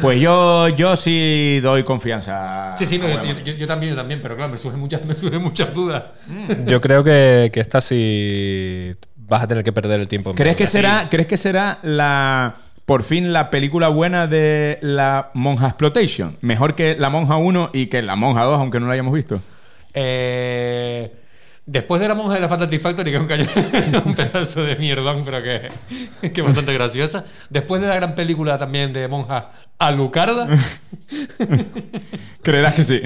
[0.00, 2.74] Pues yo, yo sí doy confianza.
[2.76, 4.58] Sí, sí, no, a yo, Buena yo- yo- yo también, yo también, pero claro, me
[4.58, 6.04] surgen muchas, me surgen muchas dudas.
[6.66, 10.34] Yo creo que, que esta sí vas a tener que perder el tiempo.
[10.34, 15.66] ¿Crees que será, ¿crees que será la por fin la película buena de la Monja
[15.68, 16.36] Exploitation?
[16.40, 19.40] Mejor que la Monja 1 y que la Monja 2, aunque no la hayamos visto.
[19.94, 21.12] Eh,
[21.70, 24.76] después de la monja de la Fantastic Factory, que es un, caño- un pedazo de
[24.76, 25.68] mierdón, pero que,
[26.30, 27.24] que es bastante graciosa.
[27.48, 30.48] Después de la gran película también de monja Alucarda.
[32.42, 33.00] ¿Creerás que sí?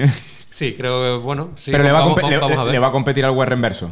[0.49, 1.71] Sí, creo que, bueno, sí.
[1.71, 2.73] Pero le va, a vamos, compe- le- vamos a ver.
[2.73, 3.91] le va a competir al Warren Verso.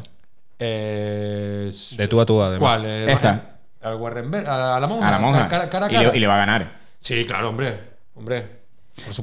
[0.59, 2.59] Eh, De tú a tú, además.
[2.59, 2.85] ¿Cuál?
[2.85, 3.57] Eh, Esta.
[3.81, 5.07] Al Warren Ver- a, la monja.
[5.07, 5.47] A la monja.
[5.47, 6.67] Cara, Y, le, y le va a ganar.
[6.99, 7.77] Sí, claro, hombre.
[8.15, 8.62] Hombre.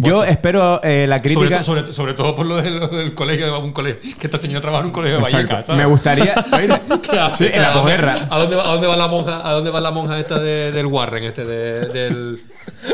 [0.01, 1.63] Yo espero eh, la crítica.
[1.63, 4.61] sobre, sobre todo por lo del, lo del colegio, de un colegio, que esta señora
[4.61, 5.23] trabaja en un colegio de.
[5.23, 5.79] Vallecas, ¿sabes?
[5.79, 6.35] Me gustaría.
[6.35, 7.49] oír- ¿Qué hace?
[7.51, 8.27] Sí, en la ¿a dónde- posguerra.
[8.31, 9.49] ¿A dónde, va, ¿A dónde va la monja?
[9.49, 12.41] ¿A dónde va la monja esta de- del Warren, este de, del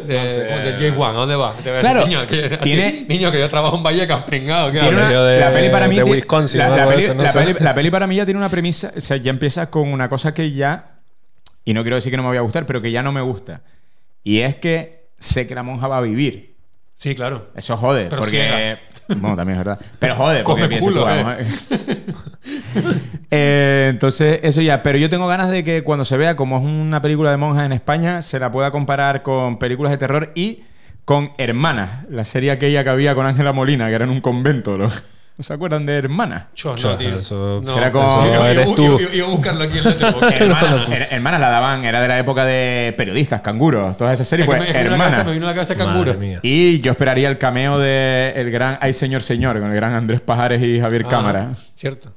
[0.07, 0.41] de, No sé.
[0.43, 1.17] del James Wan?
[1.17, 1.55] ¿A dónde va?
[1.81, 4.71] Claro, niño, que, así, tiene- niño que yo trabajo en Vallecas, pringado.
[4.71, 5.05] ¿qué Tiene hace?
[5.05, 7.55] una- Yo de- la peli para mí de Wisconsin la, peli, eso, no la peli-
[7.59, 10.35] la peli para mí ya tiene una premisa, o sea, ya empieza con una cosa
[10.35, 10.99] que ya
[11.65, 13.23] y no quiero decir que no me vaya a gustar, pero que ya no me
[13.23, 13.63] gusta.
[14.23, 16.56] Y es que sé que la monja va a vivir.
[16.97, 17.51] Sí, claro.
[17.55, 18.79] Eso jode, Pero porque
[19.19, 19.87] bueno, también es verdad.
[19.99, 21.47] Pero jode, porque Come piensa tú, culo, vamos, eh.
[23.31, 24.83] Eh, entonces, eso ya.
[24.83, 27.67] Pero yo tengo ganas de que cuando se vea como es una película de monjas
[27.67, 30.63] en España, se la pueda comparar con películas de terror y
[31.05, 34.79] con Hermanas, la serie aquella que había con Ángela Molina, que era en un convento.
[34.79, 34.89] ¿no?
[35.39, 36.47] ¿No se acuerdan de Hermanas?
[36.55, 37.19] Yo no, tío.
[37.19, 38.99] eso- no, Era con- eso no eres tú.
[39.01, 40.33] iba- iba a buscarlo aquí en Letterboxd.
[40.41, 44.49] Hermanas, her- hermanas la daban, era de la época de periodistas, canguros, todas esas series,
[44.49, 45.27] Es que pues me, que me vino a la cabeza- Hermanas.
[45.27, 46.41] me vino a la cabeza canguro.
[46.43, 50.23] Y yo esperaría el cameo de el gran Ay Señor Señor, con el gran Andrés
[50.23, 51.53] Pajares y Javier Ah, Cámara.
[51.75, 52.15] Cierto.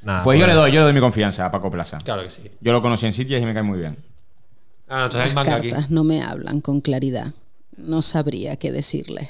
[0.00, 1.98] Nada, Pues yo pues- le doy, yo le doy mi confianza a Paco Plaza.
[2.02, 2.50] Claro que sí.
[2.62, 3.98] Yo lo conocí en sitios y me cae muy bien.
[4.88, 5.70] Ah, entonces hay manga aquí.
[5.70, 7.32] cartas no me hablan con claridad.
[7.76, 9.28] No sabría qué decirles.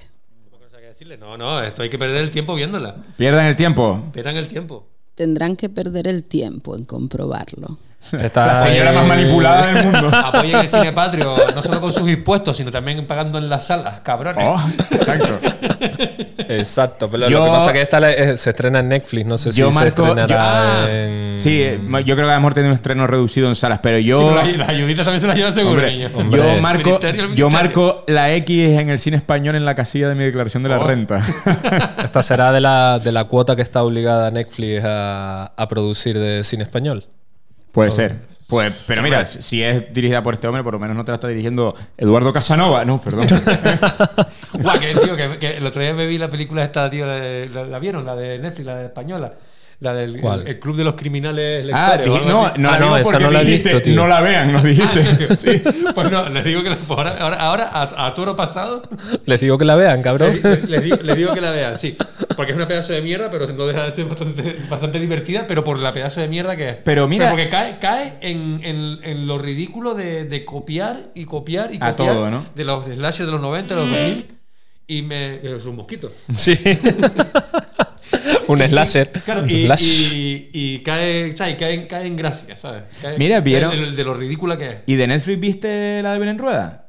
[0.97, 1.19] No decirle.
[1.19, 2.97] No, no, esto hay que perder el tiempo viéndola.
[3.19, 4.03] Pierdan el tiempo.
[4.15, 4.87] Pierdan el tiempo.
[5.15, 7.79] Tendrán que perder el tiempo en comprobarlo.
[8.13, 10.09] Está La señora ahí- más manipulada del mundo.
[10.15, 14.01] Apoyen el cine patrio, no solo con sus impuestos, sino también pagando en las salas,
[14.01, 14.43] cabrones.
[14.49, 14.59] Oh,
[14.93, 15.39] exacto.
[16.49, 19.39] Exacto, pero Yo- lo que pasa es que esta eh, se estrena en Netflix, no
[19.39, 21.39] sé si se estrenará yo- ah, en...
[21.39, 23.99] Sí, eh, yo creo que a lo mejor tiene un estreno reducido en salas, pero
[23.99, 24.19] yo.
[24.45, 26.09] Sí, pero ayuditas también se las lleva seguro, Hombre, niño.
[26.15, 26.41] hombre.
[26.41, 30.15] yo marco, Ministerio, yo marco la X en el cine español en la casilla de
[30.15, 30.87] mi declaración de la Oh.
[30.87, 31.21] renta.
[32.03, 36.43] Esta será de la, de la cuota que está obligada Netflix a, a producir de
[36.45, 37.05] cine español.
[37.73, 38.17] Puede ser.
[38.47, 41.17] Pues, pero mira, si es dirigida por este hombre, por lo menos no te la
[41.17, 42.85] está dirigiendo Eduardo Casanova.
[42.85, 43.27] No, perdón.
[44.53, 47.65] Guau, que, tío, que, que el otro día me vi la película esta, tío, la,
[47.65, 48.07] la vieron?
[48.07, 49.33] La de Netflix, la de española.
[49.79, 52.07] La del el, el Club de los Criminales ah, Lectores.
[52.25, 53.95] algo no, no, Ah, no, esa no la he dijiste, visto, tío.
[53.95, 55.37] No la vean, nos dijiste.
[55.37, 55.63] Sí,
[55.95, 58.83] pues no, les digo que la- ahora, ahora, a, a toro pasado
[59.27, 60.41] Les digo que la vean, cabrón.
[60.43, 61.95] les, les digo, les digo que la vean, sí.
[62.37, 65.63] Porque es una pedazo de mierda, pero no deja de ser bastante, bastante divertida, pero
[65.63, 66.77] por la pedazo de mierda que es.
[66.83, 71.75] Pero mira- porque cae, cae en, en- en lo ridículo de, de copiar y copiar
[71.75, 72.47] y A copiar todo, ¿no?
[72.55, 74.27] de los slashes de los 90, de los 2000.
[74.89, 75.35] Y me.
[75.45, 76.11] Es un mosquito.
[76.37, 76.57] Sí.
[78.49, 79.09] Un slasher.
[79.25, 79.83] Claro, Un y, slash.
[80.15, 81.57] y- y cae, ¿sabes?
[81.57, 82.83] Cae, en- cae en gracia, ¿sabes?
[83.03, 83.95] Cae- Mira, ¿vieron?
[83.97, 84.77] De, lo ridícula que es.
[84.87, 86.83] ¿Y de Netflix viste la de Belén Rueda?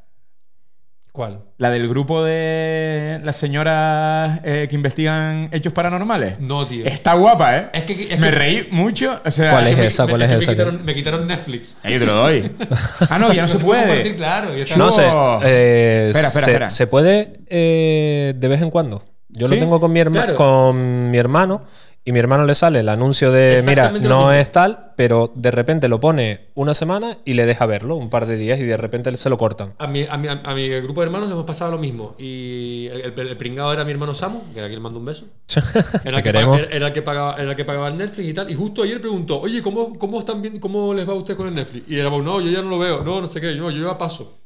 [1.11, 1.39] ¿Cuál?
[1.57, 6.39] La del grupo de las señoras eh, que investigan hechos paranormales.
[6.39, 6.85] No, tío.
[6.85, 7.69] Está guapa, ¿eh?
[7.73, 9.19] Es que- es me reí mucho.
[9.25, 10.05] O sea, ¿Cuál es esa?
[10.05, 10.51] me- ¿Cuál es esa?
[10.51, 11.75] Me quitaron, me quitaron Netflix.
[11.81, 12.51] Ahí yo te lo doy.
[13.09, 14.15] Ah, no, ya no, se puede.
[14.15, 14.55] claro.
[14.55, 14.77] ya está.
[14.77, 15.01] No sé.
[15.43, 16.69] Eh, Espera, espera, se, espera.
[16.69, 19.03] se puede eh, de vez en cuando.
[19.37, 19.53] Yo ¿Sí?
[19.55, 20.35] lo tengo con mi, herma- Claro.
[20.35, 21.61] con mi hermano
[22.03, 25.89] y mi hermano le sale el anuncio de, mira, no es tal, pero de repente
[25.89, 29.15] lo pone una semana y le deja verlo un par de días y de repente
[29.17, 29.73] se lo cortan.
[29.77, 32.15] A mi, a, mi, a mi grupo de hermanos hemos pasado lo mismo.
[32.17, 35.25] Y el, el- el pringado era mi hermano Samu, que aquí le mando un beso.
[36.05, 38.33] Era el, que pagaba, era, el que pagaba, era el que pagaba el Netflix y
[38.33, 38.49] tal.
[38.49, 41.49] Y justo ayer preguntó, oye, ¿cómo, cómo, están bien, ¿cómo les va a usted con
[41.49, 41.91] el Netflix?
[41.91, 43.03] Y éramos, no, yo ya no lo veo.
[43.03, 44.37] No, no sé qué, yo, yo ya paso.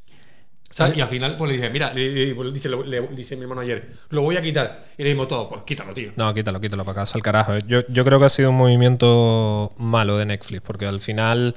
[0.72, 0.97] ¿Sabes?
[0.97, 3.61] Y al final pues le dije, mira, le, le- dice, le- le- dice mi hermano
[3.61, 4.86] ayer, lo voy a quitar.
[4.97, 6.11] Y le dijimos todo, pues quítalo, tío.
[6.15, 7.57] No, quítalo, quítalo para casa al carajo.
[7.59, 11.55] Yo, yo creo que ha sido un movimiento malo de Netflix, porque al final,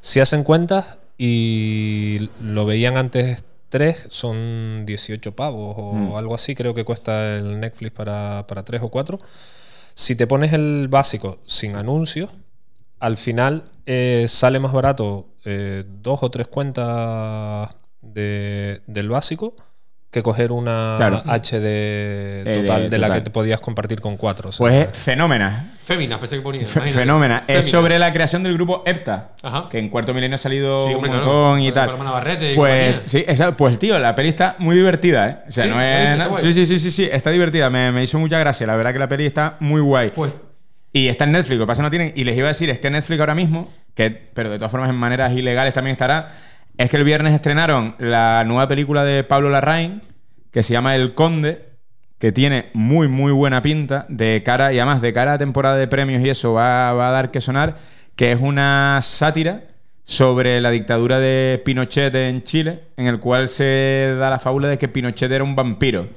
[0.00, 6.14] si hacen cuentas y lo veían antes tres, son 18 pavos o Mm.
[6.16, 9.18] algo así, creo que cuesta el Netflix para, para tres o cuatro.
[9.94, 12.30] Si te pones el básico sin anuncios,
[13.00, 19.54] al final eh, sale más barato eh, dos o tres cuentas de- del básico
[20.10, 21.22] que coger una Claro.
[21.24, 23.20] HD Eh, total de- de, la total.
[23.20, 24.50] que te podías compartir con cuatro.
[24.50, 25.70] o sea, Pues es fenómena.
[25.82, 26.66] Féminas, pensé que ponía.
[26.66, 27.44] Fenómena.
[27.48, 29.30] Es sobre la creación del grupo EPTA.
[29.42, 29.68] Ajá.
[29.70, 31.24] Que en cuarto milenio ha salido Sí, un hombre, claro.
[31.26, 31.96] montón y Con- tal.
[31.96, 33.00] Barrete y pues, compañía.
[33.08, 35.36] sí, esa- pues tío, la peli está muy divertida, ¿eh?
[35.48, 36.42] O sea, Sí, no es.
[36.42, 37.70] Sí, sí, sí, sí, sí, está divertida.
[37.70, 38.66] Me, me hizo mucha gracia.
[38.66, 40.10] La verdad que la peli está muy guay.
[40.14, 40.34] Pues
[40.92, 42.12] Y está en Netflix, lo que pasa no tienen.
[42.14, 44.90] Y les iba a decir, es que Netflix ahora mismo, que, pero de todas formas
[44.90, 46.28] en maneras ilegales también estará,
[46.78, 50.02] es que el viernes estrenaron la nueva película de Pablo Larraín,
[50.50, 51.70] que se llama El Conde,
[52.18, 55.88] que tiene muy, muy buena pinta, de cara, y además de cara a temporada de
[55.88, 57.74] premios y eso va, va a dar que sonar,
[58.16, 59.64] que es una sátira
[60.04, 64.78] sobre la dictadura de Pinochet en Chile, en el cual se da la fábula de
[64.78, 66.08] que Pinochet era un vampiro.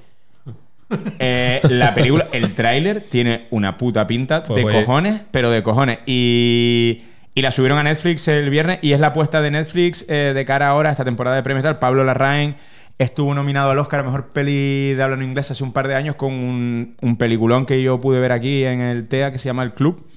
[1.17, 5.63] Eh, la película, el tráiler tiene una puta pinta Pues de voy- cojones, pero de
[5.63, 5.99] cojones.
[6.05, 7.01] Y,
[7.35, 10.45] y la subieron a Netflix el viernes y es la apuesta de Netflix eh, de
[10.45, 11.65] cara ahora a esta temporada de premios.
[11.75, 12.55] Pablo Larraín
[12.97, 15.95] estuvo nominado al Oscar a Mejor Peli de habla no inglesa hace un par de
[15.95, 19.49] años con un, un peliculón que yo pude ver aquí en el TEA que se
[19.49, 20.07] llama El Club.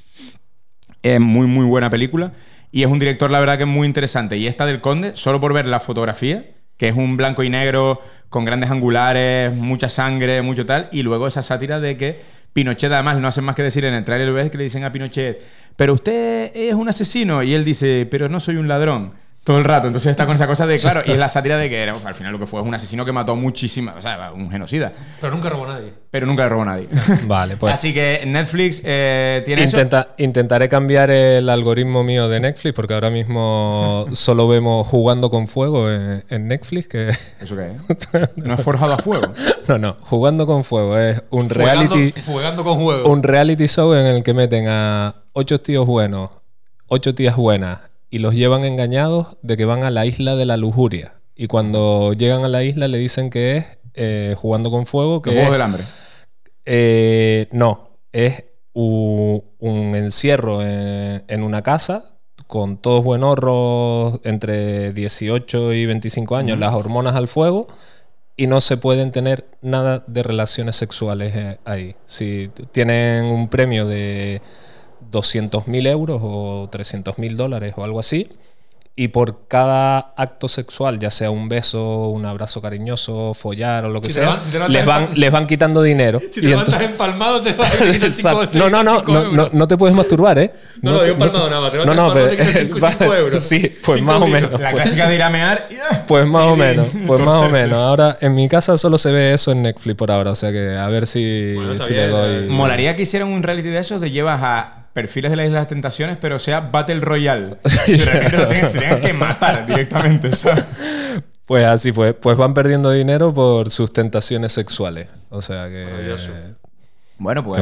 [1.02, 2.32] Es muy, muy buena película.
[2.70, 4.36] Y es un director, la verdad, que es muy interesante.
[4.36, 6.44] Y esta del Conde, solo por ver la fotografía,
[6.76, 10.88] que es un blanco y negro con grandes angulares, mucha sangre, mucho tal.
[10.92, 12.20] Y luego esa sátira de que
[12.52, 14.92] Pinochet, además, no hacen más que decir en el trailer ves que le dicen a
[14.92, 15.40] Pinochet,
[15.78, 17.40] pero usted es un asesino.
[17.44, 19.12] Y él dice, pero no soy un ladrón.
[19.48, 19.86] Todo el rato.
[19.86, 22.14] Entonces está con esa cosa de, claro, y es la sátira de que era, al
[22.14, 24.92] final lo que fue es un asesino que mató muchísimas, o sea, un genocida.
[25.22, 25.94] Pero nunca robó a nadie.
[26.10, 26.86] Pero nunca le robó a nadie.
[27.26, 27.72] Vale, pues.
[27.72, 29.78] Así que Netflix eh, tiene eso.
[29.78, 35.48] Intenta- intentaré cambiar el algoritmo mío de Netflix porque ahora mismo solo vemos jugando con
[35.48, 37.08] fuego en, en Netflix que
[37.40, 38.28] ¿Eso qué es?
[38.36, 39.32] ¿No es forjado a fuego?
[39.66, 43.08] no no jugando con fuego es un reality Fuegando con juego.
[43.10, 46.28] un reality show en el que meten a ocho tíos buenos
[46.88, 47.78] ocho tías buenas
[48.10, 52.12] y los llevan engañados de que van a la isla de la lujuria y cuando
[52.14, 55.48] llegan a la isla le dicen que es eh, jugando con fuego que Los Juegos
[55.48, 55.82] es- del Hambre.
[56.66, 58.44] eh, no, es
[58.74, 62.14] un encierro en, en una casa
[62.46, 67.66] con todos buenorros entre 18 y 25 años, las hormonas al fuego
[68.36, 71.96] y no se pueden tener nada de relaciones sexuales eh, ahí.
[72.06, 74.40] Si tienen un premio de
[75.10, 78.28] 200.000 euros o 300.000 dólares o algo así,
[79.00, 84.00] y por cada acto sexual, ya sea un beso, un abrazo cariñoso, follar o lo
[84.00, 86.18] que Si sea, levan- si te levantas les, van, les van quitando dinero.
[86.32, 88.58] Si Y te levantas empalmado, te vas a quitar cinco- Exacto.
[88.58, 89.32] No, no, no, no, euros.
[89.32, 90.52] no, no te puedes masturbar, ¿eh?
[90.82, 92.28] No, no, yo empalmado nada más, te No, no, pero.
[92.28, 93.40] empalmado, te quitas cinco- cinco euros.
[93.44, 94.60] Sí, pues Cinco más o menos.
[94.60, 95.64] La clásica de ir a mear.
[95.70, 95.74] y-
[96.08, 97.78] Pues más o menos, pues más o menos.
[97.78, 100.76] Ahora, en mi casa solo se ve eso en Netflix por ahora, o sea que
[100.76, 101.20] a ver si,
[101.54, 102.34] le doy.
[102.34, 102.46] eh.
[102.48, 105.60] Molaría que hicieran un reality de esos de llevas a perfiles de la Isla de
[105.62, 107.56] las Tentaciones, pero sea Battle Royale.
[107.86, 110.64] Y de repente lo tengan- se tengan que matar directamente, ¿sabes?
[111.46, 112.14] Pues así fue.
[112.14, 115.06] Pues van perdiendo dinero por sus tentaciones sexuales.
[115.30, 115.84] O sea que.
[115.86, 116.30] Maravilloso.
[117.18, 117.60] Bueno, pues.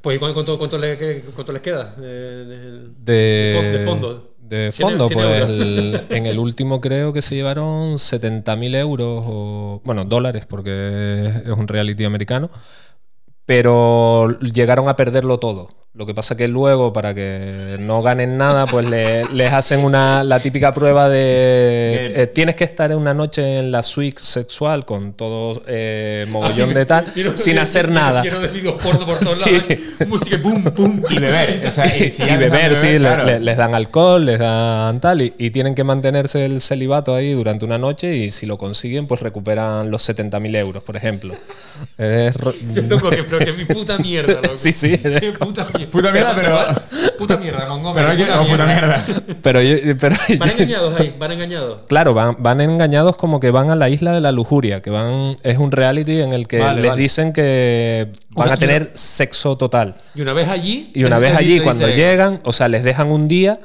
[0.00, 1.94] Pues, ¿y cuánto, cuánto, cuánto le- qué- cuánto les queda?
[1.96, 4.32] De, de- De, fon- de fondo.
[4.38, 9.24] De 100 fondo, 100 pues el- en el último creo que se llevaron 70.000 euros,
[9.26, 12.48] o, bueno, dólares, porque es un reality americano,
[13.44, 15.68] pero llegaron a perderlo todo.
[15.96, 20.22] Lo que pasa que luego, para que no ganen nada, pues le- les hacen una,
[20.24, 25.14] la típica prueba de eh, tienes que estar una noche en la suite sexual con
[25.14, 28.20] todo eh, mogollón de tal, sin hacer nada.
[28.20, 29.52] Lleno de vídeos porno por todos Sí.
[29.52, 30.08] lados.
[30.08, 31.02] Música, boom, boom.
[31.08, 31.66] Y beber.
[31.66, 33.24] O sea, y, si beber, sí, le- claro.
[33.24, 37.32] le- les dan alcohol, les dan tal, y, y tienen que mantenerse el celibato ahí
[37.32, 41.34] durante una noche y si lo consiguen, pues recuperan los 70.000 euros, por ejemplo.
[41.98, 42.34] Es
[42.72, 44.56] Yo, loco, que, pero que mi puta mierda, loco.
[44.56, 44.98] Sí, sí.
[44.98, 45.85] Qué puta mierda.
[45.90, 46.58] Puta mierda, pero-
[47.18, 47.94] Puta mierda, Montgomery.
[47.94, 48.32] Pero hay que.
[48.32, 49.04] oh, puta mierda.
[49.42, 51.78] pero, yo- pero Van engañados ahí, van engañados.
[51.88, 55.36] Claro, van, van engañados como que van a la isla de la lujuria, que van
[55.42, 57.02] es un reality en el que Vale, les vale.
[57.02, 59.94] dicen que van Una- a tener sexo total.
[60.14, 60.90] Y una vez allí.
[60.94, 63.58] Y una vez allí, dice- cuando llegan, o sea, les dejan un día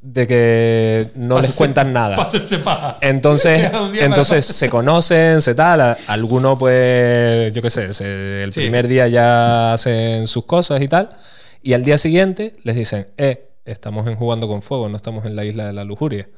[0.00, 2.16] de que no les cuentan nada.
[2.62, 2.98] paja.
[3.00, 3.70] Entonces,
[4.00, 5.80] entonces se conocen, se tal.
[5.80, 8.60] a- Alguno, pues, yo qué sé, se- el Sí.
[8.60, 11.08] primer día ya hacen sus cosas y tal.
[11.64, 15.34] Y al día siguiente les dicen, eh, estamos en jugando con fuego, no estamos en
[15.34, 16.28] la isla de la lujuria.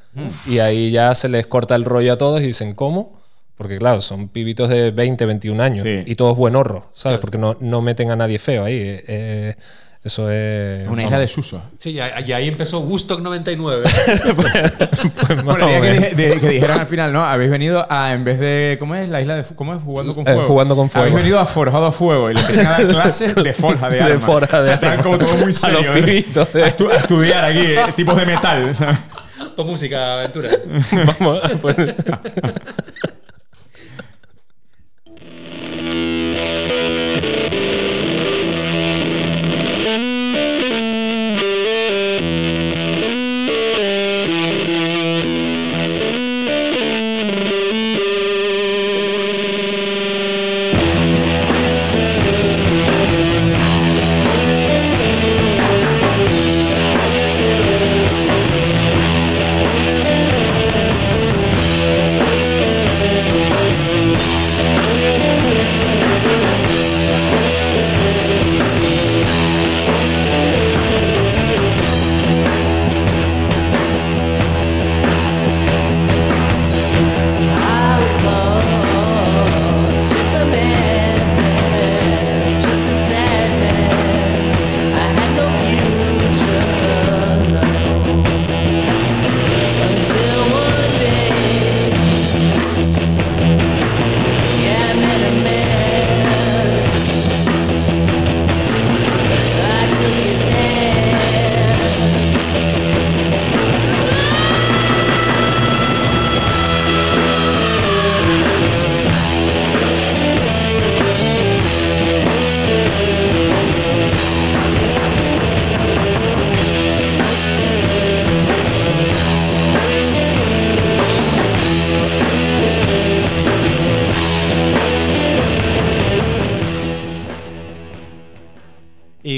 [0.47, 3.20] Y ahí ya se les corta el rollo a todos y dicen, ¿cómo?
[3.57, 6.03] Porque claro, son pibitos de 20, 21 años Sí.
[6.07, 7.18] y todos buenorros, ¿sabes?
[7.18, 8.77] Porque no, no meten a nadie feo ahí.
[8.79, 9.55] eh, eh,
[10.07, 10.89] eso es...
[10.89, 11.63] Una isla de suso.
[11.79, 13.85] Sí, y ahí y ahí empezó Woodstock 99.
[15.27, 16.05] Pues más Molaría o que, menos.
[16.05, 17.25] dije- de- que dijeran al final, ¿no?
[17.25, 18.77] Habéis venido a, en vez de.
[18.79, 19.09] ¿Cómo es?
[19.09, 19.45] La isla de.
[19.55, 19.83] ¿Cómo es?
[19.83, 20.47] Jugando con Eh, fuego.
[20.49, 21.03] jugando con fuego.
[21.07, 23.97] Habéis venido a Forjado a Fuego y le empiezan a dar clases de forja de
[23.99, 24.23] De armas.
[24.25, 25.03] forja de O sea, armas.
[25.05, 25.81] como todo muy A serio.
[25.83, 26.03] los ¿eh?
[26.03, 28.75] pibitos de- A, estu- a estudiar aquí, eh, tipos de metal.
[28.75, 28.97] ¿sabes?
[29.55, 30.49] Pues música, aventura.
[31.21, 31.77] Vamos, pues-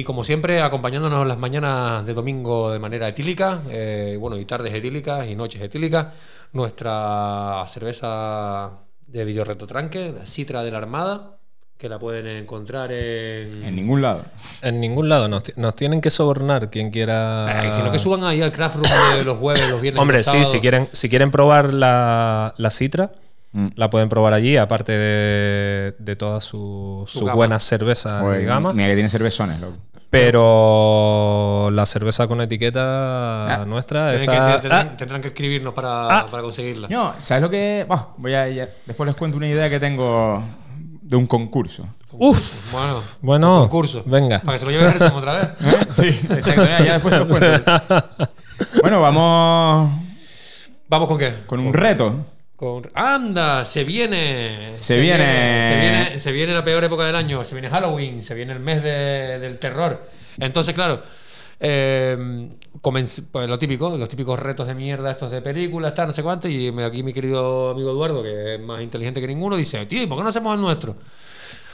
[0.09, 5.27] como siempre, acompañándonos las mañanas de domingo de manera etílica, eh, bueno, y tardes etílicas
[5.29, 6.07] y noches etílicas,
[6.55, 8.71] nuestra cerveza
[9.07, 11.37] de videoreto tranque, la Citra de la Armada,
[11.77, 13.63] que la pueden encontrar en...
[13.65, 14.25] En ningún lado.
[14.63, 15.29] En ningún lado.
[15.29, 17.67] Nos, ti- nos tienen que sobornar quien quiera.
[17.67, 20.01] Eh, sino que suban ahí al craft room de los jueves, los viernes.
[20.01, 23.13] Hombre, los sí, si quieren, si quieren probar la, la Citra,
[23.51, 23.69] Mm.
[23.77, 28.75] la pueden probar allí, aparte de, de todas sus Su buenas cervezas y gama.
[28.75, 29.79] Mira que tiene cervezones, loco.
[30.11, 34.55] Pero la cerveza con etiqueta Ah, nuestra Tienen está.
[34.57, 36.27] que- tendrán, Ah, tendrán que escribirnos para, Ah.
[36.31, 36.89] para conseguirla.
[36.89, 37.85] No, ¿sabes lo que...?
[37.89, 40.43] Bah, voy a, ya- después les cuento una idea que tengo
[41.03, 41.87] de un concurso.
[42.13, 42.73] uf.
[42.73, 44.03] Bueno, Bueno, un concurso.
[44.07, 44.41] venga.
[44.41, 45.49] Para que se lo lleve Gerson otra vez.
[45.61, 45.87] ¿Eh?
[45.91, 46.65] Sí, exacto.
[46.65, 47.73] Ya, ya después se los cuento.
[48.83, 49.93] Bueno, vamos
[50.89, 51.33] ¿Vamos con qué?
[51.47, 52.13] con un reto.
[52.59, 53.65] Con- ¡Anda!
[53.65, 54.73] Se viene.
[54.77, 55.63] Se viene.
[55.63, 57.45] Se viene, se viene la peor época del año.
[57.45, 58.21] Se viene Halloween.
[58.21, 60.05] Se viene el mes de- del terror.
[60.41, 61.01] Entonces, claro.
[61.61, 62.49] eh,
[62.81, 66.23] comencé- pues lo típico, los típicos retos de mierda, estos de películas, tal, no sé
[66.25, 66.49] cuánto.
[66.49, 70.07] Y aquí mi querido amigo Eduardo, que es más inteligente que ninguno, dice: Tío, ¿y
[70.09, 70.97] por qué no hacemos el nuestro?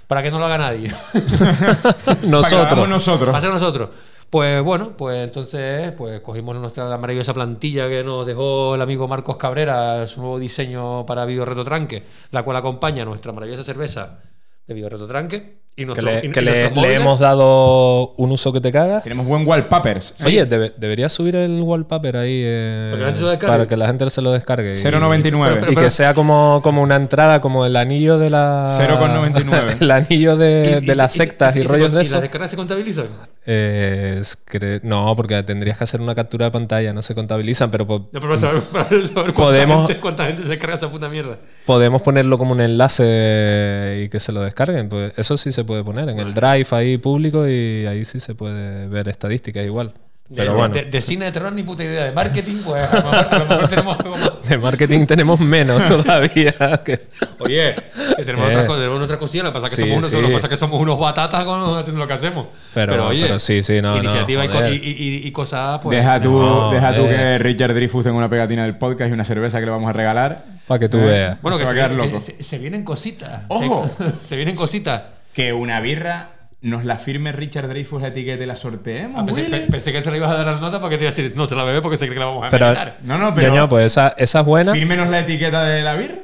[0.07, 0.91] Para que no lo haga nadie.
[2.05, 2.67] Para que lo Nosotros.
[2.67, 3.33] hagamos nosotros.
[3.33, 3.89] Para nosotros.
[4.35, 9.37] Pues bueno, pues entonces pues cogimos nuestra maravillosa plantilla que nos dejó el amigo Marcos
[9.37, 14.25] Cabrera, su nuevo diseño para Video Reto Tranque, la cual acompaña nuestra maravillosa cerveza
[14.67, 18.31] de Video Reto Tranque y Que nuestro, le, y- que y le- hemos dado un
[18.31, 19.03] uso que te cagas.
[19.03, 20.15] Tenemos buen wallpapers.
[20.25, 23.53] Oye, debe- debería subir el wallpaper ahí eh, Para que la gente se lo descargue.
[23.57, 24.71] para que la gente se lo descargue.
[24.73, 25.57] y- 0,99.
[25.59, 28.77] Pero- y que sea como, como una entrada, como el anillo de la.
[28.79, 29.77] 0,99.
[29.81, 31.99] el anillo de, Y- de y- las y- sectas y, y- y- rollos y de
[31.99, 32.21] las eso.
[32.21, 33.07] descargas se contabilizan?
[33.47, 37.71] Eh, es cre- no, porque tendrías que hacer una captura de pantalla, no se contabilizan,
[37.73, 40.77] pero po- Ya, pero para saber, para saber cuánta, Podemos- gente, cuánta gente se carga
[40.77, 41.39] esa puta mierda.
[41.67, 44.89] podemos ponerlo como un enlace y que se lo descarguen.
[44.89, 48.35] Pues eso sí se puede poner en el drive ahí público y ahí sí se
[48.35, 49.93] puede ver estadísticas igual.
[50.27, 52.05] De, Pero bueno, de, de cine de terror ni puta idea.
[52.07, 53.99] De marketing, pues a lo mejor, a lo mejor tenemos
[54.49, 56.81] de marketing tenemos menos todavía.
[56.83, 57.09] que-
[57.41, 57.75] Oye,
[58.17, 58.55] que tenemos, Eh.
[58.55, 60.21] otra, co- tenemos otra cosilla, lo que pasa es que Sí, somos unos, sí.
[60.23, 62.47] lo que pasa que somos unos batatas con, haciendo lo que hacemos.
[62.73, 64.73] Pero- pero sí, sí, no, no, Iniciativa y co- joder.
[64.73, 65.99] y, y- y cosas, pues.
[65.99, 67.09] deja tú, no, deja tú eh.
[67.11, 69.93] que Richard Dreyfuss tenga una pegatina del podcast y una cerveza que le vamos a
[69.93, 70.43] regalar.
[70.67, 71.43] Para que tú Eh, veas.
[71.43, 72.25] Bueno, se que va a se, quedar vienen- loco.
[72.25, 73.43] que se, se vienen cositas.
[73.49, 73.91] ¡Ojo!
[73.99, 75.03] Se, se vienen cositas.
[75.35, 76.31] Que una birra
[76.63, 79.21] nos la firme Richard Dreyfuss la etiqueta y la sorteemos.
[79.21, 81.05] Ah, pensé, pe- pensé que se la ibas a dar a la nota porque te
[81.05, 82.97] iba a decir, no se la bebe porque sé que la vamos a Pero- envenenar.
[83.03, 83.49] No, no, pero.
[83.53, 84.73] Ñoño, pues esa, esa es buena.
[84.73, 86.15] Fírmenos la etiqueta de la birra.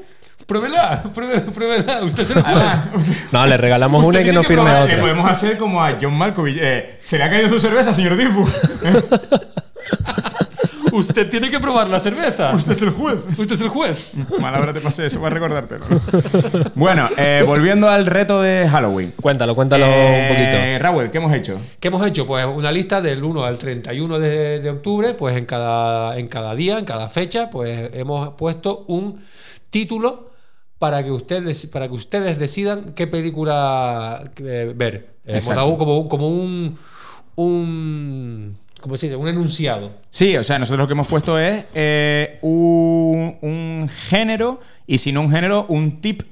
[0.47, 2.03] Pruébela, pruébela, pruébela.
[2.03, 2.57] Usted se lo puede.
[2.57, 2.85] Ah,
[3.31, 4.81] No, le regalamos una y que nos firme probar.
[4.87, 5.01] Le otra.
[5.01, 6.57] podemos hacer como a John Malkovich.
[6.61, 8.51] eh, ¿Se le ha caído su cerveza, señor Dreyfuss?
[11.01, 12.53] Usted tiene que probar la cerveza.
[12.55, 13.19] Usted es el juez.
[13.37, 14.11] Usted es el juez.
[14.41, 15.85] Mala hora te pasé eso, voy a recordártelo.
[16.75, 19.13] bueno, eh, volviendo al reto de Halloween.
[19.21, 20.83] Cuéntalo, cuéntalo Eh, un poquito.
[20.85, 21.59] Raúl, ¿qué hemos hecho?
[21.81, 22.27] ¿Qué hemos hecho?
[22.27, 26.55] Pues una lista del 1 al 31 de, de octubre, pues en cada, en cada
[26.55, 29.21] día, en cada fecha, pues hemos puesto un
[29.71, 30.31] título
[30.79, 35.15] para que ustedes, para que ustedes decidan qué película eh, ver.
[35.27, 36.77] Hemos dado como como un,
[37.37, 39.17] un ¿cómo se dice?
[39.17, 39.93] Un enunciado.
[40.11, 45.13] Sí, o sea, nosotros lo que hemos puesto es eh, un, un género y si
[45.13, 46.23] no un género, un tip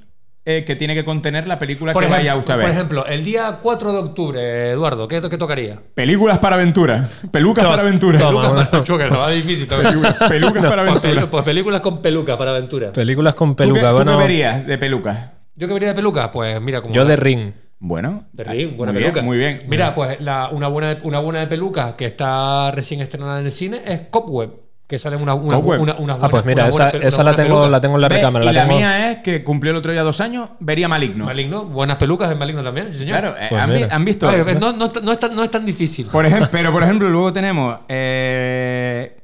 [0.45, 2.65] eh, que tiene que contener la película que vaya usted a ver.
[2.65, 5.79] por ejemplo, el día 4 de octubre, Eduardo, ¿qué, qué tocaría?
[5.93, 7.07] Películas para aventura.
[7.31, 8.17] Pelucas para aventura.
[8.17, 8.41] toma.
[8.41, 9.67] Pelucas para Chuca, lo va difícil.
[9.67, 11.29] Pelucas, pelucas para aventura.
[11.29, 12.91] pues películas con peluca para aventura.
[12.93, 13.89] Películas con ¿Tú qué, peluca.
[13.89, 15.31] tú bueno, qué verías de pelucas?
[15.55, 16.31] ¿Yo qué vería de peluca?
[16.31, 17.51] Pues mira, como yo de ring.
[17.81, 18.23] Bueno.
[18.33, 19.13] Buena muy peluca.
[19.13, 19.61] Bien, muy bien.
[19.67, 23.51] Mira, pues la- una, buena, una buena de peluca que está recién estrenada en el
[23.53, 24.49] cine es Cobweb,
[24.85, 27.67] que salen una, una, una, unas Ah, pues mira, unas esa, esa unas la tengo,
[27.69, 28.43] la tengo en la recámara.
[28.43, 28.75] y La la tengo.
[28.77, 31.23] mía es que cumplió el otro día dos años, vería Maligno.
[31.25, 33.19] Maligno, buenas pelucas en Maligno también, sí, señor.
[33.19, 33.95] Claro, eh, Pues han, vi- mira.
[33.95, 34.27] han visto.
[34.27, 36.07] Oye, no, no, está- no es tan, no es tan difícil.
[36.07, 39.18] Por ejemplo, pero por ejemplo, luego tenemos eh,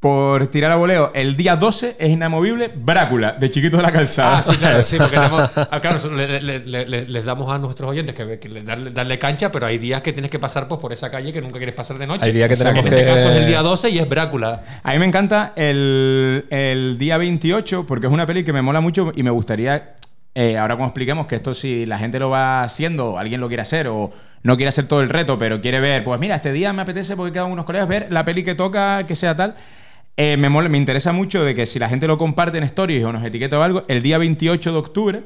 [0.00, 4.38] por tirar a voleo, el día 12 es inamovible Brácula, de Chiquito de la Calzada.
[4.38, 7.50] Ah, sí, claro, sí, porque tenemos, ah, claro, nosotros le- le- le- le- les damos
[7.52, 10.38] a nuestros oyentes que, que le- darle, darle cancha, pero hay días que tienes que
[10.38, 12.20] pasar pues, por esa calle que nunca quieres pasar de noche.
[12.26, 13.98] Hay días que O sea, tenemos en este que- caso es el día 12 y
[13.98, 14.62] es Brácula.
[14.84, 18.80] A mí me encanta el, el día 28 porque es una peli que me mola
[18.80, 19.96] mucho y me gustaría,
[20.36, 23.48] eh, ahora como expliquemos, que esto si la gente lo va haciendo, o alguien lo
[23.48, 24.12] quiere hacer o
[24.44, 27.16] no quiere hacer todo el reto, pero quiere ver, pues mira, este día me apetece
[27.16, 29.56] porque quedan unos colegas ver la peli que toca, que sea tal.
[30.20, 33.04] Eh, me, mola- me interesa mucho de que si la gente lo comparte en stories
[33.04, 35.22] o nos etiqueta o algo, el día 28 de octubre,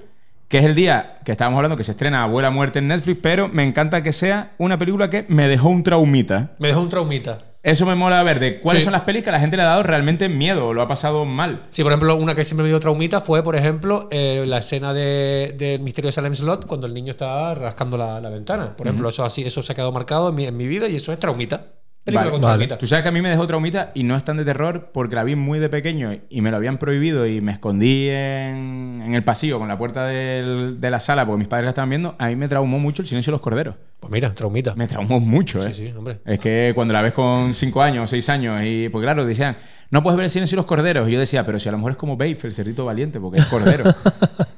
[0.49, 3.49] que es el día que estábamos hablando que se estrena Abuela Muerte en Netflix, pero
[3.49, 6.51] me encanta que sea una película que me dejó un traumita.
[6.59, 7.39] Me dejó un traumita.
[7.63, 8.85] Eso me mola ver de cuáles Sí.
[8.85, 10.89] son las pelis que a la gente le ha dado realmente miedo o lo ha
[10.89, 11.61] pasado mal.
[11.71, 14.93] Sí, por ejemplo, una que siempre me dio traumita fue, por ejemplo, eh, la escena
[14.93, 18.77] de- misterio de Salem Slot cuando el niño está rascando la, la ventana.
[18.77, 20.97] Por ejemplo, eso así, eso se ha quedado marcado en mi, en mi vida y
[20.97, 21.67] eso es traumita.
[22.05, 22.55] Película Vale, con vale.
[22.57, 22.79] traumita.
[22.79, 25.15] Tú sabes que a mí me dejó traumita y no es tan de terror porque
[25.15, 29.15] la vi muy de pequeño y me lo habían prohibido y me escondí en, en
[29.15, 32.17] el pasillo con la puerta del- de la sala porque mis padres la estaban viendo.
[32.19, 33.77] A mí me traumó mucho el silencio de los corderos.
[34.01, 34.75] Pues mira, traumita.
[34.75, 35.73] Me traumó mucho, ¿eh?
[35.73, 36.19] Sí, sí, hombre.
[36.25, 39.57] Es que cuando la ves con 5 años o 6 años y, pues claro, decían,
[39.91, 41.09] no puedes ver el silencio de los corderos.
[41.09, 43.39] Y yo decía, pero si a lo mejor es como Babe, el cerdito valiente, porque
[43.39, 43.85] es cordero.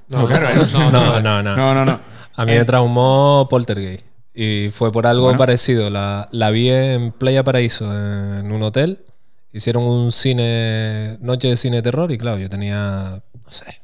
[0.08, 0.66] No, claro, no, ¿eh?
[0.72, 1.56] no, No, no, no.
[1.56, 1.98] no, no, no.
[2.36, 4.04] A mí me traumó Poltergeist.
[4.34, 5.38] Y fue por algo Bueno.
[5.38, 5.90] parecido.
[5.90, 9.04] La, la vi en Playa Paraíso, en un hotel.
[9.52, 12.10] Hicieron un cine, noche de cine terror.
[12.10, 13.80] Y claro, yo tenía, no sé,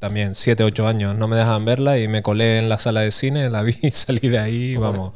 [0.00, 1.16] también 7, 8 años.
[1.16, 3.90] No me dejaban verla y me colé en la sala de cine, la vi y
[3.92, 5.12] salí de ahí, vamos,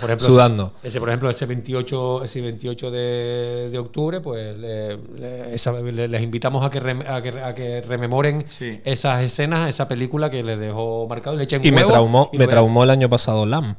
[0.00, 0.72] Por ejemplo, sudando.
[0.78, 5.72] Ese, ese, por ejemplo, ese 28, ese 28 de, de octubre, pues le- le- esa-
[5.78, 8.80] le- les invitamos a que, rem- a que, a que rememoren Sí.
[8.86, 12.38] esas escenas, esa película que les dejó marcado y le echen Y me traumó, y
[12.38, 13.76] me traumó el año pasado Lam.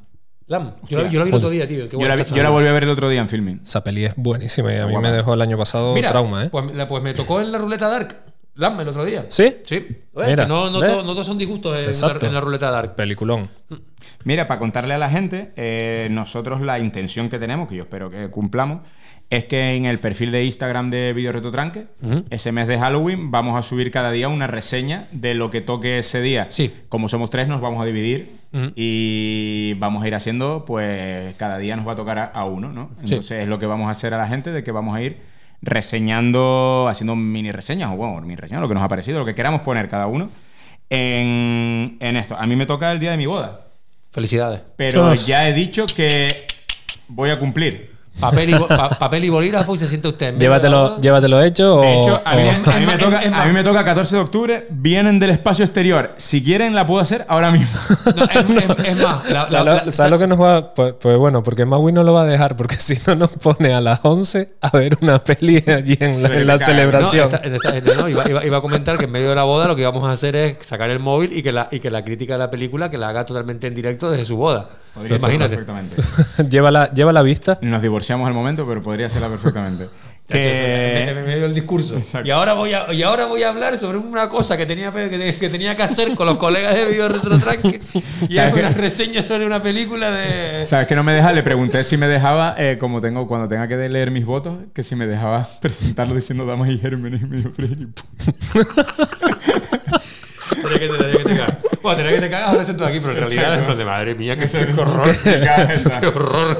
[0.47, 1.85] Lam, yo, la- yo la vi el otro día, tío.
[1.85, 3.61] qué Yo buena la, vi, yo la volví a ver el otro día en filming.
[3.63, 5.07] Esa peli es buenísima y a mí Guapa.
[5.09, 6.49] me dejó el año pasado Mira, trauma, ¿eh?
[6.51, 8.17] Pues, la- pues me tocó en la ruleta Dark.
[8.55, 9.25] Lam el otro día.
[9.29, 9.55] ¿Sí?
[9.63, 9.75] Sí.
[9.77, 10.91] Eh, Mira, no, no, ¿ves?
[10.91, 12.27] todo- no todos son disgustos en la, Exacto.
[12.27, 12.93] en la ruleta Dark.
[12.95, 13.49] Peliculón.
[14.25, 18.11] Mira, para contarle a la gente, eh, nosotros la intención que tenemos, que yo espero
[18.11, 18.81] que cumplamos,
[19.37, 21.87] es que en el perfil de Instagram de Video Retotranque,
[22.29, 25.97] ese mes de Halloween, vamos a subir cada día una reseña de lo que toque
[25.97, 26.45] ese día.
[26.49, 26.71] Sí.
[26.89, 28.31] Como somos tres, nos vamos a dividir
[28.75, 32.71] y vamos a ir haciendo, pues cada día nos va a tocar a, a uno,
[32.71, 32.89] ¿no?
[32.97, 33.13] Sí.
[33.13, 35.17] Entonces es lo que vamos a hacer a la gente, de que vamos a ir
[35.61, 39.33] reseñando, haciendo mini reseñas, o bueno, mini reseñas, lo que nos ha parecido, lo que
[39.33, 40.29] queramos poner cada uno
[40.89, 42.35] en, en esto.
[42.37, 43.61] A mí me toca el día de mi boda.
[44.11, 44.61] Felicidades.
[44.75, 45.25] Pero Chos.
[45.25, 46.45] ya he dicho que
[47.07, 47.92] voy a cumplir.
[48.19, 50.37] Papel y, bo- pa- papel y bolígrafo y se siente usted.
[50.37, 53.45] Llévatelo, llévatelo hecho De o, hecho, a mí, o- a mí es me toca, a
[53.45, 56.13] mí me toca 14 de octubre, vienen del espacio exterior.
[56.17, 57.67] Si quieren, la puedo hacer ahora mismo.
[58.15, 58.29] No, es,
[58.79, 60.73] es- es más, la- ¿Sabes, la- lo, la- sabes lo que nos va?
[60.73, 63.73] Pues, pues bueno, porque Maui no lo va a dejar, porque si no nos pone
[63.73, 67.29] a las 11 a ver una peli allí en la, en celebración.
[67.29, 69.67] No, esta- esta- no, iba, iba- iba a comentar que en medio de la boda
[69.67, 72.05] lo que íbamos a hacer es sacar el móvil y que la, y que la
[72.05, 74.69] crítica de la película que la haga totalmente en directo desde su boda.
[74.93, 75.55] Podría ser Imagínate.
[75.57, 75.97] perfectamente.
[76.49, 77.57] lleva, la, lleva la vista.
[77.61, 79.87] Nos divorciamos al momento, pero podría serla perfectamente.
[80.29, 81.09] En, que...
[81.09, 81.97] en medio del discurso.
[81.97, 82.25] Exacto.
[82.25, 85.35] Y ahora, voy a, y ahora voy a hablar sobre una cosa que tenía, que,
[85.37, 87.81] que tenía que hacer con los colegas de Video Retrotranque.
[88.29, 90.65] Y ¿Sabes es una reseña sobre una película de.
[90.65, 91.33] ¿Sabes que no me deja?
[91.33, 94.81] Le pregunté si me dejaba, eh, como tengo, cuando tenga que leer mis votos, que
[94.81, 97.93] si me dejaba presentarlo diciendo damas y gérmenes y me dijo tres y pum.
[100.73, 101.57] Tenía que, tenía que te cagas.
[101.81, 104.35] Bueno, tenía que te cagas ahora sentado aquí, pero en realidad es donde, madre mía,
[104.37, 105.01] que Eso qué es- horror.
[105.23, 106.57] Qué qué horror.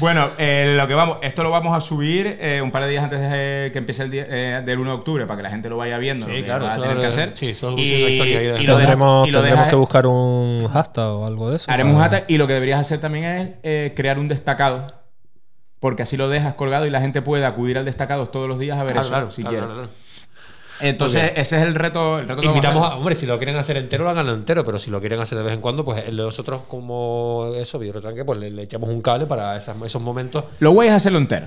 [0.00, 3.04] Bueno, eh, lo que vamos, esto lo vamos a subir eh, un par de días
[3.04, 5.70] antes de que empiece el día, eh, del 1 de octubre para que la gente
[5.70, 6.26] lo vaya viendo.
[6.26, 7.32] Sí, lo claro, va a eso tener que hacer.
[7.34, 10.06] sí, solo puse una historia ahí de- y lo tendremos y lo tendremos que buscar
[10.06, 11.70] un hashtag o algo de eso.
[11.70, 14.86] Haremos un hashtag y lo que deberías hacer también es eh, crear un destacado.
[15.80, 18.78] Porque así lo dejas colgado y la gente puede acudir al destacado todos los días
[18.78, 19.66] a ver Claro, eso, claro, si claro, quiere.
[19.66, 20.03] claro, claro.
[20.80, 22.18] Entonces, ese es el reto.
[22.18, 25.00] El reto Invitamos a, hombre, si lo quieren hacer entero, háganlo entero, pero si lo
[25.00, 28.88] quieren hacer de vez en cuando, pues nosotros como eso, Videotranque, pues le, le echamos
[28.88, 30.44] un cable para esas- esos momentos.
[30.60, 31.46] Lo guay es hacerlo entero.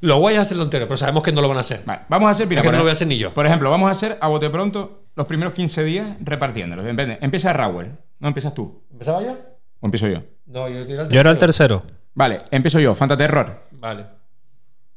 [0.00, 1.82] Lo guay es hacerlo entero, pero sabemos que no lo van a hacer.
[1.84, 3.34] Vale, vamos a hacer, mira, por no lo voy a hacer ni yo.
[3.34, 6.84] Por ejemplo, vamos a hacer a bote pronto los primeros 15 días repartiéndolos.
[6.84, 7.18] Depende.
[7.20, 7.90] Empieza Raúl.
[8.20, 8.82] No empiezas tú.
[8.92, 9.36] ¿Empezaba yo?
[9.80, 10.22] ¿O empiezo yo?
[10.46, 11.82] No, yo era el Yo era el tercero.
[12.14, 12.94] Vale, empiezo yo.
[12.94, 13.64] Fantaterror.
[13.72, 14.06] Vale.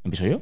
[0.03, 0.41] ¿Empiezo yo?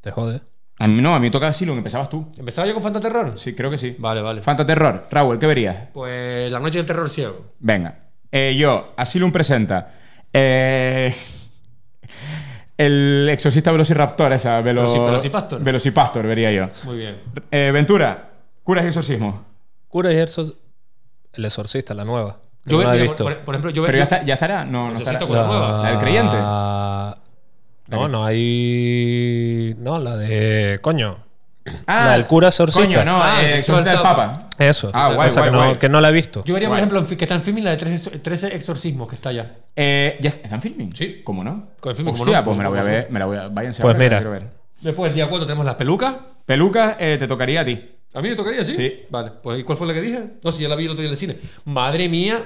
[0.00, 0.40] Te jode.
[0.78, 1.78] A mí no, a mí toca Asylum.
[1.78, 2.28] Empezabas tú.
[2.38, 3.38] ¿Empezaba yo con Fantaterror?
[3.38, 3.96] Sí, creo que sí.
[3.98, 4.42] Vale, vale.
[4.42, 5.06] Fantaterror.
[5.10, 5.76] Raúl, ¿qué verías?
[5.94, 7.46] Pues La Noche del Terror Ciego.
[7.60, 7.94] Venga.
[8.30, 9.88] Eh, yo, Asylum presenta.
[10.32, 11.14] Eh,
[12.76, 14.60] el exorcista Velociraptor, esa.
[14.60, 15.60] Velo, Veloci- Velocipastor.
[15.62, 16.68] Velocipastor, vería yo.
[16.84, 17.20] Muy bien.
[17.50, 18.28] Eh, Ventura,
[18.62, 19.44] curas y exorcismo.
[19.88, 20.54] Cura y Exor-
[21.32, 22.38] El exorcista, la nueva.
[22.64, 23.24] que Yo no la he visto.
[23.24, 24.64] por, por ejemplo, yo Pero yo- ya, está- ya estará.
[24.64, 25.18] No, no estará.
[25.20, 25.82] con la nueva.
[25.84, 26.36] ¿La del creyente?
[27.88, 29.74] No, no hay.
[29.78, 30.78] No, la de.
[30.82, 31.18] Coño.
[31.86, 32.82] Ah, la del cura exorcista.
[32.86, 34.48] Coño, no, Ah, eh, exorcista del Papa.
[34.58, 34.90] Eso.
[34.94, 35.78] Ah, guay, O sea, guay, que, no, guay.
[35.78, 36.44] que no la he visto.
[36.44, 39.32] Yo vería, por ejemplo, que está en filming la de 13, 13 exorcismos que está
[39.32, 39.56] ya.
[39.74, 40.92] Eh, ¿Ya está en filming?
[40.94, 41.22] Sí.
[41.24, 41.70] ¿Cómo no?
[41.80, 42.44] Con el filming, ¿cómo Hostia, no?
[42.44, 43.08] pues me la voy a ver.
[43.10, 43.48] Me la voy a.
[43.48, 44.30] Váyanse Pues que la mira.
[44.30, 44.46] ver.
[44.80, 46.14] Después, el día 4 tenemos las pelucas.
[46.44, 47.92] Peluca, eh, te tocaría a ti.
[48.14, 48.74] ¿A mí me tocaría, sí?
[48.74, 48.94] Sí.
[49.10, 50.24] Vale, pues ¿y cuál fue la que dije?
[50.42, 51.36] No, si ya la vi el otro día en el cine.
[51.64, 52.38] Madre mía.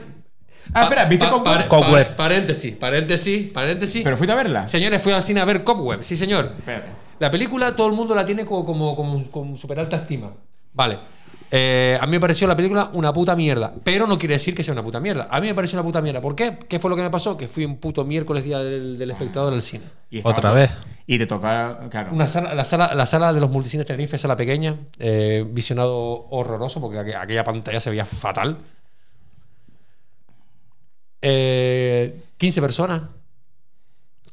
[0.72, 1.68] Ah, espera, ¿viste Cobweb?
[1.68, 2.16] Cobweb.
[2.16, 4.02] Paréntesis, paréntesis, paréntesis.
[4.04, 4.68] ¿Pero fuiste a verla?
[4.68, 6.52] Señores, fui al cine a ver Cobweb, sí, señor.
[6.58, 6.88] Espérate.
[7.18, 10.30] La película todo el mundo la tiene como, como, como, con super alta estima.
[10.72, 10.98] Vale.
[11.52, 14.62] Eh, a mí me pareció la película una puta mierda, pero no quiere decir que
[14.62, 15.26] sea una puta mierda.
[15.28, 16.20] A mí me pareció una puta mierda.
[16.20, 16.56] ¿Por qué?
[16.68, 17.36] ¿Qué fue lo que me pasó?
[17.36, 19.82] Que fui un puto miércoles día del, del espectador al cine.
[20.11, 20.70] Y Otra vez.
[21.08, 22.11] Y te toca, claro.
[22.12, 26.80] Una sala, la, sala, la sala de los multicines Tenerife, sala pequeña, eh, visionado horroroso,
[26.80, 28.56] porque aqu- aquella pantalla se veía fatal.
[31.23, 33.03] Eh, 15 personas,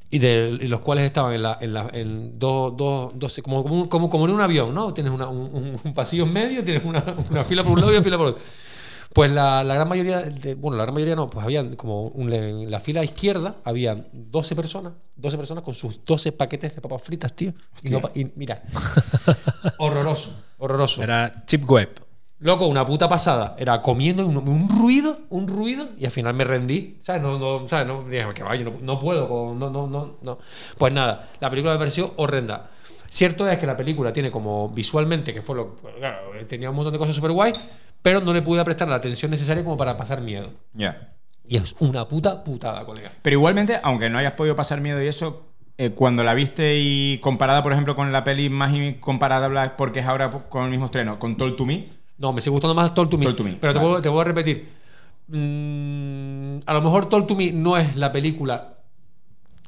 [0.09, 3.61] y de y los cuales estaban en, la, en, la- en dos, dos, dos- como,
[3.63, 4.93] como, como, como en un avión, ¿no?
[4.93, 7.95] Tienes una- un, un- pasillo en medio, tienes una, una fila por un lado y
[7.95, 8.41] una fila por otro.
[9.13, 12.31] Pues la, la gran mayoría, de- bueno, la gran mayoría no, pues habían como un-
[12.31, 17.01] en la fila izquierda habían 12 personas, 12 personas con sus 12 paquetes de papas
[17.01, 17.53] fritas, tío.
[17.83, 18.63] Y, no pa- y mira,
[19.77, 21.03] horroroso, horroroso.
[21.03, 21.89] Era chip web.
[22.39, 23.55] Loco, una puta pasada.
[23.57, 26.99] Era comiendo un, un ruido, un ruido, y al final me rendí.
[27.01, 27.21] ¿Sabes?
[27.21, 27.87] No, no, ¿sabes?
[27.87, 30.37] No, dije, que vaya, no, no puedo, con- no, no, no, no.
[30.77, 32.69] Pues nada, la película me pareció horrenda.
[33.09, 35.75] Cierto es que la película tiene como visualmente, que fue lo.
[35.75, 37.53] claro, tenía un montón de cosas súper guay,
[38.01, 40.51] pero no le pude prestar la atención necesaria como para pasar miedo.
[40.73, 41.13] Ya.
[41.47, 43.09] Y es una puta putada, colega.
[43.21, 45.43] Pero igualmente, aunque no hayas podido pasar miedo y eso,
[45.77, 50.05] eh, cuando la viste y comparada, por ejemplo, con la peli más comparable, porque es
[50.05, 53.09] ahora con el mismo estreno, con Told to Me, No, me sigue gustando más Talk
[53.09, 53.25] to Me.
[53.25, 54.67] Talk to Me, Pero te, voy, te voy a repetir.
[55.27, 58.73] Mm, a lo mejor Talk to Me no es la película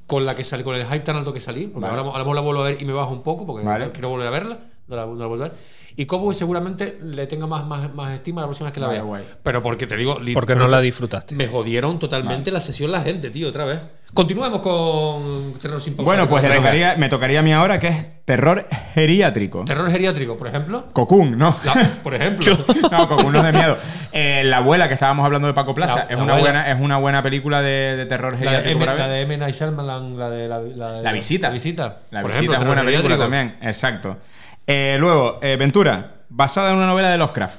[0.07, 1.67] con la que salí, con el hype tan alto que salí.
[1.67, 1.99] Porque Vale.
[1.99, 3.89] ahora a lo mejor la vuelvo a ver y me bajo un poco porque Vale.
[3.91, 4.59] quiero volver a verla.
[4.87, 5.57] No la, no la vuelvo a ver.
[5.95, 9.01] Y Cowboy seguramente le tenga más, más, más estima la próxima vez que la vea.
[9.01, 9.23] guay.
[9.43, 10.17] Pero porque te digo.
[10.33, 11.35] Porque no la disfrutaste.
[11.35, 13.79] Me jodieron totalmente la sesión la gente, tío, otra vez.
[14.13, 16.05] Continuemos con Terror sin pausa.
[16.05, 18.65] Bueno, pues le tocaría- me tocaría a mí ahora, que es terror
[18.95, 19.65] geriátrico.
[19.65, 20.85] Terror geriátrico, por ejemplo.
[20.93, 21.55] Cocoon, ¿no?
[21.63, 22.57] La- por ejemplo.
[22.91, 23.77] no, Cocoon no es de miedo.
[24.11, 26.51] Eh, la abuela, que estábamos hablando de Paco Plaza, La- es, la una abuela.
[26.59, 29.37] buena, es una buena película de, de terror La de, geriátrico M, la de M.
[29.37, 31.47] Night Shyamalan, la de la, la, de La visita.
[31.49, 31.97] La visita.
[32.09, 33.21] La Por visita ejemplo, es buena terror película geriátrico.
[33.21, 34.17] también, exacto.
[34.71, 37.57] Eh, luego, eh, Ventura, basada en una novela de Lovecraft.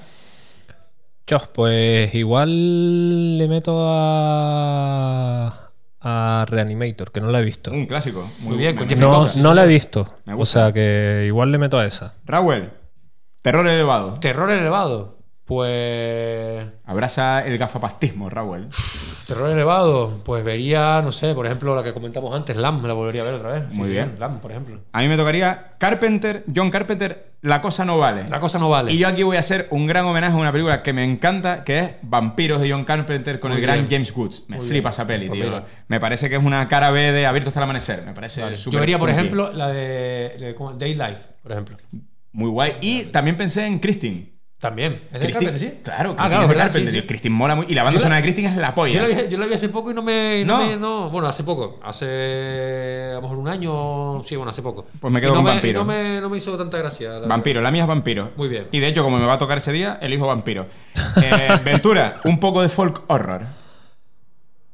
[1.27, 5.53] Chos, pues igual le meto a.
[6.03, 7.73] a Reanimator, que no la he visto.
[7.73, 8.31] Un clásico.
[8.41, 10.07] Muy bien, me- con No, no la he visto.
[10.25, 12.15] Me O sea que igual le meto a esa.
[12.25, 12.71] Raúl,
[13.43, 14.15] terror elevado.
[14.21, 15.19] Terror elevado.
[15.51, 16.65] Pues.
[16.87, 18.69] Abraza el gafapastismo, Raúl.
[19.27, 20.21] Terror elevado.
[20.25, 23.25] Pues vería, no sé, por ejemplo, la que comentamos antes, Lam, me la volvería a
[23.25, 23.73] ver otra vez.
[23.75, 24.15] Muy sí, bien.
[24.19, 24.81] Lam, por ejemplo.
[24.93, 28.29] A mí me tocaría Carpenter, John Carpenter, La cosa no vale.
[28.29, 28.93] La cosa no vale.
[28.93, 31.65] Y yo aquí voy a hacer un gran homenaje a una película que me encanta,
[31.65, 33.89] que es Vampiros de John Carpenter con Muy el gran.
[33.89, 34.45] James Woods.
[34.49, 34.93] Me Muy flipa bien.
[34.93, 35.63] esa peli, Pues tío.
[35.89, 38.03] Me parece que es una cara B de Abierto hasta el amanecer.
[38.07, 38.57] Me parece Vale.
[38.57, 39.21] Yo vería, por funky.
[39.21, 40.73] ejemplo, la de, de ¿cómo?
[40.75, 41.77] Day Life, por ejemplo.
[42.33, 42.75] Muy guay.
[42.81, 44.40] Y también pensé en Christine.
[44.61, 45.01] También.
[45.11, 45.79] ¿Es de Christine, Carpenter, sí?
[45.83, 46.93] Claro, ah, claro, es de verdad, Carpenter.
[46.93, 47.07] sí, Y sí.
[47.07, 47.65] Christine mola muy.
[47.69, 48.93] Y la banda sonora de Christine es la polla.
[48.93, 50.45] Yo la, vi, yo la vi hace poco y no me.
[50.45, 50.59] No.
[50.59, 50.67] No.
[50.67, 51.09] me- no.
[51.09, 51.81] Bueno, hace poco.
[51.83, 53.09] Hace.
[53.13, 54.23] A lo mejor un año.
[54.23, 54.87] Sí, bueno, hace poco.
[55.01, 55.81] Pues me Y quedo no con me, Vampiro.
[55.81, 57.11] y no me, no me hizo tanta gracia.
[57.21, 58.33] la Vampiro, la mía es vampiro.
[58.37, 58.67] Muy bien.
[58.71, 60.67] Y de hecho, como me va a tocar ese día, elijo vampiro.
[61.23, 63.43] Eh, Ventura, un poco de folk horror.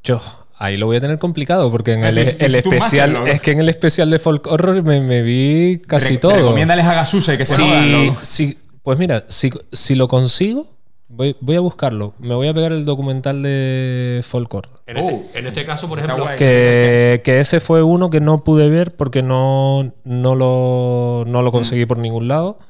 [0.02, 0.20] Yo,
[0.58, 3.26] ahí lo voy a tener complicado porque en el, el especial, máster, ¿no?
[3.26, 6.34] es que en el especial de folk horror me, me vi casi Re- todo.
[6.36, 8.60] Recomiéndales a Gasusa y que se jodan, Si, loco.
[8.86, 10.68] Pues mira, si, si lo consigo,
[11.08, 12.14] voy, voy a buscarlo.
[12.20, 14.80] Me voy a pegar el documental de folk horror.
[14.86, 16.24] En este, Oh, en este caso, por ejemplo.
[16.38, 21.50] Que, que ese fue uno que no pude ver porque no, no, lo, no lo
[21.50, 21.88] conseguí Mm.
[21.88, 22.60] por ningún lado.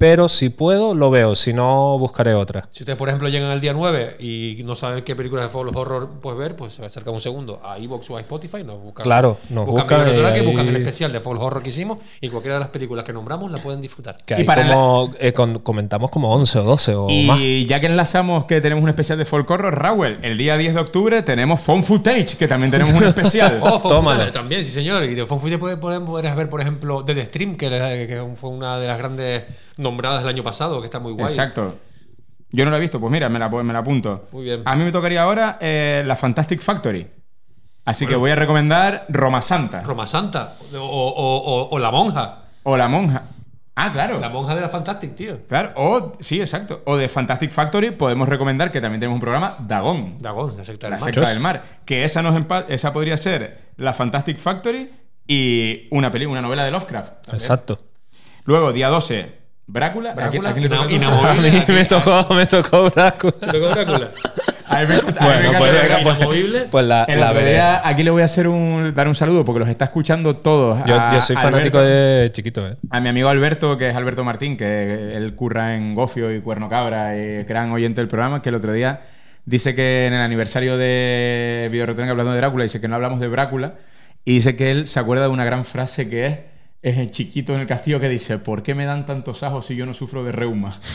[0.00, 1.36] Pero si puedo, lo veo.
[1.36, 2.66] Si no, buscaré otra.
[2.70, 5.76] Si ustedes, por ejemplo, llegan al día 9 y no saben qué películas de folk
[5.76, 8.64] horror pues ver, pues se acercan un segundo a Evox o a Spotify.
[8.64, 11.68] Nos buscan, Claro, nos buscan, buscan y ahí- buscan el especial de folk horror que
[11.68, 14.16] hicimos y cualquiera de las películas que nombramos la pueden disfrutar.
[14.24, 17.38] Que Y para como, eh, con- comentamos como 11 o 12 o más.
[17.38, 20.72] Y ya que enlazamos que tenemos un especial de folk horror, Raúl, el día 10
[20.76, 23.60] de octubre tenemos Phone Footage, que también tenemos un especial.
[23.62, 24.16] Oh, Fun Tómalo.
[24.20, 25.04] Footage también, sí señor.
[25.04, 28.48] Y de Fun Footage puedes, puedes- podrás ver, por ejemplo, The Stream, que, que fue
[28.48, 29.42] una de las grandes
[29.80, 31.26] nombradas del año pasado, que está muy guay.
[31.26, 31.76] Exacto.
[32.52, 34.28] Yo no lo he visto, pues mira, me la, me la apunto.
[34.32, 34.62] Muy bien.
[34.64, 37.06] A mí me tocaría ahora eh, la Fantastic Factory.
[37.84, 39.82] Así que voy a recomendar Roma Santa.
[39.82, 40.56] Roma Santa.
[40.74, 42.44] O, o- o- o La Monja.
[42.64, 43.22] O La Monja.
[43.76, 44.20] Ah, claro.
[44.20, 45.46] La Monja de la Fantastic, tío.
[45.48, 46.82] Claro, o sí, exacto.
[46.86, 50.18] O de Fantastic Factory podemos recomendar que también tenemos un programa, Dagón.
[50.18, 51.14] Dagón, la secta del La mar.
[51.14, 51.62] secta del mar.
[51.86, 52.34] Que esa, nos
[52.68, 54.90] esa podría ser la Fantastic Factory
[55.26, 57.32] y una película, una novela de Lovecraft.
[57.32, 57.78] Exacto.
[58.44, 59.39] Luego, día 12,
[59.72, 60.10] Brácula.
[60.10, 60.96] ¿A quién- Brácula, a quién le?
[60.96, 61.48] Inamovible.
[61.48, 63.32] A mí me tocó, me tocó Drácula.
[63.40, 64.10] ¿Te tocó Drácula?
[64.68, 65.82] A mí me encanta- a mí me Bueno, pues, Brácula.
[65.82, 66.60] venga, pues, Inamovible.
[66.70, 67.46] pues la, En la la veré.
[67.46, 70.78] pelea, aquí le voy a hacer un, dar un saludo porque los está escuchando todos.
[70.86, 72.76] Yo, A yo soy fanático Alberto- de chiquito, ¿eh?
[72.90, 76.68] A mi amigo Alberto, que es Alberto Martín, que él curra en Gofio y Cuerno
[76.68, 79.00] Cabra, y gran oyente del programa, que el otro día
[79.44, 83.26] dice que en el aniversario de Videorotonga hablando de Drácula, dice que no hablamos de
[83.28, 83.74] Brácula,
[84.24, 86.38] y dice que él se acuerda de una gran frase que es,
[86.82, 89.76] es el chiquito en el castillo que dice, ¿por qué me dan tantos ajos si
[89.76, 90.78] yo no sufro de reuma?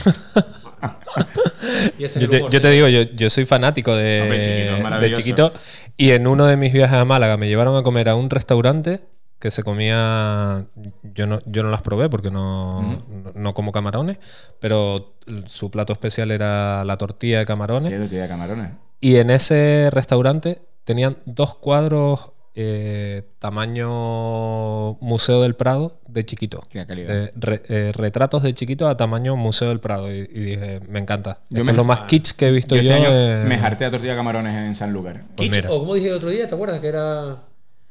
[1.97, 2.61] Y ese es Yo te, humor, yo sí.
[2.61, 5.53] te digo, yo, yo soy fanático de, Hombre, Chiquito de chiquito.
[5.97, 9.01] Y en uno de mis viajes a Málaga me llevaron a comer a un restaurante
[9.39, 10.65] que se comía.
[11.03, 14.19] Yo no, yo no las probé porque no, no, no como camarones,
[14.59, 17.91] pero su plato especial era la tortilla de camarones.
[17.91, 18.71] Sí, tortilla de camarones.
[18.99, 26.63] Y en ese restaurante tenían dos cuadros eh, tamaño Museo del Prado de chiquito.
[26.69, 27.09] Qué calidad.
[27.13, 30.11] De re- eh, retratos de chiquito a tamaño Museo del Prado.
[30.13, 31.39] Y, y dije, me encanta.
[31.49, 32.93] Yo Esto me- es lo más kitsch que he visto Yo yo.
[32.93, 35.23] este año eh, me harté a tortilla de camarones en Sanlúcar.
[35.35, 36.79] pues Kitsch, o como dije el otro día, ¿te acuerdas?
[36.79, 37.43] Que era.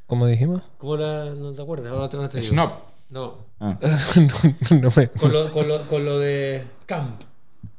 [0.06, 0.62] ¿Cómo dijimos?
[0.78, 1.24] ¿Cómo era?
[1.26, 1.92] ¿No te acuerdas?
[1.92, 2.40] Ahora te.
[2.40, 2.70] Snob.
[3.10, 3.44] No.
[3.60, 3.78] Ah.
[3.80, 7.22] no, no me- Con lo, con, lo, con lo de Camp.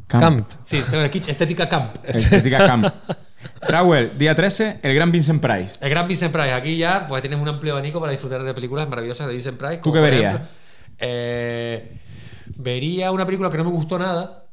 [0.07, 0.47] Camp.
[0.63, 1.95] Sí, tengo el kitsch, estética Camp.
[2.03, 2.87] Estética Camp.
[3.67, 5.77] Raúl, día 13, el gran Vincent Price.
[5.81, 6.51] El gran Vincent Price.
[6.53, 9.77] Aquí ya pues tienes un amplio abanico para disfrutar de películas maravillosas de Vincent Price.
[9.77, 10.35] ¿Tú qué verías?
[10.35, 10.49] ejemplo,
[10.99, 11.99] eh,
[12.57, 14.45] vería una película que no me gustó nada,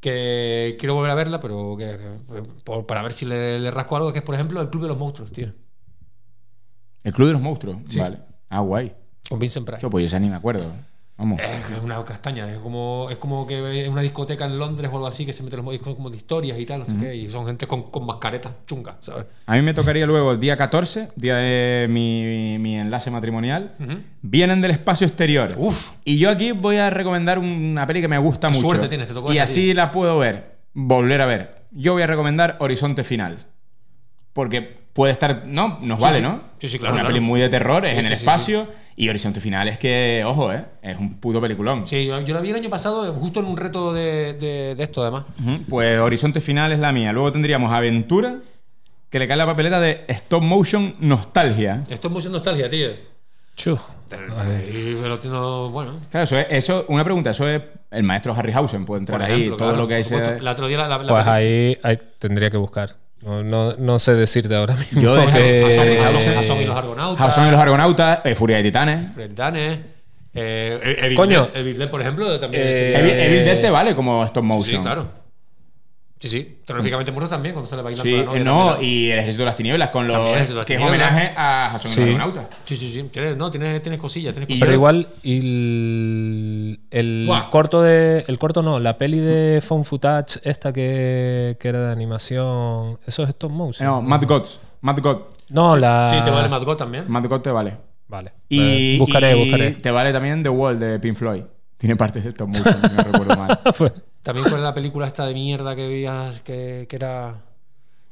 [0.00, 3.96] que quiero volver a verla, pero que, que- por- para ver si le, le rasco
[3.96, 5.52] algo, que es por ejemplo El Club de los Monstruos, tío.
[7.04, 7.78] El Club de los Monstruos.
[7.88, 7.98] Sí.
[7.98, 8.18] Vale.
[8.50, 8.92] Ah, guay.
[9.28, 9.82] Con Vincent Price.
[9.82, 10.64] Yo, pues esa ni me acuerdo.
[11.18, 11.40] Vamos.
[11.40, 15.06] Es una castaña, es como, es como que en una discoteca en Londres o algo
[15.08, 17.26] así que se meten los modiscos como de historias y tal, no sé qué, y
[17.28, 19.26] son gente con, con mascaretas chungas, ¿sabes?
[19.46, 23.72] A mí me tocaría luego el día 14, día de mi, mi enlace matrimonial.
[24.22, 25.54] Vienen del espacio exterior.
[25.58, 25.90] Uf.
[26.04, 28.68] Y yo aquí voy a recomendar una peli que me gusta Qué mucho.
[28.68, 29.74] suerte tienes, te tocó y esa, así tío.
[29.74, 31.64] la puedo ver, volver a ver.
[31.72, 33.38] Yo voy a recomendar Horizonte Final.
[34.38, 34.62] Porque
[34.92, 35.42] puede estar.
[35.46, 36.22] No, nos Sí, vale, sí.
[36.22, 36.40] ¿no?
[36.58, 37.12] Sí, sí, claro, Una claro.
[37.14, 38.68] peli muy de terror, es Sí, en sí, el sí, espacio.
[38.94, 40.64] Y Horizonte Final es que, ojo, ¿eh?
[40.80, 41.84] Es un puto peliculón.
[41.88, 44.82] Sí, yo, yo la vi el año pasado justo en un reto de, de, de
[44.84, 45.24] esto, además.
[45.68, 47.12] Pues Horizonte Final es la mía.
[47.12, 48.36] Luego tendríamos Aventura,
[49.10, 51.80] que le cae la papeleta de Stop Motion Nostalgia.
[51.90, 52.90] Es mucha nostalgia, tío.
[53.56, 53.76] Chu.
[54.08, 55.92] Pero no, bueno.
[56.12, 57.60] Claro, eso es, eso, una pregunta, eso es
[57.90, 60.36] el maestro Harryhausen, puede entrar ahí, todo claro, lo que hay por supuesto.
[60.38, 61.76] se- La otro día la, la, la Pues ahí
[62.20, 62.90] tendría que buscar.
[63.24, 65.00] No, no, no sé decirte ahora mismo.
[65.00, 67.26] Yo de que- Jason, Eh, Jason y los Argonautas.
[67.26, 69.12] Jason y los Argonautas, eh, Furia de Titanes.
[69.14, 69.80] Fred Dane.
[70.34, 71.46] Eh, Evil Coño.
[71.46, 72.62] Dead, Evil Dead, por ejemplo, también.
[72.66, 74.76] Eh, Evil, Evil Dead te vale como stop Sí, motion.
[74.76, 75.06] sí, claro.
[76.20, 76.58] Sí, sí.
[76.64, 78.90] Terroríficamente muerto también, cuando sale bailando Sí, la novia eh, no, también.
[78.92, 82.16] y el Ejército de las Tinieblas, con los, las que es homenaje a Jason Sí.
[82.64, 83.02] Sí, sí, sí.
[83.12, 84.60] Tienes, no, tienes, tienes cosillas, tienes Y cosillas.
[84.60, 88.24] Pero yo- igual, el, el corto de.
[88.26, 92.98] El corto no, la peli de Found Footage, esta que, que era de animación.
[93.06, 93.86] Eso es stop motion.
[93.88, 94.60] No, Mad Gods.
[94.80, 95.18] Mad God.
[95.50, 96.10] No, la.
[96.12, 97.04] Sí, te vale Mad God también.
[97.08, 97.76] Mad God te vale.
[98.08, 98.32] Vale.
[98.48, 99.70] Y, Eh, buscaré, y buscaré.
[99.72, 101.42] te vale también The Wall de Pink Floyd.
[101.76, 103.58] Tiene partes de stop motion, si no recuerdo mal.
[104.28, 107.40] También es la película esta de mierda que veías que, que era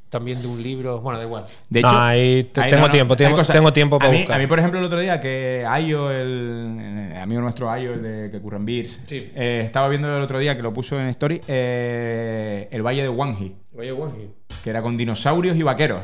[0.09, 0.99] también de un libro.
[1.03, 1.45] Bueno, da igual.
[1.69, 4.19] De No, hecho, ahí te- ahí tengo tiempo, tengo- cosas- tengo tiempo para a mí,
[4.21, 4.37] buscar.
[4.37, 8.03] A mí, por ejemplo, el otro día que Ayo, el, el amigo nuestro Ayo, el
[8.03, 9.31] de que curran beers, Sí.
[9.35, 13.11] eh, estaba viendo el otro día que lo puso en Story, eh, El Valle de
[13.11, 14.31] Wangi, Oye, Wangi.
[14.65, 16.01] que era con dinosaurios y vaqueros.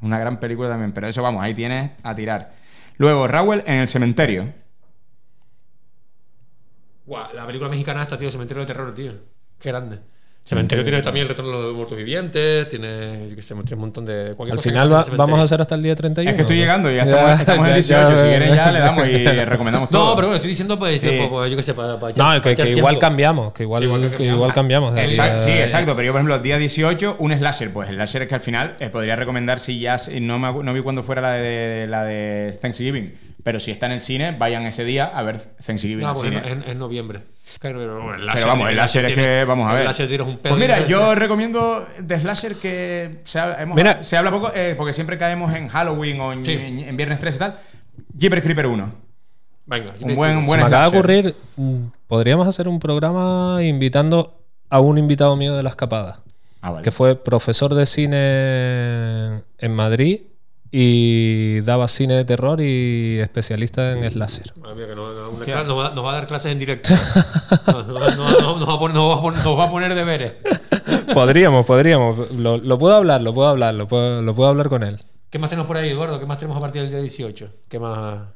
[0.00, 2.52] Una gran película también, pero eso vamos, ahí tienes a tirar.
[2.96, 4.54] Luego, Raúl en el cementerio.
[7.06, 9.12] Guau, la película mexicana esta, tío, Cementerio de Terror, tío.
[9.60, 9.98] Qué grande.
[10.42, 13.80] Cementerio tiene también el retorno de los muertos vivientes, tiene, yo qué sé, tiene un
[13.82, 14.32] montón de.
[14.34, 16.30] cualquier Al final va- vamos a hacer hasta el día 31.
[16.30, 18.16] Es que estoy llegando y ya estamos, estamos en el 18.
[18.16, 20.08] si quieren ya le damos y recomendamos todo.
[20.08, 21.08] No, pero bueno, estoy diciendo, pues, Sí.
[21.18, 23.86] pues, pues, yo qué sé, para, para No, que, que igual cambiamos, que igual, Sí,
[23.86, 24.36] igual que que cambiamos.
[24.38, 24.94] igual cambiamos.
[24.94, 25.94] de Exacto, sí, exacto.
[25.94, 27.70] Pero yo, por ejemplo, el día 18, un slasher.
[27.70, 29.96] Pues el slasher es que al final eh, podría recomendar si ya.
[30.20, 33.12] No, me, no vi cuando fuera la de, la de Thanksgiving.
[33.42, 36.42] Pero si está en el cine, vayan ese día a ver Thanksgiving No, pues cine.
[36.46, 37.20] en, en- en noviembre.
[37.58, 39.80] Claro, pero, bueno, el Pero vamos, el láser es que, vamos a ver.
[39.80, 43.76] El láser tienes un pedo Pues mira, yo recomiendo de slasher que se, ha- hemos-
[43.76, 44.04] Mira.
[44.04, 46.52] se habla poco, eh, porque siempre caemos en Halloween o en, Sí.
[46.52, 47.54] en- en Viernes 3 y tal.
[48.16, 48.92] Jeepers Creeper 1.
[49.66, 51.76] Venga, Un buen, un Se buen me acaba de ocurrir, mm,
[52.08, 56.20] podríamos hacer un programa invitando a un invitado mío de la escapada,
[56.60, 56.82] Ah, vale.
[56.82, 60.20] que fue profesor de cine en Madrid
[60.72, 64.52] y daba cine de terror y especialista en slasher.
[64.58, 65.30] Madre mía, que no- no-
[65.64, 66.90] nos, va, nos va a dar clases en directo.
[67.66, 69.70] No, no, no, no, nos, va a poner, nos, va a poner, nos va a
[69.70, 70.32] poner deberes.
[71.14, 72.30] podríamos, podríamos.
[72.32, 74.98] Lo, lo puedo hablar, lo puedo hablar, lo puedo, lo puedo hablar con él.
[75.30, 76.18] ¿Qué más tenemos por ahí, Eduardo?
[76.20, 77.48] ¿Qué más tenemos a partir del día 18?
[77.68, 78.28] ¿Qué más?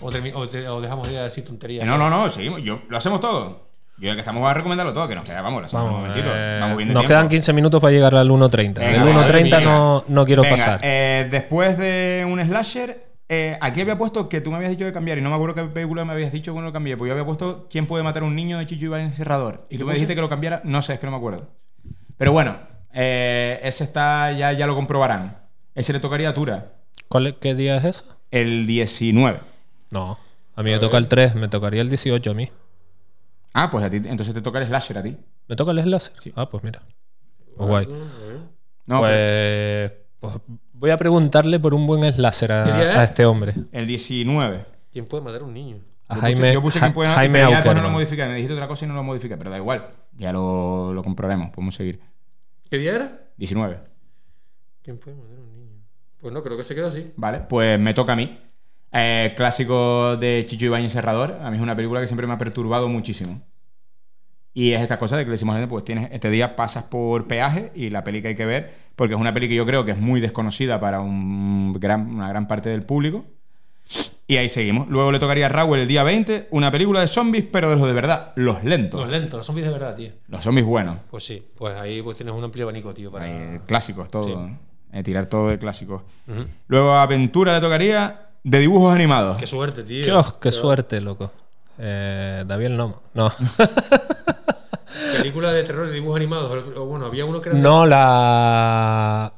[0.00, 1.84] O, o te- o dejamos ya de decir tonterías.
[1.84, 2.62] No, no, no, seguimos.
[2.62, 3.67] Yo, lo hacemos todo.
[4.00, 6.28] Yo ya que estamos a recomendarlo todo, que nos queda, vamos, en un Vamos, momentito.
[6.32, 7.08] eh, Vamos bien de nos tiempo.
[7.08, 8.74] quedan 15 minutos para llegar al 1.30.
[8.80, 9.60] Venga, Del venga, 1.30 venga.
[9.60, 10.80] no, no quiero Venga, pasar.
[10.82, 14.92] eh, después de un slasher, eh, aquí había puesto que tú me habías dicho de
[14.92, 16.96] cambiar y no me acuerdo qué película me habías dicho que lo cambié.
[16.96, 19.66] Pues yo había puesto ¿Quién puede matar a un niño de Chicho Iván Serrador?
[19.68, 20.60] Y tú me dijiste que lo cambiara.
[20.64, 21.48] No sé, es que no me acuerdo.
[22.16, 22.56] Pero bueno,
[22.94, 25.36] eh, ese está, ya, ya lo comprobarán.
[25.74, 26.66] Ese le tocaría a Tura.
[27.08, 28.04] ¿Cuál es- ¿Qué día es eso?
[28.30, 29.38] El 19.
[29.90, 30.18] No,
[30.54, 32.50] a mí me toca el 3, me tocaría el 18 a mí.
[33.60, 35.16] Ah, pues a ti, entonces te toca el slasher a ti.
[35.48, 36.12] ¿Me toca el láser?
[36.36, 36.82] Ah, pues mira.
[37.56, 37.86] Pues guay.
[38.86, 40.34] No, pues, pues
[40.72, 42.64] voy a preguntarle por un buen slasher a,
[43.00, 43.54] a este hombre.
[43.72, 44.64] El 19.
[44.92, 45.78] ¿Quién puede matar a un niño?
[46.08, 47.90] A Yo Jaime, puse, yo puse Ja- que puede- Jaime pero ya después no lo
[47.90, 48.26] modifiqué.
[48.26, 49.90] Me dijiste otra cosa y no lo modifiqué, pero da igual.
[50.16, 51.50] Ya lo, lo comprobaremos.
[51.50, 52.00] Podemos seguir.
[52.70, 53.20] ¿Qué día era?
[53.36, 53.78] 19.
[54.82, 55.82] ¿Quién puede matar a un niño?
[56.20, 57.12] Pues no, creo que se queda así.
[57.16, 58.38] Vale, pues me toca a mí.
[58.92, 61.38] Eh, clásico de Chicho Ibañez Serrador.
[61.42, 63.42] A mí es una película que siempre me ha perturbado muchísimo.
[64.54, 66.56] Y es esta cosa de que le decimos a la gente, pues tienes, este día
[66.56, 69.54] pasas por peaje y la peli que hay que ver, porque es una peli que
[69.54, 73.24] yo creo que es muy desconocida para un gran- una gran parte del público.
[74.26, 74.88] Y ahí seguimos.
[74.88, 77.86] Luego le tocaría a Raúl el día 20, una película de zombies, pero de los
[77.86, 79.00] de verdad, los lentos.
[79.00, 80.10] Los lentos, los zombies de verdad, tío.
[80.26, 80.98] Los zombies buenos.
[81.10, 83.10] Pues sí, pues ahí pues tienes un amplio abanico, tío.
[83.12, 83.24] Para...
[83.24, 84.46] Ahí, clásicos, todo.
[84.46, 84.52] Sí.
[84.92, 86.02] Eh, tirar todo de clásicos.
[86.66, 89.36] Luego a Aventura le tocaría de dibujos animados.
[89.38, 90.04] Qué suerte, tío.
[90.04, 91.30] Dios, qué Pero- suerte, loco.
[91.78, 93.02] Eh, David el Nomo.
[93.14, 93.30] No.
[95.16, 96.68] Película de terror de dibujos animados.
[96.76, 97.58] o bueno, había uno que era.
[97.58, 99.32] no, la.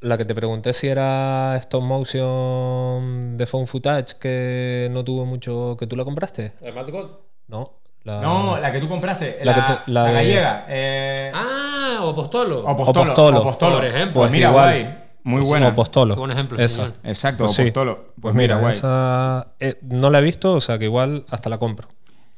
[0.00, 5.76] La que te pregunté si era stop motion de phone footage que no tuvo mucho.
[5.78, 6.52] que tú la compraste.
[6.60, 7.06] ¿La de Mad God?
[7.48, 7.72] No.
[8.02, 10.66] La, No, la que tú compraste, La la, la la de- gallega.
[10.68, 12.08] Eh, Ah, o.
[12.10, 13.40] Opostolo, Opostolo.
[13.40, 13.76] Opostolo.
[13.76, 14.20] Por ejemplo.
[14.20, 14.64] Pues mira, igual.
[14.82, 15.03] guay.
[15.24, 15.68] Muy Pues buena.
[15.68, 16.14] Apostolo.
[16.14, 16.74] Qué buen ejemplo, Esa.
[16.76, 16.94] señor.
[17.02, 17.62] Exacto, Pues sí.
[17.62, 17.96] Opostolo.
[17.96, 18.70] Pues, Pues mira, mira, guay.
[18.72, 21.88] esa eh, no la he visto, o sea que igual hasta la compro.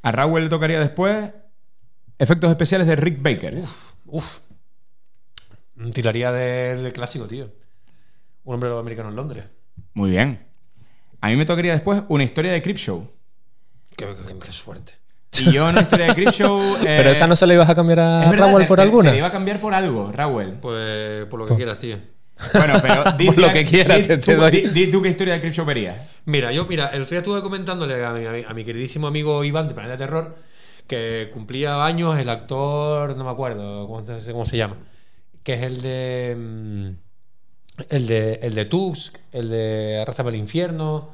[0.02, 1.32] A Raúl le tocaría después
[2.18, 3.62] efectos especiales de Rick Baker.
[4.06, 4.38] Uf.
[5.92, 7.50] Tiraría del del clásico, tío.
[8.44, 9.44] Un hombre americano en Londres.
[9.94, 10.46] Muy bien.
[11.20, 13.10] A mí me tocaría después una historia de Creepshow.
[13.96, 14.92] Qué, qué- qué suerte.
[15.38, 16.60] Y yo una historia de Creepshow.
[16.80, 19.10] eh, Pero esa no se la ibas a cambiar a te- por te- alguna.
[19.10, 20.56] te la iba a cambiar por algo, Raúl.
[20.62, 21.98] Pues por lo que quieras, tío.
[22.52, 24.50] Bueno, pero di, Por lo que quieras, di te- te tú, doy.
[24.50, 25.96] di- di tú qué historia de verías.
[26.26, 29.74] Mira, yo, mira, el otro día estuve comentándole a mi, a queridísimo amigo Iván de
[29.74, 30.36] Planeta Terror
[30.86, 34.76] que cumplía años el actor, no me acuerdo cómo, se- cómo se llama,
[35.42, 36.36] que es el de.
[36.38, 36.88] mm,
[37.90, 41.10] El de, el de Tusk, el de Arrastrame al infierno.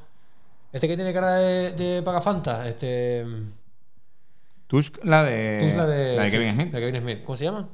[0.72, 3.24] Este que tiene cara de, de Pagafanta, este.
[4.66, 5.60] Tusk, la de.
[5.64, 6.16] Tusk, la de.
[6.16, 6.72] la de sí, Kevin Smith.
[6.72, 7.24] la de Kevin Smith.
[7.24, 7.68] ¿Cómo se llama?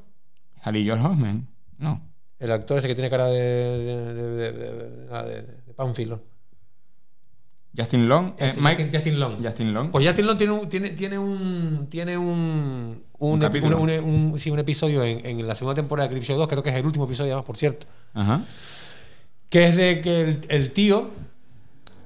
[0.62, 1.48] Haley Joel Osment.
[1.78, 2.00] No.
[2.38, 3.40] El actor ese que tiene cara de.
[3.40, 6.20] de, de, de, de- de- de Pánfilo.
[7.76, 8.32] Justin Long.
[8.38, 8.84] eh, Mike.
[8.84, 9.44] Justin, Justin Long.
[9.44, 9.90] Justin Long.
[9.90, 13.78] Pues Justin Long tiene un, tiene, tiene un, tiene un, un, Un capítulo.
[13.78, 16.62] un- un- un- sí, un episodio en, en la segunda temporada de Creepshow 2, creo
[16.62, 18.40] que es el último episodio, además, por cierto, Ajá.
[19.48, 21.10] que es de que el, el tío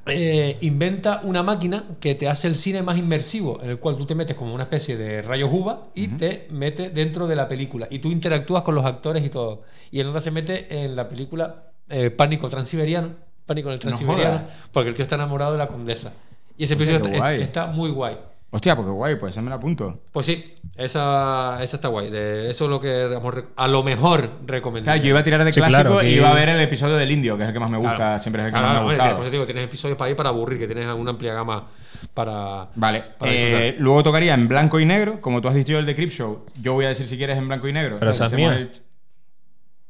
[0.06, 4.04] eh, inventa una máquina que te hace el cine más inmersivo, en el cual tú
[4.04, 7.86] te metes como una especie de rayos uva y te mete dentro de la película
[7.90, 9.62] y tú interactúas con los actores y todo.
[9.90, 13.10] Y el otro se mete en la película eh, Pánico Transiberiano,
[13.46, 14.42] Pánico en el No Transiberiano,
[14.72, 16.12] porque el tío está enamorado de la condesa.
[16.56, 18.16] Y ese episodio está muy guay.
[18.54, 20.02] Hostia, porque guay, pues esa me la apunto.
[20.12, 20.44] Pues sí,
[20.76, 22.10] esa, esa está guay.
[22.10, 23.08] De, eso es lo que
[23.56, 24.92] a lo mejor recomendaría.
[25.00, 26.96] Claro, yo iba a tirar de Sí, clásico claro, y iba a ver el episodio
[26.96, 28.18] del indio, que es el que más me gusta, Claro.
[28.18, 30.58] siempre es el que Claro, más me te digo, tienes episodios para ir para aburrir,
[30.58, 31.66] que tienes una amplia gama
[32.12, 32.68] para.
[32.74, 35.94] Vale, para eh, luego tocaría en blanco y negro, como tú has dicho el de
[35.94, 36.44] Creepshow.
[36.60, 37.96] Yo voy a decir si quieres en blanco y negro.
[37.98, 38.54] Pero esa es mía.
[38.54, 38.70] el-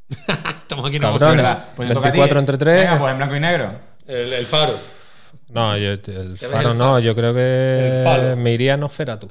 [0.63, 1.67] Estamos aquí en la.
[1.75, 2.19] Pues te toca a ti.
[2.19, 2.81] 24 entre tres.
[2.83, 3.73] Venga, pues en blanco y negro.
[4.07, 4.73] El, el faro.
[5.53, 6.99] No, yo, el faro el no, faro.
[7.01, 9.29] yo creo que me iría a Nosferatu.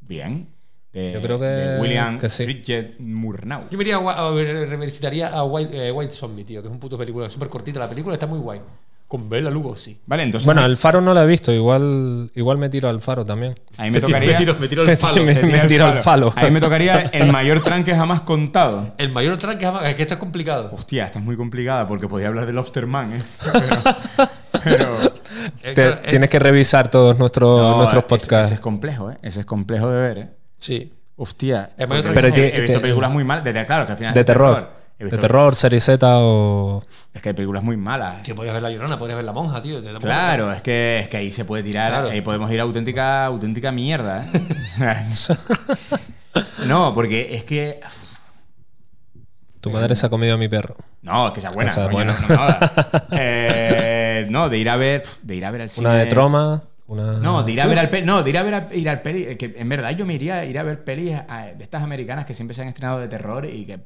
[0.00, 0.48] Bien.
[0.92, 2.44] De, Yo creo que- de William que sí.
[2.44, 3.62] Fridget Murnau.
[3.70, 4.30] Yo me iría a,
[4.66, 7.78] revisitaría a White, eh, White Zombie, tío, que es un puto película súper cortita.
[7.80, 8.60] La película está muy guay.
[9.08, 9.98] Con Bela Lugosi.
[10.06, 13.24] Vale, entonces Bueno, el faro no lo he visto, igual, igual me tiro al faro
[13.26, 13.54] también.
[13.78, 14.30] a mí me tiro- tocaría...
[14.32, 15.24] me tiro, me tiro Me el falo.
[15.24, 15.34] me-
[15.66, 16.32] tiro al falo.
[16.36, 18.92] A mí me tocaría el mayor tranque jamás contado.
[18.98, 20.70] El mayor tranque jamás- es que está complicado.
[20.74, 23.22] Hostia, esta es muy complicada porque podía hablar de Lobsterman, ¿eh?
[23.52, 24.28] Pero...
[24.64, 25.12] pero-
[25.62, 28.46] Te- claro, tienes que revisar todos nuestros, No, nuestros podcasts.
[28.46, 29.18] Ese es complejo, ¿eh?
[29.22, 30.28] Ese es complejo de ver, ¿eh?
[30.60, 30.92] Sí.
[31.16, 31.70] Hostia.
[31.76, 33.44] He- Pero he, visto te- películas muy malas.
[33.44, 34.82] De, claro, que al final de es terror.
[34.98, 36.84] De terror, serie Z o.
[37.12, 38.22] Es que hay películas muy malas.
[38.22, 39.80] Que podías ver la llorona, podías ver la monja, tío.
[40.00, 42.10] Claro, es que, es que ahí se puede tirar, Claro.
[42.10, 44.24] ahí podemos ir a auténtica, auténtica mierda.
[44.32, 44.96] ¿eh?
[46.66, 47.80] no, porque es que.
[49.60, 50.74] Tu madre se ha comido a mi perro.
[51.02, 51.70] No, es que sea buena.
[51.70, 52.12] Esa es coño, buena.
[52.20, 52.70] No, no jodas.
[53.12, 53.61] Eh,
[54.30, 55.02] no, de ir a ver.
[55.22, 55.86] De ir a ver al cine.
[55.88, 56.62] Una de troma.
[56.86, 57.12] Una...
[57.14, 58.06] No, de ir a ver al peli.
[58.06, 59.22] No, de ir a ver al, ir al peli.
[59.24, 61.82] eh, Que en verdad yo me iría a ir a ver pelis a- de estas
[61.82, 63.78] americanas que siempre se han estrenado de terror y que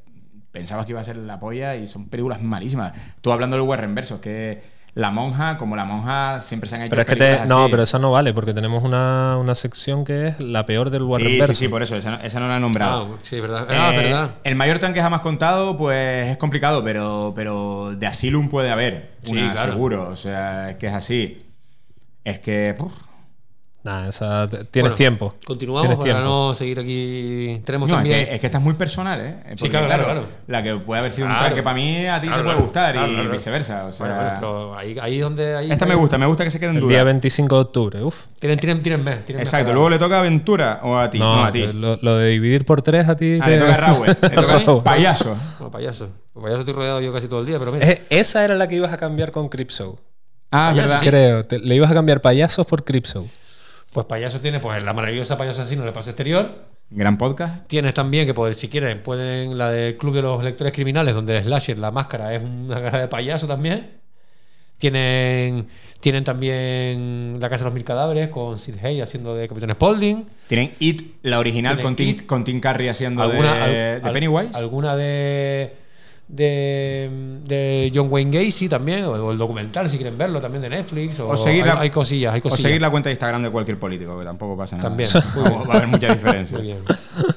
[0.51, 2.93] pensabas que iba a ser la polla y son películas malísimas.
[3.21, 4.61] Tú hablando del Warren Versus, que
[4.97, 7.47] La Monja, como La Monja, siempre se han hecho Pero es que te.
[7.47, 7.71] No, así.
[7.71, 11.29] pero esa no vale, porque tenemos una, una sección que es la peor del Warren
[11.29, 13.11] Sí, sí, sí, por eso, esa no, esa no la he nombrado.
[13.15, 13.67] Ah, sí, verdad.
[13.69, 14.31] Ah, Eh, verdad.
[14.43, 19.11] El mayor tanque jamás contado, pues es complicado, pero, pero de Asylum puede haber.
[19.21, 19.73] Sí, claro.
[19.73, 20.09] seguro.
[20.09, 21.43] O sea, es que es así.
[22.25, 22.75] Es que.
[22.77, 22.91] puf,
[23.87, 25.35] Nada, esa, t- tienes Bueno, tiempo.
[25.45, 26.29] Continuamos Tienes para tiempo.
[26.49, 27.63] no seguir aquí.
[27.65, 28.27] Tenemos No, es también.
[28.27, 29.37] que, es que esta es muy personal, ¿eh?
[29.51, 30.23] Porque, claro, claro, claro.
[30.49, 31.47] La que puede haber sido un Claro.
[31.49, 33.31] tanque para mí, a ti Claro, te puede gustar Claro, y claro.
[33.31, 33.87] viceversa.
[33.87, 35.57] O sea, Bueno, bueno, pero ahí, ahí donde.
[35.57, 38.03] Ahí, esta me gusta, me gusta que se quede en El día 25 de octubre,
[38.03, 38.25] uf.
[38.41, 39.25] Tienen, tienen, tienen mes.
[39.25, 41.19] Tienen mes Exacto, luego le toca Aventura o a ti.
[41.21, 41.61] No, No, a ti.
[41.61, 43.39] que lo, lo de dividir por tres a ti.
[43.41, 44.07] Ah, le te- toca a Raúl.
[44.09, 44.83] Le toca a Raúl.
[44.83, 45.37] payaso.
[45.61, 46.09] No, payaso.
[46.33, 47.87] Pues payaso estoy rodeado yo casi todo el día, pero mira.
[48.11, 49.97] Esa era la que ibas a cambiar con Cripshow.
[50.51, 50.99] Ah, verdad.
[51.01, 51.07] sí.
[51.09, 51.43] Creo.
[51.63, 53.29] Le ibas a cambiar payasos por Cripshow.
[53.97, 56.67] Pues payaso tiene pues la maravillosa payaso asesino del paso exterior.
[56.91, 57.67] Gran podcast.
[57.67, 61.43] Tienes también que poder, si quieren, pueden la del Club de los Lectores Criminales, donde
[61.43, 63.93] Slasher, la máscara, es una cara de payaso también.
[64.77, 65.69] Tienen,
[66.01, 70.27] tienen también La Casa de los Mil Cadáveres con Sid Hay haciendo de Capitán Spaulding.
[70.47, 72.27] Tienen It, la original, con Tim, It.
[72.27, 74.55] con Tim Curry haciendo Alguna, de, al- de al- Pennywise.
[74.59, 75.75] Alguna de,
[76.29, 77.09] de,
[77.45, 81.21] de John Wayne Gacy también, o, o el documental, si quieren verlo, también de Netflix.
[81.21, 82.63] O, O seguir hay, la- hay cosillas, hay o cosillas.
[82.63, 84.89] seguir la cuenta de Instagram de cualquier político, que tampoco pasa nada.
[84.89, 85.09] También.
[85.69, 86.59] Va a haber mucha diferencia.
[86.59, 86.79] Muy bien.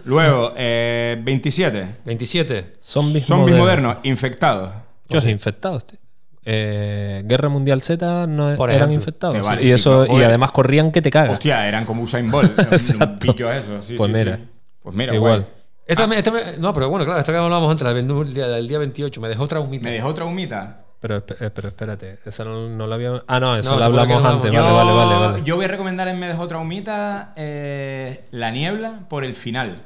[0.05, 1.95] Luego, eh, 27.
[2.05, 2.71] 27.
[2.79, 3.59] Zombies, Zombies modernos.
[3.93, 4.71] modernos, infectados.
[5.09, 5.99] Chos, infectados, tío.
[6.45, 8.95] Eh, Guerra Mundial Z no Por eran ejemplo.
[8.95, 9.61] infectados.
[9.61, 10.21] Y sí, eso joder.
[10.21, 11.33] y además corrían que te cagas.
[11.33, 12.57] Hostia, eran como Usain Bolt.
[12.57, 13.27] un- un Exacto.
[13.27, 13.81] bicho eso.
[13.81, 14.37] Sí, Pues sí, mira.
[14.37, 14.43] sí.
[14.81, 15.41] Pues mira, Igual.
[15.41, 15.51] guay.
[15.89, 18.47] Esta me- esta me- no, pero bueno, claro, esta que hablábamos antes, la del día,
[18.47, 19.89] del día 28, me dejó traumita.
[19.89, 20.81] Me dejó traumita.
[20.99, 23.23] Pero, eh, pero espérate, esa no, no la había.
[23.25, 24.51] Ah, no, eso No, la esa la hablamos antes.
[24.51, 25.43] Yo, Vale, vale, vale, vale.
[25.43, 29.81] yo voy a recomendar en Me dejó traumita eh, La Niebla por el final.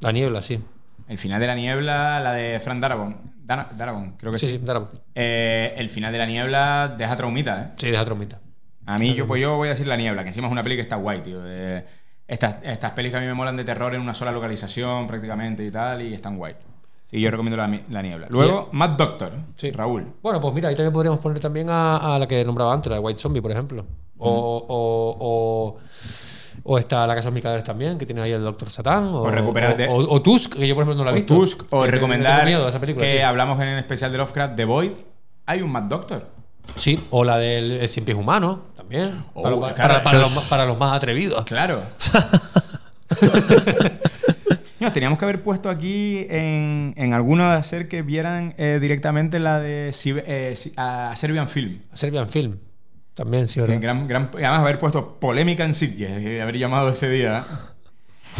[0.00, 0.60] La niebla, sí.
[1.08, 3.16] El final de La Niebla, la de Frank Darabont.
[4.18, 4.48] Creo que sí.
[4.48, 4.94] Sí, sí, Darabont.
[5.14, 7.68] Eh, el final de La Niebla deja traumita, ¿eh?
[7.76, 8.40] Sí, deja traumita.
[8.86, 10.76] A mí, yo, pues yo voy a decir La Niebla, que encima es una peli
[10.76, 11.40] que está guay, tío.
[11.42, 11.84] de-
[12.26, 15.64] estas, estas pelis que a mí me molan de terror en una sola localización prácticamente
[15.64, 16.54] y tal, y están guay.
[17.04, 18.26] Sí, yo recomiendo La, la Niebla.
[18.30, 19.70] Luego, Mad Doctor, Sí.
[19.70, 20.06] Raúl.
[20.22, 22.96] Bueno, pues mira, ahí también podríamos poner también a, a la que nombraba antes, la
[22.96, 23.84] de White Zombie, por ejemplo.
[24.18, 25.78] O, o, o,
[26.62, 29.08] o está La Casa de Cadáveres también, que tiene ahí el Doctor Satán.
[29.08, 31.34] O, O recuperar de- o, Tusk, que yo por ejemplo no la he O visto.
[31.34, 34.92] Tusk, o recomendar miedo esa película, que hablamos en el especial de Lovecraft, The Void.
[35.46, 36.26] Hay un Mad Doctor.
[36.76, 39.10] Sí, o la del el Cien Pies Humano, también.
[39.34, 41.44] Oh, para, los- claro, para- para yo- los, más- para los más atrevidos.
[41.44, 41.82] Claro.
[44.80, 49.38] Nos teníamos que haber puesto aquí en, en alguna de hacer que vieran eh, directamente
[49.38, 51.80] la de eh, a Serbian Film.
[51.94, 52.58] Serbian Film.
[53.14, 53.80] También, sí, Que ¿verdad?
[53.80, 57.44] gran, gran- además haber puesto polémica en Sitges y haber llamado ese día.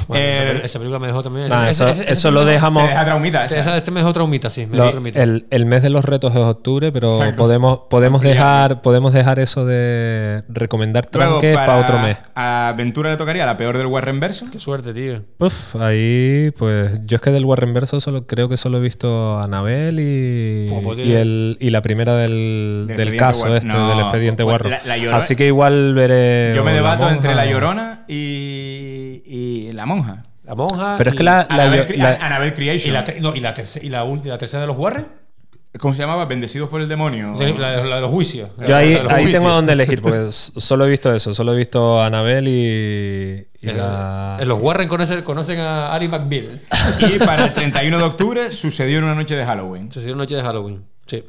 [0.08, 1.48] Bueno, Eh, esa película me dejó también.
[1.48, 2.82] Nah, ese- eso, ese- ese- eso ese lo dejamos.
[2.84, 4.66] Te deja traumita este me dejó traumita, sí.
[4.66, 5.22] Me Lo- dejó traumita.
[5.22, 7.42] el, el mes de los retos es octubre, pero Exacto.
[7.42, 12.16] podemos, podemos, dejar, podemos dejar eso de recomendar Luego, tranques para otro mes.
[12.34, 14.46] A Ventura le tocaría la peor del Warren Verso.
[14.50, 15.22] Qué suerte, tío.
[15.38, 19.38] Uf, ahí, pues yo es que del Warren Verso solo, creo que solo he visto
[19.38, 20.66] a Anabel y,
[21.02, 24.78] y, el, y la primera del, Del caso este, No, del expediente pues, Warren.
[25.12, 26.52] Así que igual veré.
[26.54, 30.22] Yo me debato entre La Llorona y, y La Monja.
[30.44, 30.96] La monja.
[30.98, 32.92] Pero es que la, la- Annabelle, Cre- la- Annabelle Y Creation.
[32.94, 35.06] la, no, y la, terce- y la, ulti- la tercera de los Warren.
[35.80, 36.24] ¿Cómo se llamaba?
[36.26, 37.32] Bendecidos por el demonio.
[37.58, 38.48] La, la de los juicios.
[38.64, 39.42] yo ahí, La los ahí juicios.
[39.42, 44.38] tengo donde elegir, porque solo he visto eso, solo he visto a Anabel y, la.
[44.44, 46.60] los Warren conocen, conocen a Ari McBeal.
[47.00, 49.90] Y para el 31 de octubre sucedió en una noche de Halloween.
[49.90, 50.84] Sucedió noche de Halloween.
[51.06, 51.24] Sí.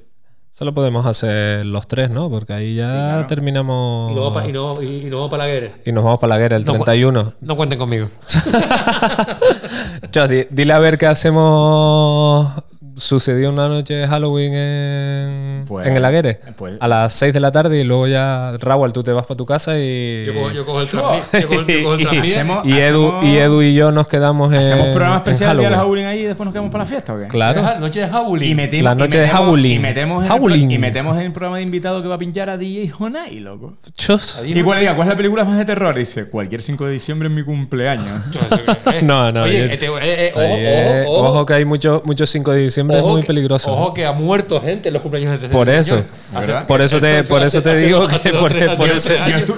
[0.57, 2.29] Solo podemos hacer los tres, ¿no?
[2.29, 3.27] Porque ahí ya claro.
[3.27, 4.09] terminamos.
[4.09, 5.69] Y luego, pa- y no, y, y nos vamos para la guerra.
[5.85, 7.33] y nos vamos para la guerra el No, 31.
[7.41, 8.07] No cuenten conmigo.
[10.11, 12.53] Chos, di- dile a ver qué hacemos.
[12.97, 16.39] Sucedió una noche de Halloween en, Pues- en el Aguere.
[16.57, 19.37] pues- a las 6 de la tarde y luego ya, Raúl, tú te vas para
[19.37, 20.25] tu casa y.
[20.25, 21.23] Yo cojo, yo cojo el tranvía.
[21.33, 21.99] Yo cojo, yo cojo el
[22.65, 24.59] y, Edu, y Edu y yo nos quedamos en.
[24.59, 26.03] ¿Hacemos programa especial día de Halloween.
[26.05, 27.27] Halloween ahí y después nos quedamos para la fiesta o qué?
[27.27, 27.79] Claro.
[27.79, 28.43] Noche de Halloween.
[28.51, 29.71] Y metemos, La noche y de metemos- Howling.
[29.75, 30.65] Y metemos, en el, Howling.
[30.67, 33.39] pro- y metemos en el programa de invitado que va a pinchar a DJ Honai,
[33.39, 33.73] loco.
[33.97, 34.41] Chos.
[34.45, 35.95] Y cuál, diga, ¿cuál es la película más de terror?
[35.95, 38.05] Dice, cualquier 5 de diciembre en mi cumpleaños.
[39.03, 42.84] No, No, Oye, este, eh, eh, ojo, es- que hay muchos mucho 5 de diciembre,
[42.93, 43.71] es Ojo muy que- peligroso.
[43.71, 46.05] Ojo que ha muerto gente en los cumpleaños de este Por señor.
[46.33, 46.65] eso.
[46.67, 48.51] Por eso te, por eso te digo que por,
[48.91, 49.09] eso,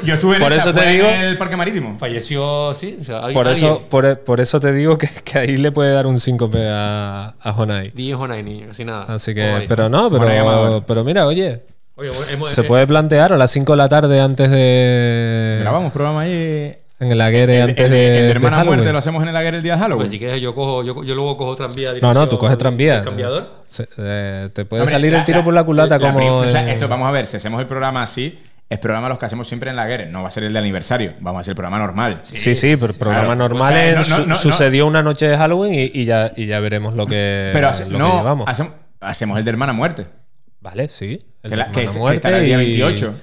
[0.03, 1.97] yo, estuve en Por esa, eso te fue digo- en el Parque Marítimo.
[1.99, 2.97] Falleció, sí.
[3.01, 3.89] O sea, alguien- por eso, alguien.
[3.89, 7.51] por, por eso te digo que, que ahí le puede dar un síncope a, a
[7.57, 7.91] Honai.
[7.93, 9.05] DJ Honai, niño, casi nada.
[9.13, 11.63] Así que, pero no, pero, pero mira, oye,
[11.99, 15.57] Oye, hemos- se eh, puede plantear a las 5 de la tarde antes de.
[15.61, 16.75] Grabamos programa ahí.
[16.99, 18.07] En el Aguere El, antes el- de.
[18.07, 18.77] el de de Hermana Halloween.
[18.79, 19.99] Muerte lo hacemos en el Aguer el día de Halloween.
[19.99, 21.93] Pues si quieres, yo cojo, yo, yo luego cojo tranvía.
[22.01, 22.95] No, no, tú coges tranvía.
[22.95, 23.49] del cambiador.
[23.65, 26.37] Se- eh, te puede Hombre, salir la- el tiro la- por la culata la como.
[26.39, 29.25] o sea, esto, vamos a ver, si hacemos el programa así, es programa los que
[29.25, 30.05] hacemos siempre en la guerra.
[30.05, 32.17] No va a ser el de aniversario, vamos a hacer el programa normal.
[32.23, 33.35] Sí, sí, pero programa claro.
[33.47, 34.35] normal O sea, en- no, no, su- no, no.
[34.35, 37.87] sucedió una noche de Halloween y, y ya, y ya veremos lo que, Pero hace-
[37.89, 38.49] lo que llevamos.
[38.49, 40.07] hacemos, hacemos el de Hermana Muerte.
[40.61, 41.23] Vale, sí.
[41.43, 41.83] El Que, la- de que
[42.15, 43.13] estará el día y- 28.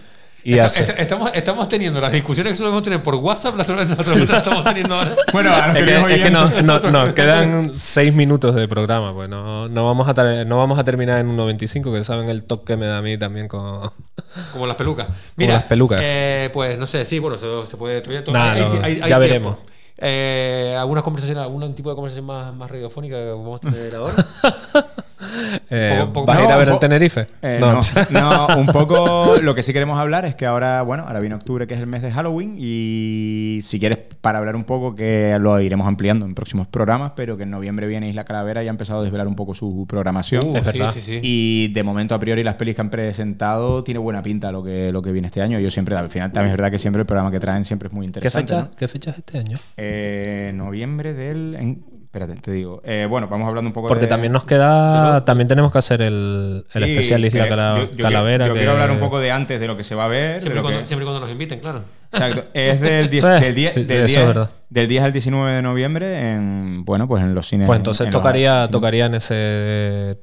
[0.44, 4.38] Y hace- estamos, estamos teniendo las discusiones que solemos tener por WhatsApp, las nosotros las
[4.38, 5.16] estamos teniendo ahora.
[5.32, 8.54] Bueno, a los Es que, queridos es que no- oyentes- no- nos quedan seis minutos
[8.54, 11.92] de programa, pues no, no, vamos a tar- no vamos a terminar en un 95,
[11.92, 13.90] que saben el toque que me da a mí también con...
[14.52, 15.06] Como las pelucas.
[15.36, 16.00] Mira, las pelucas.
[16.02, 18.00] eh, pues no sé, sí, bueno, se, se puede.
[18.02, 19.18] todavía- Nah, hay- no, hay- hay ya tiempo.
[19.20, 19.56] veremos.
[19.96, 24.12] Eh, algunas conversaciones, algún tipo de conversación más, más radiofónica que vamos a tener ahora.
[25.70, 27.26] Eh, Poco- poco- ¿Vas a ir a ver el Tenerife?
[27.42, 27.80] Eh, no.
[28.10, 31.66] no, un poco lo que sí queremos hablar es que ahora, bueno, ahora viene octubre,
[31.66, 35.60] que es el mes de Halloween, y si quieres, para hablar un poco, que lo
[35.60, 39.00] iremos ampliando en próximos programas, pero que en noviembre viene Isla Calavera y ha empezado
[39.00, 40.46] a desvelar un poco su programación.
[40.48, 40.92] Uh, Es sí, verdad.
[40.92, 41.20] sí, sí.
[41.22, 44.92] Y de momento, a priori, las pelis que han presentado tiene buena pinta lo que,
[44.92, 45.58] lo que viene este año.
[45.60, 47.92] Yo siempre, al final, también es verdad que siempre el programa que traen siempre es
[47.92, 48.52] muy ¿Qué interesante.
[48.54, 48.76] fecha, ¿no?
[48.76, 49.58] ¿Qué fecha es este año?
[49.76, 51.56] Eh, noviembre del.
[51.58, 52.80] en- espérate, te digo.
[52.84, 55.24] Eh, bueno, vamos hablando un poco Porque de- también nos queda...
[55.24, 58.46] También tenemos que hacer el, el Sí, especial Isla que Cala- yo- yo quiero- Calavera.
[58.46, 60.40] Yo, que- quiero hablar un poco de antes de lo que se va a ver.
[60.40, 61.80] Siempre, lo cuando, que- siempre cuando nos inviten, claro.
[62.12, 62.44] Exacto.
[62.54, 64.50] Es del 10, Sí, del 10, sí, del eso 10 es verdad.
[64.70, 67.66] del 10 al 19 de noviembre en, bueno, pues en los cines.
[67.66, 69.34] Pues entonces en tocaría, tocaría en ese...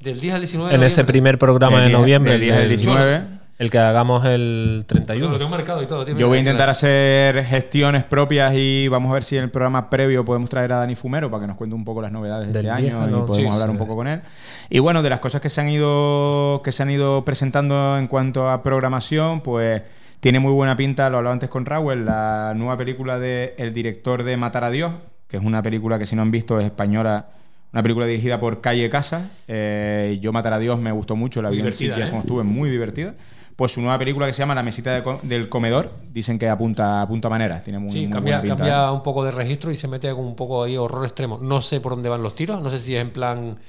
[0.00, 2.32] Del 10 al 19 de En ese primer programa Del de 10 noviembre.
[2.32, 3.20] del 10 al el- 19.
[3.58, 5.38] El que hagamos el Lo 31.
[5.38, 6.04] tengo marcado y todo.
[6.04, 9.50] tío, Yo voy a intentar hacer gestiones propias y vamos a ver si en el
[9.50, 12.48] programa previo podemos traer a Dani Fumero para que nos cuente un poco las novedades
[12.48, 13.72] de Del este 10 año y 11, podemos sí, hablar sí.
[13.72, 14.20] un poco con él.
[14.68, 18.08] Y bueno, de las cosas que se han ido que se han ido presentando en
[18.08, 19.82] cuanto a programación, pues
[20.20, 24.22] tiene muy buena pinta, lo hablaba antes con Raúl, la nueva película de el director
[24.22, 24.92] de Matar a Dios,
[25.28, 27.30] que es una película que si no han visto es española,
[27.72, 29.30] una película dirigida por Calle Casa.
[29.48, 32.10] Eh, Yo Matar a Dios me gustó mucho, la Muy vi en sitios ¿eh?
[32.10, 33.14] como estuve, muy divertida.
[33.62, 36.48] Pues su nueva película que se llama La mesita de co- del comedor, dicen que
[36.48, 38.90] apunta, apunta maneras, tiene muy, Sí, muy cambia, pinta, cambia ¿eh?
[38.90, 41.38] un poco de registro y se mete con un poco ahí horror extremo.
[41.40, 43.60] No sé por dónde van los tiros, no sé si es en plan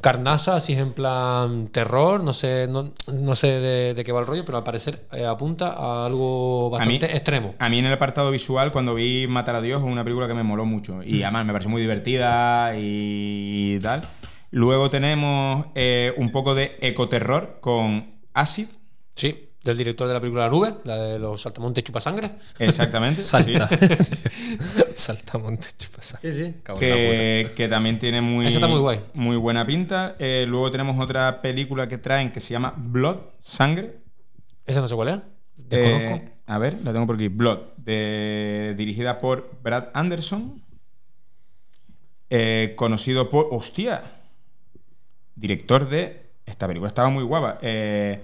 [0.00, 4.18] carnaza, si es en plan terror, no sé, no, no sé de, de qué va
[4.18, 7.54] el rollo, pero al parecer eh, apunta a algo A mí- bastante extremo.
[7.60, 10.34] A mí en el apartado visual, cuando vi Matar a Dios, es una película que
[10.34, 10.96] me moló mucho.
[10.96, 11.02] Mm.
[11.06, 14.02] Y además me pareció muy divertida y tal.
[14.50, 18.66] Luego tenemos eh, un poco de ecoterror con Acid.
[19.18, 22.30] Sí, del director de la película La Nube, la de los saltamontes chupasangre.
[22.58, 23.20] Exactamente.
[23.22, 23.68] Salta.
[23.68, 24.14] sí.
[24.94, 26.18] Saltamonte chupasa.
[26.18, 26.54] Sí, sí.
[26.78, 29.00] Que, que también tiene muy, Esa está muy guay.
[29.14, 30.14] muy buena pinta.
[30.20, 33.96] Eh, luego tenemos otra película que traen que se llama Blood, Sangre.
[34.64, 35.20] Esa no sé cuál es.
[35.70, 37.26] Eh, a ver, la tengo por aquí.
[37.28, 40.62] Blood, de- dirigida por Brad Anderson.
[42.30, 43.48] Eh, conocido por.
[43.50, 44.02] ¡Hostia!
[45.34, 46.28] Director de.
[46.46, 47.58] Esta película estaba muy guapa.
[47.62, 48.20] Eh,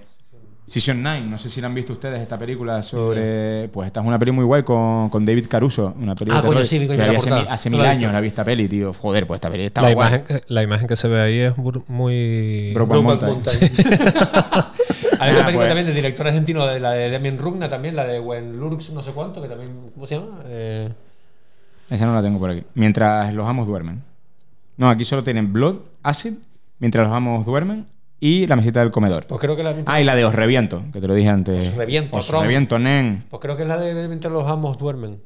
[0.66, 3.68] Season 9, no sé si la han visto ustedes esta película sobre.
[3.68, 5.94] Pues esta es una peli muy guay con, con David Caruso.
[5.98, 7.12] Una película Ah, de coño, sí, coño, la
[7.50, 8.12] hace, mil años visto.
[8.12, 8.94] la vi esta peli, tío.
[8.94, 10.08] Joder, pues esta peli estaba La guay.
[10.08, 11.54] imagen, que- la imagen que se ve ahí es
[11.88, 12.72] muy...
[12.72, 13.32] Brokeback Mountain.
[13.32, 13.70] Mountain.
[15.20, 15.68] Hay otra Ah, película pues.
[15.68, 19.02] también del director argentino, de la de Damien Rugna también, la de When Lurks no
[19.02, 20.40] sé cuánto, que también, ¿cómo se llama?
[20.46, 20.88] Eh,
[21.90, 22.62] Esa no la tengo por aquí.
[22.74, 24.02] Mientras los amos duermen.
[24.78, 26.32] No, aquí solo tienen Blood, Acid,
[26.78, 27.86] mientras los amos duermen
[28.26, 29.26] y la mesita del comedor.
[29.26, 31.68] pues creo que la Ah, y la de Os Reviento, que te lo dije antes.
[31.68, 32.28] Os reviento, Os.
[32.30, 33.24] Reviento, nen.
[33.28, 35.20] Pues creo que es la de Mientras los amos duermen.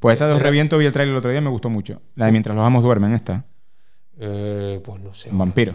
[0.00, 2.00] Pues esta de Os Reviento vi el trailer el otro día y me gustó mucho.
[2.14, 3.44] La de Mientras los amos duermen, esta.
[4.18, 5.30] Eh, pues no sé.
[5.30, 5.74] Un vampiro.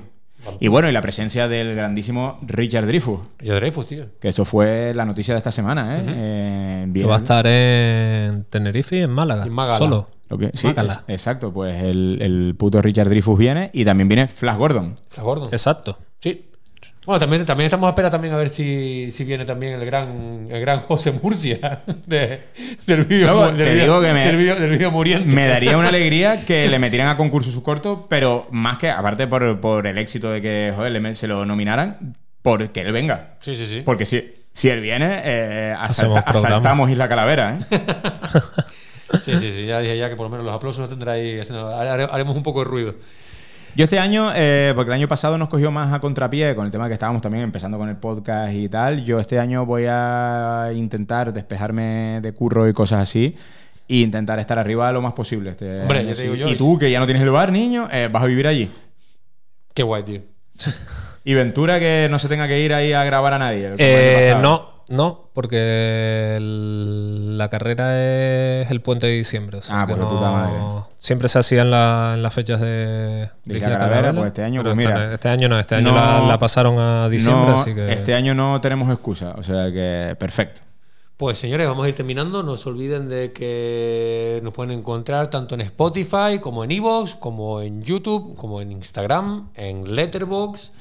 [0.60, 3.20] Y bueno, y la presencia del grandísimo Richard Dreyfuss.
[3.40, 4.06] Richard Dreyfuss, tío.
[4.20, 6.04] Que eso fue la noticia de esta semana, ¿eh?
[6.08, 9.46] Eh, Que va a estar en Tenerife y en Málaga.
[9.46, 9.78] En Málaga.
[9.78, 10.10] Solo.
[10.28, 11.54] Lo que- sí, es- exacto.
[11.54, 14.96] Pues el, el puto Richard Dreyfuss viene y también viene Flash Gordon.
[15.10, 15.48] Flash Gordon.
[15.52, 15.98] Exacto.
[16.20, 16.50] Sí.
[17.06, 20.48] Bueno, también, también estamos a espera también a ver si, si viene también el gran,
[20.50, 22.42] el gran José Murcia de-
[22.88, 23.28] del vídeo
[24.70, 25.36] vídeo muriente.
[25.36, 29.28] Me daría una alegría que le metieran a concurso su corto, pero más que, aparte
[29.28, 33.36] por, por el éxito de que joder, se lo nominaran, porque él venga.
[33.40, 33.82] Sí, sí, sí.
[33.86, 37.60] Porque si, si él viene, eh, asalta- asaltamos Isla Calavera.
[37.72, 37.80] ¿eh?
[39.22, 39.66] Sí, sí, sí.
[39.68, 41.40] Ya dije ya que por lo menos los aplausos los tendrá ahí.
[42.12, 42.96] Haremos un poco de ruido.
[43.76, 46.72] Yo este año, eh, porque el año pasado nos cogió más a contrapié con el
[46.72, 50.70] tema que estábamos también empezando con el podcast y tal, yo este año voy a
[50.76, 53.36] intentar despejarme de curro y cosas así.
[53.90, 55.52] E intentar estar arriba lo más posible.
[55.52, 56.24] Este Hombre, año, ya te sí.
[56.24, 56.48] digo yo.
[56.50, 58.72] Y tú, que ya no tienes el bar, niño, eh, vas a vivir allí.
[59.74, 60.22] Qué guay, tío.
[61.26, 63.74] Y Ventura que no se tenga que ir ahí a grabar a nadie.
[63.78, 67.98] Eh, no, no, porque el- la carrera
[68.62, 69.60] es el puente de diciembre.
[69.60, 70.58] o sea Ah, pues de no- puta madre.
[71.04, 72.68] Siempre se hacía en, la- en las fechas de,
[73.44, 75.14] De Isla Isla Calavera, pues este año, pero pues mira.
[75.14, 77.92] este año no, este año No- la, la pasaron a diciembre, No, así que.
[77.92, 80.62] Este año no tenemos excusa, o sea que perfecto.
[81.18, 82.42] Pues señores, vamos a ir terminando.
[82.42, 87.60] No se olviden de que nos pueden encontrar tanto en Spotify, como en Evox, como
[87.60, 90.72] en YouTube, como en Instagram, en Letterboxd.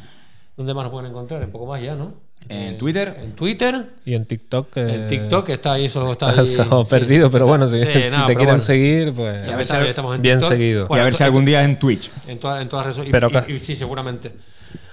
[0.57, 1.43] ¿Dónde más nos pueden encontrar?
[1.43, 2.15] Un poco más ya, ¿no?
[2.49, 3.17] En Twitter.
[3.23, 3.87] En Twitter.
[4.05, 4.77] Y en TikTok.
[4.77, 6.57] Eh, en TikTok está ahí, eso está, ahí,
[6.89, 7.81] perdido, pero bueno, si,
[8.27, 9.43] te quieren seguir, pues.
[10.21, 10.49] Bien TikTok.
[10.49, 10.87] seguido.
[10.91, 12.11] Y a ver si algún día en Twitch.
[12.27, 13.63] En, toda, en todas las redes sociales.
[13.63, 14.33] Sí, seguramente.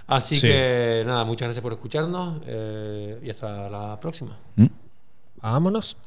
[0.07, 4.37] Así que nada, muchas gracias por escucharnos eh, y hasta la próxima.
[4.55, 4.65] ¿Mm?
[5.41, 5.97] Vámonos.